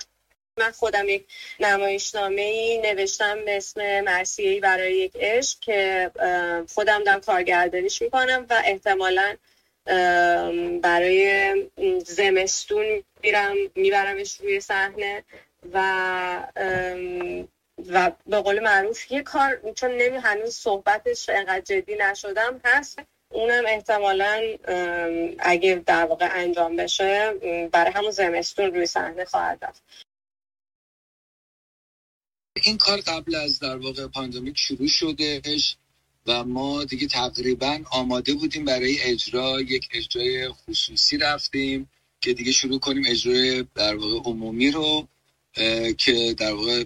من 0.59 0.71
خودم 0.71 1.09
یک 1.09 1.27
نمایشنامه 1.59 2.41
ای 2.41 2.77
نوشتم 2.77 3.45
به 3.45 3.57
اسم 3.57 4.01
مرسیهی 4.01 4.59
برای 4.59 4.93
یک 4.97 5.11
عشق 5.15 5.59
که 5.59 6.11
خودم 6.73 7.03
دارم 7.03 7.21
کارگردانیش 7.21 8.01
می‌کنم 8.01 8.45
و 8.49 8.61
احتمالا 8.65 9.35
برای 10.81 11.53
زمستون 12.05 13.03
میرم 13.23 13.55
میبرمش 13.75 14.39
روی 14.39 14.59
صحنه 14.59 15.23
و 15.73 15.77
و 17.87 18.11
به 18.25 18.41
قول 18.41 18.59
معروف 18.59 19.11
یه 19.11 19.23
کار 19.23 19.71
چون 19.75 19.91
نمی 19.91 20.17
هنوز 20.17 20.55
صحبتش 20.55 21.29
انقدر 21.29 21.61
جدی 21.61 21.95
نشدم 21.95 22.61
هست. 22.63 22.99
اونم 23.29 23.63
احتمالا 23.67 24.57
اگه 25.39 25.83
در 25.85 26.05
واقع 26.05 26.29
انجام 26.31 26.75
بشه 26.75 27.33
برای 27.71 27.91
همون 27.91 28.11
زمستون 28.11 28.73
روی 28.73 28.85
صحنه 28.85 29.25
خواهد 29.25 29.65
رفت. 29.65 29.83
این 32.65 32.77
کار 32.77 33.01
قبل 33.01 33.35
از 33.35 33.59
در 33.59 33.77
واقع 33.77 34.07
پاندمیک 34.07 34.57
شروع 34.57 34.87
شدهش. 34.87 35.77
و 36.25 36.43
ما 36.43 36.83
دیگه 36.83 37.07
تقریبا 37.07 37.79
آماده 37.91 38.33
بودیم 38.33 38.65
برای 38.65 39.01
اجرا. 39.01 39.61
یک 39.61 39.89
اجرای 39.91 40.49
خصوصی 40.49 41.17
رفتیم 41.17 41.89
که 42.21 42.33
دیگه 42.33 42.51
شروع 42.51 42.79
کنیم 42.79 43.03
اجرای 43.07 43.65
در 43.75 43.95
واقع 43.95 44.29
عمومی 44.29 44.71
رو 44.71 45.07
که 45.97 46.35
در 46.37 46.53
واقع 46.53 46.83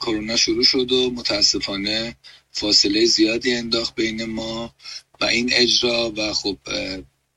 کرونا 0.00 0.36
شروع 0.36 0.64
شد 0.64 0.92
و 0.92 1.10
متاسفانه 1.10 2.16
فاصله 2.50 3.04
زیادی 3.04 3.54
انداخت 3.54 3.94
بین 3.94 4.24
ما 4.24 4.74
و 5.20 5.24
این 5.24 5.50
اجرا 5.52 6.12
و 6.16 6.32
خب 6.32 6.58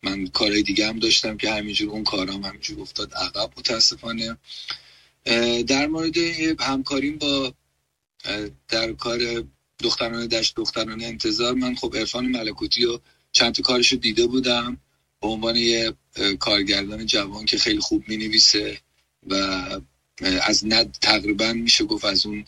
من 0.03 0.28
کارهای 0.28 0.63
دیگه 0.63 0.88
هم 0.88 0.99
داشتم 0.99 1.38
که 1.38 1.51
همینجور 1.51 1.89
اون 1.89 2.03
کارام 2.03 2.43
همینجور 2.43 2.82
افتاد. 2.82 3.13
عقب 3.13 3.51
متاسفانه. 3.57 4.38
در 5.68 5.88
مورد 5.88 6.18
همکاریم 6.59 7.18
با 7.18 7.53
در 8.68 8.93
کار 8.93 9.43
دختران 9.80 10.28
دشت 10.28 10.55
دختران 10.55 11.03
انتظار. 11.03 11.53
من 11.53 11.76
خب 11.76 11.95
عرفان 11.95 12.26
ملکوتی 12.26 12.86
و 12.86 12.99
چند 13.32 13.53
تا 13.53 13.61
کارش 13.61 13.91
رو 13.91 13.97
دیده 13.97 14.28
بودم 14.28 14.78
به 15.21 15.28
عنوان 15.28 15.55
یه 15.55 15.93
کارگردان 16.39 17.05
جوان 17.05 17.45
که 17.45 17.57
خیلی 17.57 17.80
خوب 17.80 18.09
می 18.09 18.17
نویسه 18.17 18.80
و 19.30 19.36
از 20.41 20.65
ند 20.65 20.97
تقریبا 21.01 21.53
میشه 21.53 21.84
گفت 21.84 22.05
از 22.05 22.26
اون 22.26 22.45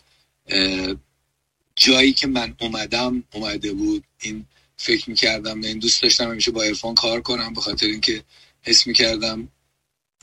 جایی 1.76 2.12
که 2.12 2.26
من 2.26 2.54
اومدم 2.60 3.24
اومده 3.32 3.72
بود. 3.72 4.04
این 4.22 4.46
فکر 4.76 5.10
می‌کردم 5.10 5.62
این 5.62 5.78
دوست 5.78 6.02
داشتم 6.02 6.30
همیشه 6.30 6.50
با 6.50 6.62
عرفان 6.62 6.94
کار 6.94 7.20
کنم 7.20 7.54
به 7.54 7.60
خاطر 7.60 7.86
اینکه 7.86 8.24
حس 8.62 8.86
می‌کردم 8.86 9.48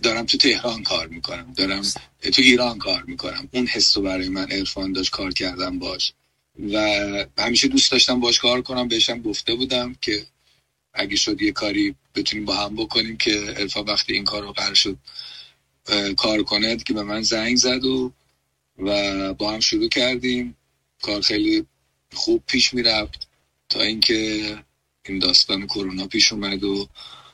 دارم 0.04 0.26
تو 0.26 0.38
تهران 0.38 0.84
کار 0.84 1.08
می‌کنم 1.08 1.54
دارم 1.54 1.82
تو 2.22 2.42
ایران 2.42 2.78
کار 2.78 3.04
می‌کنم. 3.04 3.50
اون 3.52 3.68
حس 3.68 3.98
رو 3.98 4.04
برای 4.04 4.30
من 4.30 4.52
عرفان 4.52 4.94
داشت 4.94 5.12
کار 5.12 5.34
کردم 5.34 5.80
باش. 5.80 6.14
و 6.74 6.78
همیشه 7.38 7.68
دوست 7.68 7.92
داشتم 7.92 8.20
باش 8.20 8.40
کار 8.40 8.62
کنم 8.62 8.88
بهشم 8.88 9.22
گفته 9.22 9.56
بودم 9.56 9.96
که 10.02 10.26
اگه 10.94 11.16
شد 11.16 11.42
یه 11.42 11.52
کاری 11.52 11.96
بتونیم 12.16 12.46
با 12.46 12.56
هم 12.56 12.76
بکنیم 12.76 13.18
که 13.18 13.32
عرفان 13.32 13.86
وقتی 13.86 14.14
این 14.14 14.24
کار 14.24 14.42
رو 14.42 14.52
قرار 14.52 14.74
شد 14.74 14.98
کار 16.18 16.44
کنه 16.44 16.78
که 16.78 16.94
به 16.94 17.04
من 17.04 17.22
زنگ 17.22 17.58
زد 17.58 17.86
و 17.86 18.14
و 18.78 19.34
با 19.34 19.52
هم 19.52 19.60
شروع 19.60 19.90
کردیم. 19.90 20.56
کار 21.02 21.22
خیلی 21.22 21.66
خوب 22.14 22.44
پیش 22.48 22.74
می‌رفت 22.74 23.28
تا 23.70 23.82
اینکه 23.82 24.58
این 25.06 25.20
داستان 25.20 25.68
کرونا 25.68 26.08
پیش 26.08 26.34
اومد 26.34 26.64
و 26.64 26.90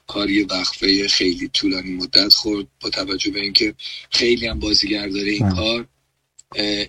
کاری 0.07 0.43
وقفه 0.43 1.07
خیلی 1.07 1.47
طولانی 1.47 1.91
مدت 1.91 2.33
خورد 2.33 2.67
با 2.81 2.89
توجه 2.89 3.31
به 3.31 3.39
اینکه 3.41 3.75
خیلی 4.11 4.47
هم 4.47 4.59
بازیگر 4.59 5.07
داره 5.07 5.31
این 5.31 5.49
کار. 5.49 5.87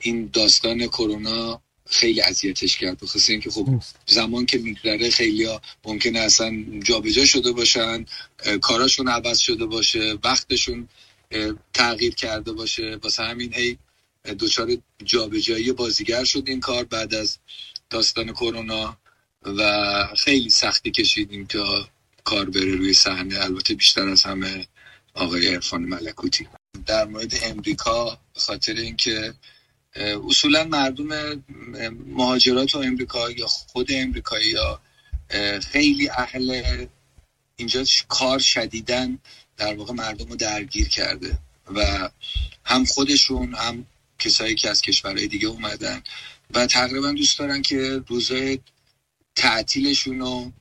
این 0.03 0.31
داستان 0.33 0.87
کرونا 0.87 1.62
خیلی 1.93 2.21
اذیتش 2.21 2.77
کرد 2.79 3.01
بخاطر 3.01 3.33
اینکه 3.33 3.51
خب 3.51 3.83
زمان 4.07 4.47
که 4.47 4.59
میگذره 4.59 5.11
خیلی 5.11 5.45
ها 5.45 5.63
ممکنه 5.85 6.19
اصلا 6.19 6.65
جابجا 6.85 7.25
شده 7.25 7.53
باشن 7.53 8.07
کاراشون 8.61 9.09
عوض 9.09 9.39
شده 9.39 9.67
باشه 9.67 10.19
وقتشون 10.25 10.89
تغییر 11.73 12.15
کرده 12.15 12.53
باشه 12.53 12.99
واسه 13.03 13.23
همین 13.23 13.55
هی 13.55 13.79
دچار 14.39 14.77
جابجایی 15.05 15.73
بازیگر 15.73 16.25
شد 16.25 16.45
این 16.47 16.61
کار 16.61 16.85
بعد 16.85 17.15
از 17.15 17.39
داستان 17.91 18.33
کرونا 18.33 18.99
و 19.43 19.63
خیلی 20.17 20.51
سختی 20.51 20.91
کشیدیم 20.91 21.47
تا 21.47 21.89
کار 22.25 22.51
بره 22.51 22.75
روی 22.75 22.95
صحنه. 22.95 23.45
البته 23.45 23.75
بیشتر 23.75 24.09
از 24.09 24.23
همه 24.23 24.67
آقای 25.15 25.55
عرفان 25.55 25.83
ملکوتی. 25.83 26.49
در 26.87 27.05
مورد 27.05 27.35
امریکا 27.43 28.19
خاطر 28.35 28.75
اینکه 28.75 29.35
اصولا 29.97 30.65
مردم 30.65 31.43
مهاجرات 32.07 32.75
و 32.75 32.79
امریکا 32.79 33.31
یا 33.31 33.47
خود 33.47 33.93
امریکایی 33.93 34.49
یا 34.49 34.81
خیلی 35.61 36.09
اهل 36.09 36.87
اینجا 37.57 37.85
کار 38.09 38.39
شدیدن 38.39 39.19
در 39.57 39.75
واقع 39.75 39.93
مردم 39.93 40.29
رو 40.29 40.37
درگیر 40.37 40.89
کرده 40.89 41.39
و 41.75 42.11
هم 42.65 42.85
خودشون 42.85 43.55
هم 43.55 43.87
کسایی 44.19 44.55
که 44.55 44.71
از 44.71 44.81
کشورهای 44.81 45.27
دیگه 45.27 45.49
اومدن 45.49 46.03
و 46.55 46.67
تقریبا 46.67 47.13
دوست 47.13 47.39
دارن 47.39 47.63
که 47.63 48.03
روزای 48.09 48.59
تعطیلشون 49.37 50.21
رو 50.21 50.53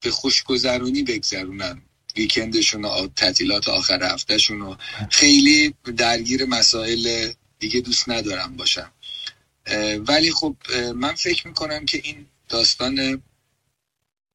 به 0.00 0.10
خوشگذرونی 0.10 1.02
بگذرونن. 1.02 1.82
ویکندشون 2.16 2.84
و 2.84 3.08
تعطیلات 3.16 3.68
آخر 3.68 4.02
هفتهشون 4.02 4.60
رو. 4.60 4.76
خیلی 5.10 5.74
درگیر 5.96 6.44
مسائل 6.44 7.32
دیگه 7.64 7.80
دوست 7.80 8.08
ندارم 8.08 8.56
باشم. 8.56 8.90
ولی 9.98 10.32
خب 10.32 10.56
من 10.94 11.14
فکر 11.14 11.48
می‌کنم 11.48 11.86
که 11.86 12.00
این 12.04 12.26
داستان 12.48 13.22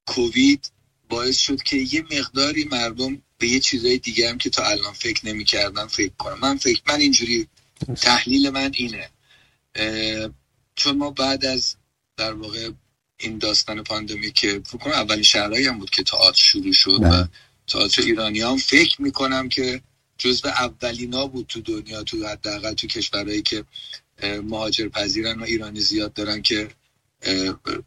کووید 0.07 0.71
باعث 1.09 1.37
شد 1.37 1.63
که 1.63 1.77
یه 1.77 2.05
مقداری 2.11 2.63
مردم 2.63 3.21
به 3.37 3.47
یه 3.47 3.59
چیزای 3.59 3.97
دیگه 3.97 4.29
هم 4.29 4.37
که 4.37 4.49
تا 4.49 4.63
الان 4.65 4.93
فکر 4.93 5.27
نمی‌کردن 5.27 5.87
فکر 5.87 6.13
کنم 6.17 6.39
من 6.39 6.57
فکر 6.57 6.81
من 6.87 6.99
اینجوری 6.99 7.47
تحلیل 8.01 8.49
من 8.49 8.71
اینه. 8.75 9.09
چون 10.75 10.97
ما 10.97 11.11
بعد 11.11 11.45
از 11.45 11.75
در 12.17 12.33
واقع 12.33 12.71
این 13.17 13.37
داستان 13.37 13.83
پاندمی 13.83 14.31
که 14.31 14.61
فکر 14.65 14.77
کنم 14.77 14.93
اولین 14.93 15.23
شهرهایی 15.23 15.65
هم 15.65 15.79
بود 15.79 15.89
که 15.89 16.03
تئاتر 16.03 16.37
شروع 16.37 16.73
شد 16.73 16.93
و 16.93 16.99
بله. 16.99 17.29
تئاتر 17.67 18.01
ایرانی 18.01 18.41
هم 18.41 18.57
فکر 18.57 19.01
می‌کنم 19.01 19.49
که 19.49 19.81
جزو 20.19 20.47
اولینا 20.47 21.27
بود 21.27 21.45
تو 21.47 21.61
دنیا 21.61 22.03
تو 22.03 22.27
حداقل 22.27 22.73
تو 22.73 22.87
کشورهایی 22.87 23.41
که 23.41 23.65
مهاجر 24.23 24.87
پذیرن 24.87 25.39
و 25.39 25.43
ایرانی 25.43 25.79
زیاد 25.79 26.13
دارن 26.13 26.41
که 26.41 26.69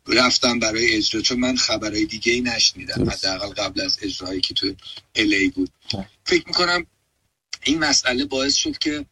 رفتم 0.06 0.58
برای 0.58 0.96
اجرا. 0.96 1.20
چون 1.20 1.38
من 1.38 1.56
خبرهای 1.56 2.04
دیگه 2.06 2.32
ای 2.32 2.40
نشنیدم 2.40 3.10
حداقل 3.10 3.48
قبل 3.48 3.80
از 3.80 3.98
اجراهایی 4.02 4.40
که 4.40 4.54
تو 4.54 4.74
الی 5.14 5.48
بود. 5.48 5.70
فکر 6.24 6.44
می‌کنم 6.46 6.86
این 7.64 7.78
مسئله 7.78 8.24
باعث 8.24 8.54
شد 8.54 8.78
که 8.78 9.06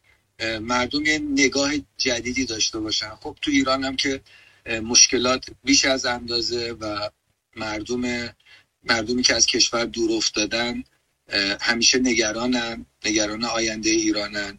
مردم 0.61 1.05
یه 1.05 1.19
نگاه 1.19 1.71
جدیدی 1.97 2.45
داشته 2.45 2.79
باشن. 2.79 3.09
خب 3.09 3.37
تو 3.41 3.51
ایران 3.51 3.83
هم 3.83 3.95
که 3.95 4.21
مشکلات 4.83 5.45
بیش 5.63 5.85
از 5.85 6.05
اندازه 6.05 6.71
و 6.71 7.09
مردم 7.55 8.29
مردمی 8.83 9.23
که 9.23 9.35
از 9.35 9.45
کشور 9.45 9.85
دور 9.85 10.11
افتادن 10.11 10.83
همیشه 11.61 11.99
نگرانن 11.99 12.85
نگران 13.05 13.43
آینده 13.43 13.89
ایرانن. 13.89 14.57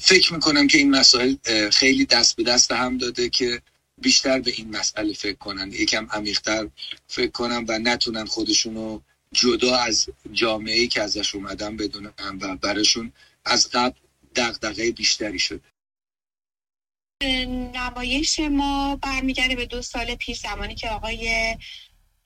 فکر 0.00 0.34
می‌کنم 0.34 0.66
که 0.66 0.78
این 0.78 0.90
مسائل 0.90 1.34
خیلی 1.70 2.04
دست 2.04 2.36
به 2.36 2.42
دست 2.42 2.72
هم 2.72 2.98
داده 2.98 3.28
که 3.28 3.62
بیشتر 3.98 4.40
به 4.40 4.50
این 4.56 4.76
مسئله 4.76 5.12
فکر 5.12 5.36
کنن. 5.36 5.72
یکم 5.72 6.06
عمیقتر 6.10 6.68
فکر 7.06 7.30
کنن 7.30 7.64
و 7.68 7.78
نتونن 7.78 8.24
خودشونو 8.24 9.00
جدا 9.32 9.76
از 9.76 10.08
جامعه 10.32 10.74
ای 10.74 10.88
که 10.88 11.02
ازش 11.02 11.34
اومدن 11.34 11.76
بدونن 11.76 12.12
و 12.40 12.56
براشون 12.56 13.12
از 13.44 13.68
قبل 13.72 13.98
دغدغه 14.36 14.90
بیشتری 14.90 15.38
شده. 15.38 15.60
نمایش 17.74 18.40
ما 18.40 18.96
برمیگرده 18.96 19.54
به 19.54 19.66
دو 19.66 19.82
سال 19.82 20.14
پیش 20.14 20.38
زمانی 20.38 20.74
که 20.74 20.88
آقای 20.88 21.56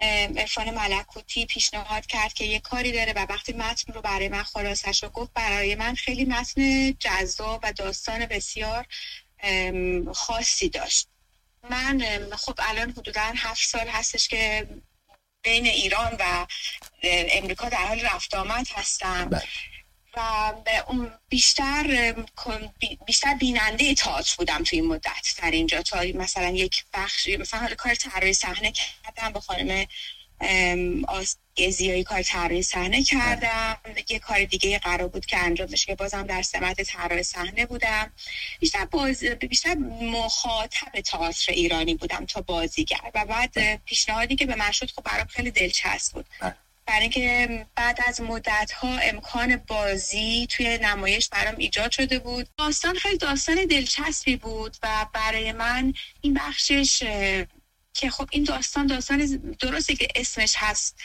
عرفان 0.01 0.71
ملکوتی 0.71 1.47
پیشنهاد 1.47 2.07
کرد 2.07 2.33
که 2.33 2.45
یه 2.45 2.61
کاری 2.61 2.93
داره 2.93 3.13
و 3.13 3.27
وقتی 3.29 3.53
متن 3.53 3.93
رو 3.93 4.01
برای 4.01 4.29
من 4.29 4.43
خلاصش 4.43 5.03
رو 5.03 5.09
گفت 5.09 5.33
برای 5.33 5.75
من 5.75 5.95
خیلی 5.95 6.25
متن 6.25 6.93
جذاب 6.93 7.61
و 7.63 7.73
داستان 7.73 8.27
بسیار 8.27 8.87
خاصی 10.15 10.69
داشت 10.69 11.09
من 11.71 12.29
خب 12.37 12.55
الان 12.59 12.91
حدودا 12.91 13.21
هفت 13.37 13.69
سال 13.69 13.89
هستش 13.89 14.29
که 14.29 14.69
بین 15.43 15.67
ایران 15.67 16.17
و 16.21 16.47
امریکا 17.03 17.69
در 17.69 17.87
حال 17.87 18.01
رفت 18.01 18.35
آمد 18.35 18.67
هستم 18.75 19.29
بله. 19.29 19.43
و 20.17 20.53
بیشتر 21.29 22.15
بیشتر 23.07 23.35
بیننده 23.35 23.95
تئاتر 23.95 24.35
بودم 24.39 24.63
توی 24.63 24.81
این 24.81 24.89
مدت. 24.89 25.35
در 25.43 25.51
اینجا 25.51 25.83
تا 25.83 26.03
مثلا 26.15 26.49
یک 26.49 26.85
بخش 26.95 27.29
مثلا 27.29 27.61
حالا 27.61 27.75
کار 27.75 27.95
طراحی 27.95 28.33
صحنه 28.33 28.73
کردم 28.73 29.33
با 29.33 29.41
خانم 29.41 29.87
گزیایی 31.59 32.05
کار 32.05 32.23
طراحی 32.23 32.63
صحنه 32.63 33.03
کردم. 33.03 33.77
یه 34.09 34.19
کار 34.19 34.45
دیگه 34.45 34.79
قرار 34.79 35.09
بود 35.09 35.27
که 35.27 35.39
انجام 35.39 35.67
بشه 35.67 35.87
که 35.87 35.95
بازم 35.95 36.23
در 36.23 36.43
سمت 36.43 36.83
طراحی 36.83 37.23
صحنه 37.23 37.67
بودم. 37.67 38.13
بیشتر 38.61 38.85
باز 38.85 39.25
بیشتر 39.25 39.75
مخاطب 40.01 41.01
تئاتر 41.01 41.53
ایرانی 41.53 41.95
بودم 41.95 42.27
تا 42.27 42.41
بازیگر. 42.41 43.11
و 43.15 43.25
بعد 43.25 43.85
پیشنهادی 43.85 44.37
که 44.37 44.47
به 44.47 44.55
من 44.55 44.71
شد 44.71 44.91
خب 44.91 45.03
برام 45.03 45.27
خیلی 45.27 45.51
دلچسب 45.51 46.15
بود. 46.15 46.27
بله. 46.41 46.57
برای 46.87 47.01
اینکه 47.01 47.67
بعد 47.75 47.99
از 48.07 48.21
مدت 48.21 48.73
ها 48.73 48.99
امکان 48.99 49.57
بازی 49.57 50.47
توی 50.51 50.79
نمایش 50.79 51.29
برام 51.29 51.55
ایجاد 51.59 51.91
شده 51.91 52.19
بود. 52.19 52.49
داستان 52.59 52.95
خیلی 52.95 53.19
داستان 53.19 53.65
دلچسبی 53.65 54.37
بود 54.37 54.77
و 54.83 55.07
برای 55.13 55.53
من 55.53 55.95
این 56.21 56.35
بخشش 56.35 57.03
که 57.95 58.11
خب 58.11 58.29
این 58.31 58.45
داستان 58.45 58.87
داستان 58.87 59.55
درسته 59.61 59.95
که 59.97 60.09
اسمش 60.15 60.55
هست 60.57 60.99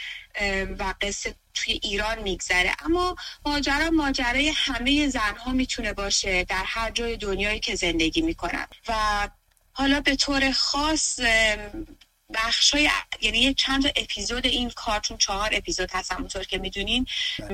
و 0.80 0.94
قصه 1.02 1.36
توی 1.54 1.80
ایران 1.84 2.22
میگذره. 2.22 2.76
اما 2.86 3.16
ماجرا 3.46 3.90
ماجرای 3.90 4.50
همه 4.56 5.08
زنها 5.08 5.52
می‌تونه 5.52 5.94
باشه 5.94 6.44
در 6.44 6.64
هر 6.66 6.92
جای 6.92 7.18
دنیایی 7.18 7.60
که 7.60 7.76
زندگی 7.76 8.22
می‌کنن. 8.22 8.68
و 8.88 9.30
حالا 9.74 10.02
به 10.02 10.16
طور 10.16 10.52
خاص 10.52 11.20
بخش 12.34 12.72
های 12.72 12.90
یعنی 13.22 13.54
چند 13.54 13.84
تا 13.84 13.90
اپیزود 13.96 14.46
این 14.46 14.70
کارتون 14.70 15.18
چهار 15.18 15.50
اپیزود 15.54 15.90
هست 15.94 16.12
همونطور 16.12 16.44
که 16.44 16.58
می‌دونین. 16.58 17.06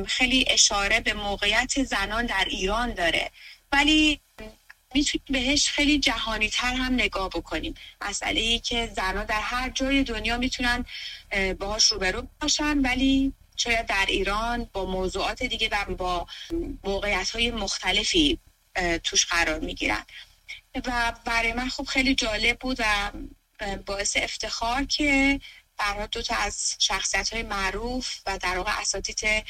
خیلی 0.07 0.45
اشاره 0.47 0.99
به 0.99 1.13
موقعیت 1.13 1.83
زنان 1.83 2.25
در 2.25 2.45
ایران 2.47 2.93
داره. 2.93 3.31
ولی 3.71 4.19
می‌تونیم 4.93 5.25
بهش 5.29 5.69
خیلی 5.69 5.99
جهانی 5.99 6.49
تر 6.49 6.73
هم 6.73 6.93
نگاه 6.93 7.29
بکنیم. 7.29 7.73
مسئله 8.01 8.41
ای 8.41 8.59
که 8.59 8.87
زنان 8.95 9.25
در 9.25 9.41
هر 9.41 9.69
جای 9.69 10.03
دنیا 10.03 10.37
می‌تونن 10.37 10.85
باهاش 11.59 11.85
روبرو 11.85 12.27
باشن 12.41 12.77
ولی 12.77 13.33
شاید 13.55 13.85
در 13.85 14.05
ایران 14.07 14.69
با 14.73 14.85
موضوعات 14.85 15.43
دیگه 15.43 15.69
و 15.71 15.95
با 15.95 16.27
موقعیت 16.83 17.29
های 17.29 17.51
مختلفی 17.51 18.39
توش 19.03 19.25
قرار 19.25 19.59
می‌گیرن. 19.59 20.05
و 20.85 21.13
برای 21.25 21.53
من 21.53 21.69
خب 21.69 21.83
خیلی 21.83 22.15
جالب 22.15 22.59
بود 22.59 22.77
و 22.79 23.11
باعث 23.85 24.17
افتخار 24.17 24.83
که 24.83 25.39
برای 25.77 26.07
دو 26.11 26.21
تا 26.21 26.35
از 26.35 26.75
شخصیت 26.79 27.33
های 27.33 27.43
معروف 27.43 28.19
و 28.25 28.37
در 28.37 28.57
واقع 28.57 28.81
اساتید 28.81 29.45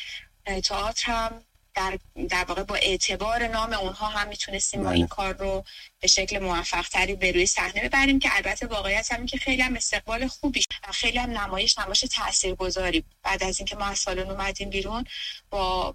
تئاتر 0.64 1.12
هم 1.12 1.44
در, 1.78 2.00
در 2.30 2.44
واقع 2.44 2.64
با 2.64 2.76
اعتبار 2.76 3.48
نام 3.48 3.74
اونها 3.74 4.08
هم 4.08 4.28
می‌تونستیم 4.28 4.82
ما 4.82 4.92
این 4.92 5.06
بله. 5.06 5.08
کار 5.08 5.34
رو 5.34 5.64
به 6.00 6.08
شکل 6.08 6.40
موفق 6.40 6.88
تری 6.88 7.16
به 7.16 7.32
روی 7.32 7.46
صحنه 7.46 7.82
ببریم 7.84 8.20
که 8.20 8.30
البته 8.32 8.68
واقعیت 8.68 9.12
هم 9.12 9.26
که 9.26 9.38
خیلی 9.38 9.62
هم 9.62 9.76
استقبال 9.76 10.28
خوبی 10.28 10.64
و 10.88 10.92
خیلی 10.92 11.18
هم 11.18 11.30
نمایش 11.30 11.78
نمایش 11.78 12.00
تاثیرگذاری 12.00 13.04
بعد 13.24 13.44
از 13.44 13.60
اینکه 13.60 13.76
ما 13.76 13.86
از 13.86 14.00
سالن 14.00 14.32
اومدیم 14.32 14.70
بیرون 14.70 15.06
با 15.50 15.94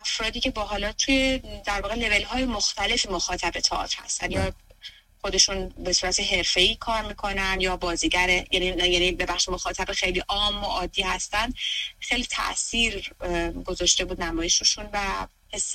افرادی 0.00 0.40
که 0.40 0.50
با 0.50 0.64
حالا 0.64 0.92
توی 0.92 1.38
در 1.64 1.80
واقع 1.80 1.94
لول 1.94 2.22
های 2.22 2.44
مختلف 2.44 3.06
مخاطب 3.06 3.50
تئاتر 3.50 4.02
هستن 4.04 4.30
یا 4.30 4.52
خودشون 5.20 5.68
به 5.68 5.92
صورت 5.92 6.20
حرفه‌ای 6.20 6.74
کار 6.74 7.02
می‌کنن 7.02 7.60
یا 7.60 7.76
بازیگر 7.76 8.28
یعنی 8.28 8.66
یعنی 8.66 9.12
به 9.12 9.26
بخش 9.26 9.48
مخاطب 9.48 9.92
خیلی 9.92 10.20
عام 10.28 10.64
و 10.64 10.66
عادی 10.66 11.02
هستن. 11.02 11.52
خیلی 12.00 12.24
تاثیر 12.24 13.12
گذاشته 13.64 14.04
بود 14.04 14.22
نمایششون 14.22 14.88
و 14.92 15.26
حس 15.52 15.74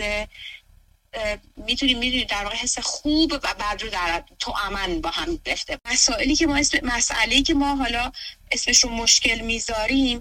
می‌تونیم 1.58 1.98
می‌دونید 1.98 2.30
در 2.30 2.44
واقع 2.44 2.56
حس 2.56 2.80
خوب 2.80 3.34
و 3.34 3.38
بد 3.38 3.82
رو 3.82 3.90
در 3.90 4.24
تو 4.40 4.54
امن 4.66 5.02
با 5.02 5.10
هم 5.10 5.40
گرفته 5.46 5.80
مسائلی 5.86 6.36
که 6.36 6.48
ما 6.48 6.56
اسم 6.56 6.78
مسئله 6.84 7.42
که 7.42 7.54
ما 7.54 7.76
حالا 7.76 8.12
اسمش 8.52 8.86
مشکل 8.86 9.40
می‌ذاریم 9.40 10.20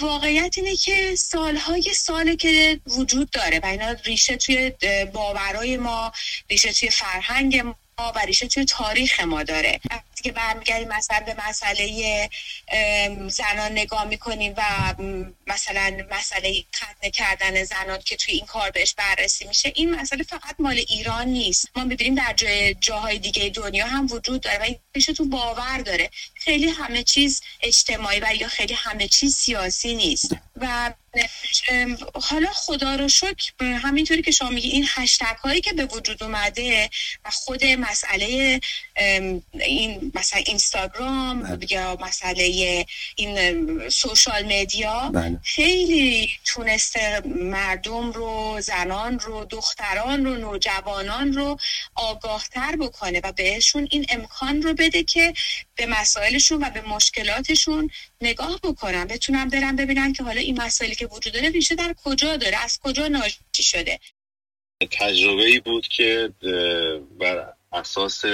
واقعیت 0.00 0.58
اینه 0.58 0.76
که 0.76 1.16
سالهای 1.16 1.82
ساله 1.82 2.36
که 2.36 2.80
وجود 2.86 3.30
داره 3.30 3.60
و 3.62 3.66
اینا 3.66 3.90
ریشه 3.90 4.36
توی 4.36 4.72
باورای 5.12 5.76
ما 5.76 6.12
ریشه 6.50 6.72
توی 6.72 6.90
فرهنگ 6.90 7.56
ما 7.56 7.76
و 7.98 8.18
ریشه 8.26 8.46
توی 8.46 8.64
تاریخ 8.64 9.20
ما 9.20 9.42
داره. 9.42 9.80
وقتی 9.90 10.22
که 10.22 10.32
برمیگردیم 10.32 10.88
مثلا 10.88 11.20
به 11.20 11.36
مسئله 11.48 12.30
زنان 13.28 13.72
نگاه 13.72 14.04
می‌کنیم 14.04 14.54
و 14.56 14.94
مثلا 15.46 16.06
مسئله 16.10 16.64
ختنه 16.76 17.10
کردن 17.10 17.64
زنان 17.64 17.98
که 17.98 18.16
توی 18.16 18.34
این 18.34 18.46
کار 18.46 18.70
بهش 18.70 18.94
بررسی 18.94 19.48
میشه 19.48 19.72
این 19.74 19.94
مسئله 19.94 20.22
فقط 20.22 20.54
مال 20.58 20.78
ایران 20.88 21.28
نیست. 21.28 21.68
ما 21.76 21.84
می‌بینیم 21.84 22.14
در 22.14 22.34
جاهای 22.80 23.18
دیگه 23.18 23.48
دنیا 23.48 23.86
هم 23.86 24.06
وجود 24.10 24.40
داره 24.40 24.58
و 24.58 24.62
این 24.62 24.78
تو 25.16 25.24
باور 25.24 25.78
داره. 25.78 26.10
خیلی 26.46 26.68
همه 26.68 27.02
چیز 27.02 27.42
اجتماعی 27.62 28.20
و 28.20 28.26
یا 28.40 28.48
خیلی 28.48 28.74
همه 28.74 29.08
چیز 29.08 29.34
سیاسی 29.34 29.94
نیست 29.94 30.36
و 30.56 30.94
حالا 32.14 32.50
خدا 32.52 32.94
رو 32.94 33.08
شکر 33.08 33.64
همینطوری 33.64 34.22
که 34.22 34.30
شما 34.30 34.50
میگی 34.50 34.68
این 34.68 34.86
هشتگ 34.88 35.36
هایی 35.36 35.60
که 35.60 35.72
به 35.72 35.84
وجود 35.84 36.22
اومده 36.22 36.90
و 37.24 37.30
خود 37.30 37.64
مسئله 37.64 38.60
این 39.52 40.12
مثلا 40.14 40.42
اینستاگرام 40.46 41.42
بله. 41.42 41.72
یا 41.72 41.98
مسئله 42.00 42.84
این 43.16 43.88
سوشال 43.88 44.60
مدیا 44.60 45.10
بله. 45.14 45.38
خیلی 45.42 46.30
تونسته 46.44 47.22
مردم 47.26 48.12
رو 48.12 48.60
زنان 48.60 49.18
رو 49.18 49.44
دختران 49.44 50.24
رو 50.24 50.36
نوجوانان 50.36 51.32
رو 51.32 51.58
آگاهتر 51.94 52.76
بکنه 52.76 53.20
و 53.24 53.32
بهشون 53.32 53.88
این 53.90 54.06
امکان 54.08 54.62
رو 54.62 54.74
بده 54.74 55.02
که 55.02 55.34
به 55.76 55.86
مسائلشون 56.36 56.62
و 56.62 56.70
به 56.70 56.88
مشکلاتشون 56.88 57.90
نگاه 58.20 58.60
بکنن 58.62 59.04
بتونم 59.04 59.48
برن 59.48 59.76
ببینن 59.76 60.12
که 60.12 60.22
حالا 60.22 60.40
این 60.40 60.62
مسائلی 60.62 60.94
که 60.94 61.06
وجود 61.06 61.32
داره 61.32 61.50
ریشه 61.50 61.74
در 61.74 61.94
کجا 62.04 62.36
داره 62.36 62.56
از 62.64 62.78
کجا 62.82 63.08
ناشی 63.08 63.62
شده. 63.62 63.98
تجربه 64.90 65.44
ای 65.44 65.60
بود 65.60 65.88
که 65.88 66.32
بر 67.18 67.52
اساس 67.72 68.24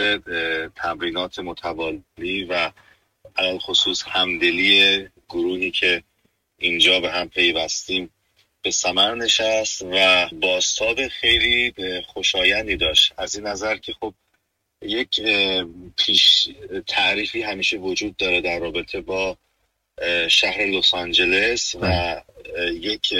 تمرینات 0.77 1.39
متوالی 1.39 2.45
و 2.49 2.73
علال 3.37 3.59
خصوص 3.59 4.03
همدلی 4.07 5.09
گروهی 5.29 5.71
که 5.71 6.03
اینجا 6.59 7.01
به 7.01 7.11
هم 7.11 7.29
پیوستیم 7.29 8.11
به 8.63 8.71
سمر 8.71 9.15
نشست 9.15 9.83
و 9.83 10.29
باستاب 10.33 11.09
خیلی 11.09 11.75
خوشایندی 12.07 12.77
داشت. 12.77 13.13
از 13.17 13.35
این 13.35 13.47
نظر 13.47 13.77
که 13.77 13.93
خب 14.01 14.15
یک 14.83 15.21
پیش 15.97 16.49
تعریفی 16.87 17.43
همیشه 17.43 17.77
وجود 17.77 18.17
داره 18.17 18.41
در 18.41 18.59
رابطه 18.59 19.01
با 19.01 19.37
شهر 20.29 20.67
لس 20.67 20.95
آنجلس 20.95 21.75
و 21.75 21.81
بله. 21.81 22.23
یک 22.75 23.15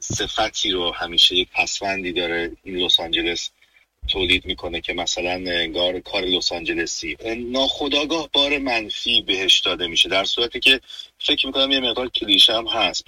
صفتی 0.00 0.70
رو 0.70 0.90
همیشه 0.92 1.34
یک 1.34 1.48
پسوندی 1.54 2.12
داره 2.12 2.52
این 2.64 2.76
لس 2.76 3.00
آنجلس 3.00 3.50
تولید 4.08 4.44
می‌کنه 4.44 4.80
که 4.80 4.92
مثلا 4.92 5.32
انگار 5.32 6.00
کار 6.00 6.24
لس 6.24 6.52
آنجلسی. 6.52 7.16
ناخداگاه 7.36 8.28
بار 8.32 8.58
منفی 8.58 9.22
بهش 9.22 9.60
داده 9.60 9.86
میشه. 9.86 10.08
در 10.08 10.24
صورتی 10.24 10.60
که 10.60 10.80
فکر 11.18 11.46
می‌کنم 11.46 11.70
یه 11.70 11.80
مقدار 11.80 12.08
کلیشه 12.08 12.52
هم 12.52 12.66
هست. 12.66 13.04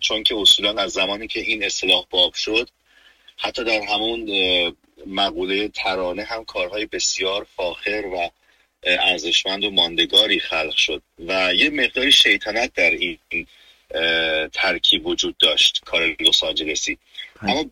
چون 0.00 0.22
که 0.22 0.36
اصولا 0.36 0.82
از 0.82 0.92
زمانی 0.92 1.26
که 1.26 1.40
این 1.40 1.64
اصطلاح 1.64 2.04
باب 2.10 2.34
شد 2.34 2.68
حتی 3.36 3.64
در 3.64 3.80
همون 3.80 4.26
مقوله 5.06 5.68
ترانه 5.68 6.24
هم 6.24 6.44
کارهای 6.44 6.86
بسیار 6.86 7.46
فاخر 7.56 8.06
و 8.06 8.30
ارزشمند 8.82 9.64
و 9.64 9.70
ماندگاری 9.70 10.40
خلق 10.40 10.76
شد 10.76 11.02
و 11.18 11.54
یه 11.54 11.70
مقداری 11.70 12.12
شیطنت 12.12 12.74
در 12.74 12.90
این 12.90 13.18
ترکیب 14.52 15.06
وجود 15.06 15.36
داشت 15.38 15.82
کار 15.84 16.16
لس 16.20 16.44
آنجلسی 16.44 16.98
اما 17.42 17.64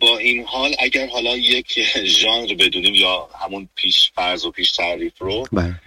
با 0.00 0.18
این 0.18 0.44
حال 0.44 0.74
اگر 0.78 1.06
حالا 1.06 1.36
یک 1.36 1.80
ژانر 2.04 2.54
بدونیم 2.54 2.94
یا 2.94 3.28
همون 3.40 3.68
پیش 3.74 4.12
فرض 4.14 4.44
و 4.44 4.50
پیش 4.50 4.72
تعریف 4.72 5.18
رو 5.18 5.44
بله. 5.52 5.80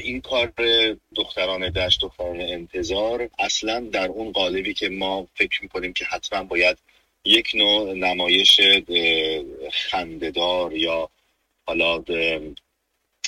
این 0.00 0.20
کار 0.20 0.52
دختران 1.16 1.70
دشت 1.70 2.00
دختران 2.00 2.40
انتظار 2.40 3.28
اصلا 3.38 3.80
در 3.80 4.06
اون 4.06 4.32
قالبی 4.32 4.74
که 4.74 4.88
ما 4.88 5.26
فکر 5.34 5.62
می‌کنیم 5.62 5.92
که 5.92 6.04
حتما 6.04 6.44
باید 6.44 6.78
یک 7.24 7.50
نوع 7.54 7.94
نمایش 7.94 8.60
خنددار 9.72 10.72
یا 10.76 11.10
حالا 11.66 12.04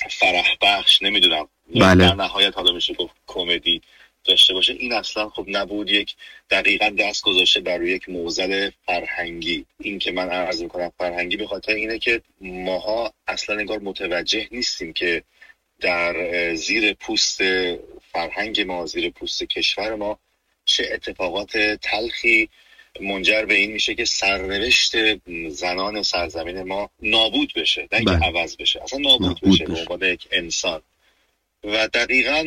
فرح 0.09 0.55
بخش 0.61 1.01
نمی‌دونم. 1.01 1.47
بله. 1.75 2.07
در 2.07 2.13
نهایت 2.15 2.55
حالا 2.55 2.71
میشه 2.71 2.93
گفت 2.93 3.15
کمدی 3.27 3.81
داشته 4.25 4.53
باشه. 4.53 4.73
این 4.73 4.93
اصلا 4.93 5.29
خب 5.29 5.45
نبود 5.47 5.89
یک 5.89 6.15
دقیقا 6.49 6.89
دست 6.89 7.23
گذاشته 7.23 7.59
بر 7.59 7.77
روی 7.77 7.91
یک 7.91 8.09
موزل 8.09 8.69
فرهنگی. 8.85 9.65
این 9.79 9.99
که 9.99 10.11
من 10.11 10.29
عرض 10.29 10.63
می‌کنم 10.63 10.91
فرهنگی 10.97 11.37
به 11.37 11.47
خاطر 11.47 11.73
اینه 11.73 11.99
که 11.99 12.21
ماها 12.41 13.13
اصلا 13.27 13.57
انگار 13.57 13.79
متوجه 13.79 14.47
نیستیم 14.51 14.93
که 14.93 15.23
در 15.79 16.55
زیر 16.55 16.93
پوست 16.93 17.41
فرهنگ 18.11 18.61
ما 18.61 18.85
زیر 18.85 19.09
پوست 19.09 19.43
کشور 19.43 19.95
ما 19.95 20.19
چه 20.65 20.89
اتفاقات 20.93 21.57
تلخی 21.57 22.49
منجر 23.01 23.45
به 23.45 23.55
این 23.55 23.71
میشه 23.71 23.95
که 23.95 24.05
سرنوشت 24.05 24.95
زنان 25.49 26.03
سرزمین 26.03 26.63
ما 26.63 26.89
نابود 27.01 27.53
بشه 27.55 27.81
نه 27.81 27.97
اینکه 27.97 28.13
بله. 28.13 28.25
عوض 28.25 28.57
بشه 28.57 28.83
اصلا 28.83 28.99
نابود, 28.99 29.39
بشه 29.41 29.65
به 29.65 29.79
عنوان 29.79 30.01
یک 30.01 30.27
انسان. 30.31 30.81
و 31.63 31.87
دقیقا 31.87 32.41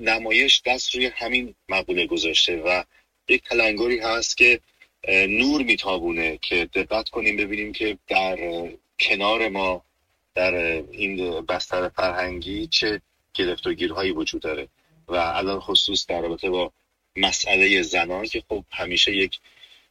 نمایش 0.00 0.62
دست 0.66 0.94
روی 0.94 1.06
همین 1.06 1.54
مقوله 1.68 2.06
گذاشته 2.06 2.56
و 2.56 2.82
یک 3.28 3.42
تلنگری 3.42 3.98
هست 3.98 4.36
که 4.36 4.60
نور 5.28 5.62
میتابونه 5.62 6.38
که 6.42 6.68
دقت 6.74 7.08
کنیم 7.08 7.36
ببینیم 7.36 7.72
که 7.72 7.98
در 8.08 8.38
کنار 9.00 9.48
ما 9.48 9.84
در 10.34 10.54
این 10.90 11.40
بستر 11.40 11.88
فرهنگی 11.88 12.66
چه 12.66 13.00
گرفت 13.34 13.66
و 13.66 13.72
گیرهایی 13.72 14.10
وجود 14.10 14.42
داره. 14.42 14.68
و 15.08 15.14
الان 15.14 15.60
خصوص 15.60 16.06
در 16.06 16.20
رابطه 16.20 16.50
با 16.50 16.72
مسئله 17.16 17.82
زنان 17.82 18.24
که 18.24 18.42
خب 18.48 18.64
همیشه 18.70 19.16
یک 19.16 19.38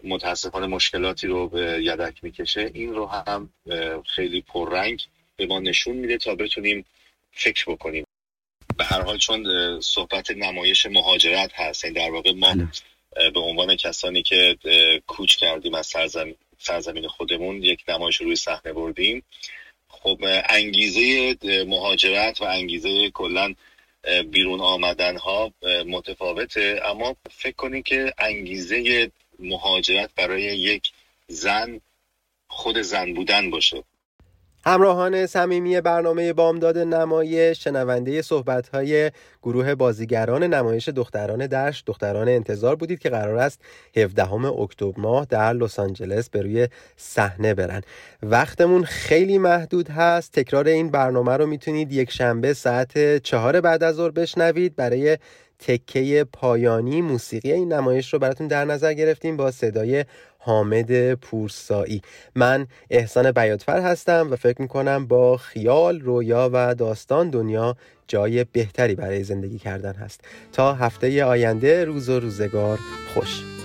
متاسفانه 0.04 0.68
مشکلاتی 0.68 1.28
رو 1.28 1.48
به 1.48 1.80
یدک 1.84 2.24
می‌کشه. 2.24 2.72
این 2.74 2.96
رو 2.96 3.06
هم 3.08 3.50
خیلی 4.06 4.42
پررنگ 4.42 5.04
به 5.36 5.46
ما 5.46 5.60
نشون 5.60 5.96
میده 5.96 6.18
تا 6.18 6.36
بتونیم 6.36 6.86
فکر 7.32 7.72
بکنیم. 7.72 8.06
به 8.78 8.84
هر 8.84 9.02
حال 9.02 9.18
چون 9.18 9.46
صحبت 9.82 10.32
نمایش 10.32 10.86
مهاجرت 10.86 11.52
هست 11.54 11.86
این 11.86 11.96
یعنی 11.96 12.08
در 12.08 12.14
واقع 12.14 12.32
ما 12.32 12.54
بله. 12.54 13.30
به 13.32 13.40
عنوان 13.40 13.76
کسانی 13.76 14.24
که 14.24 14.58
کوچ 15.08 15.36
کردیم 15.36 15.74
از 15.74 15.88
سرزمین, 15.88 16.36
سرزمین 16.60 17.08
خودمون 17.08 17.64
یک 17.64 17.84
نمایش 17.88 18.16
روی 18.16 18.36
صحنه 18.36 18.74
بردیم. 18.74 19.24
خب 19.90 20.20
انگیزه 20.50 21.38
مهاجرت 21.68 22.42
و 22.42 22.44
انگیزه 22.44 23.10
کلا 23.10 23.54
بیرون 24.32 24.62
آمدن 24.62 25.18
ها 25.18 25.54
متفاوته. 25.88 26.82
اما 26.86 27.16
فکر 27.32 27.56
کنید 27.56 27.86
که 27.86 28.14
انگیزه 28.18 29.12
مهاجرت 29.40 30.10
برای 30.16 30.42
یک 30.42 30.92
زن 31.28 31.82
خود 32.48 32.82
زن 32.82 33.14
بودن 33.14 33.50
باشه. 33.50 33.84
همراهان 34.66 35.26
صمیمی 35.26 35.82
برنامه 35.82 36.34
بامداد 36.34 36.78
نمایش 36.78 37.64
شنونده 37.64 38.22
صحبت‌های 38.22 39.12
گروه 39.44 39.76
بازیگران 39.76 40.44
نمایش 40.44 40.90
دختران 40.90 41.48
دشت 41.48 41.86
دختران 41.86 42.30
انتظار 42.30 42.76
بودید 42.76 43.00
که 43.00 43.10
قرار 43.10 43.38
است 43.38 43.62
17 43.96 44.34
اکتبر 44.46 44.94
ماه 44.98 45.26
در 45.26 45.54
لس 45.54 45.80
آنجلس 45.80 46.30
به 46.30 46.42
روی 46.42 46.68
صحنه 46.98 47.54
برن. 47.54 47.82
وقتمون 48.24 48.84
خیلی 48.84 49.38
محدود 49.38 49.90
هست. 49.90 50.32
تکرار 50.32 50.68
این 50.68 50.92
برنامه 50.92 51.38
رو 51.38 51.46
می‌تونید 51.46 51.92
یک 51.92 52.12
شنبه 52.12 52.54
ساعت 52.54 53.18
چهار 53.18 53.62
بعد 53.62 53.84
از 53.84 53.96
ظهر 53.96 54.12
بشنوید. 54.12 54.76
برای 54.76 55.18
تکه 55.60 56.26
پایانی 56.34 57.02
موسیقی 57.02 57.52
این 57.52 57.74
نمایش 57.74 58.14
رو 58.14 58.20
براتون 58.20 58.48
در 58.48 58.66
نظر 58.66 58.94
گرفتیم 58.94 59.38
با 59.38 59.52
صدای 59.52 60.06
حامد 60.40 61.14
پورسایی. 61.14 62.02
من 62.36 62.68
احسان 62.90 63.32
بیاتفر 63.32 63.82
هستم 63.82 64.28
و 64.32 64.36
فکر 64.36 64.62
می‌کنم 64.62 65.08
با 65.08 65.38
خیال 65.38 66.02
رویا 66.02 66.50
و 66.54 66.76
داستان 66.76 67.30
دنیا 67.30 67.76
جای 68.08 68.44
بهتری 68.44 68.96
برای 68.96 69.24
زندگی 69.24 69.60
کردن 69.60 69.94
هست. 69.94 70.22
تا 70.54 70.74
هفته 70.74 71.26
آینده 71.26 71.86
روز 71.86 72.10
و 72.10 72.20
روزگار 72.20 72.80
خوش. 73.14 73.57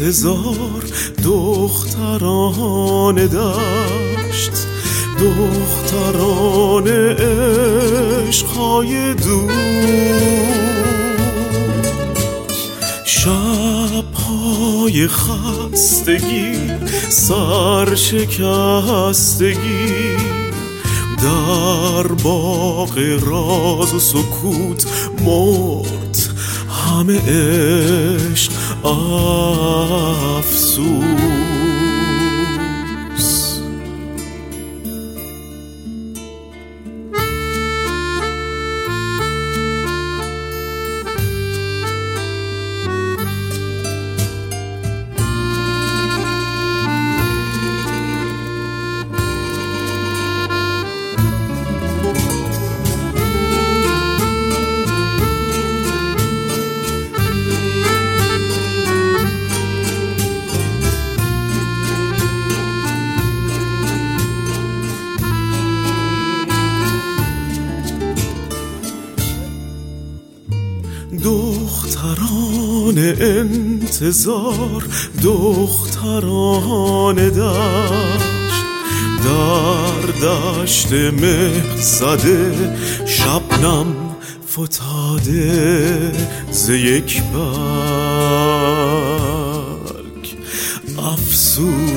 انتظار 0.00 0.84
دختران 1.24 3.14
دشت 3.14 4.66
دختران 5.20 6.88
عشقهای 8.28 9.14
دور 9.14 9.52
شبهای 13.04 15.08
خستگی 15.08 16.52
سرشکستگی 17.08 18.30
در 21.22 22.02
باغ 22.02 22.98
راز 23.26 23.94
و 23.94 23.98
سکوت 23.98 24.86
مرد 25.24 26.00
همه 26.70 27.18
عشق 27.18 28.52
of 28.84 30.44
soul. 30.44 31.49
دختران 72.10 72.98
انتظار 73.20 74.84
دختران 75.22 77.28
دشت. 77.28 78.24
در 79.24 80.26
دشت 80.26 80.92
مه 80.92 81.62
شبنم 83.06 83.94
فتاده 84.52 86.12
ز 86.52 86.70
یک 86.70 87.22
برگ. 87.22 87.40
افسوس 90.98 91.89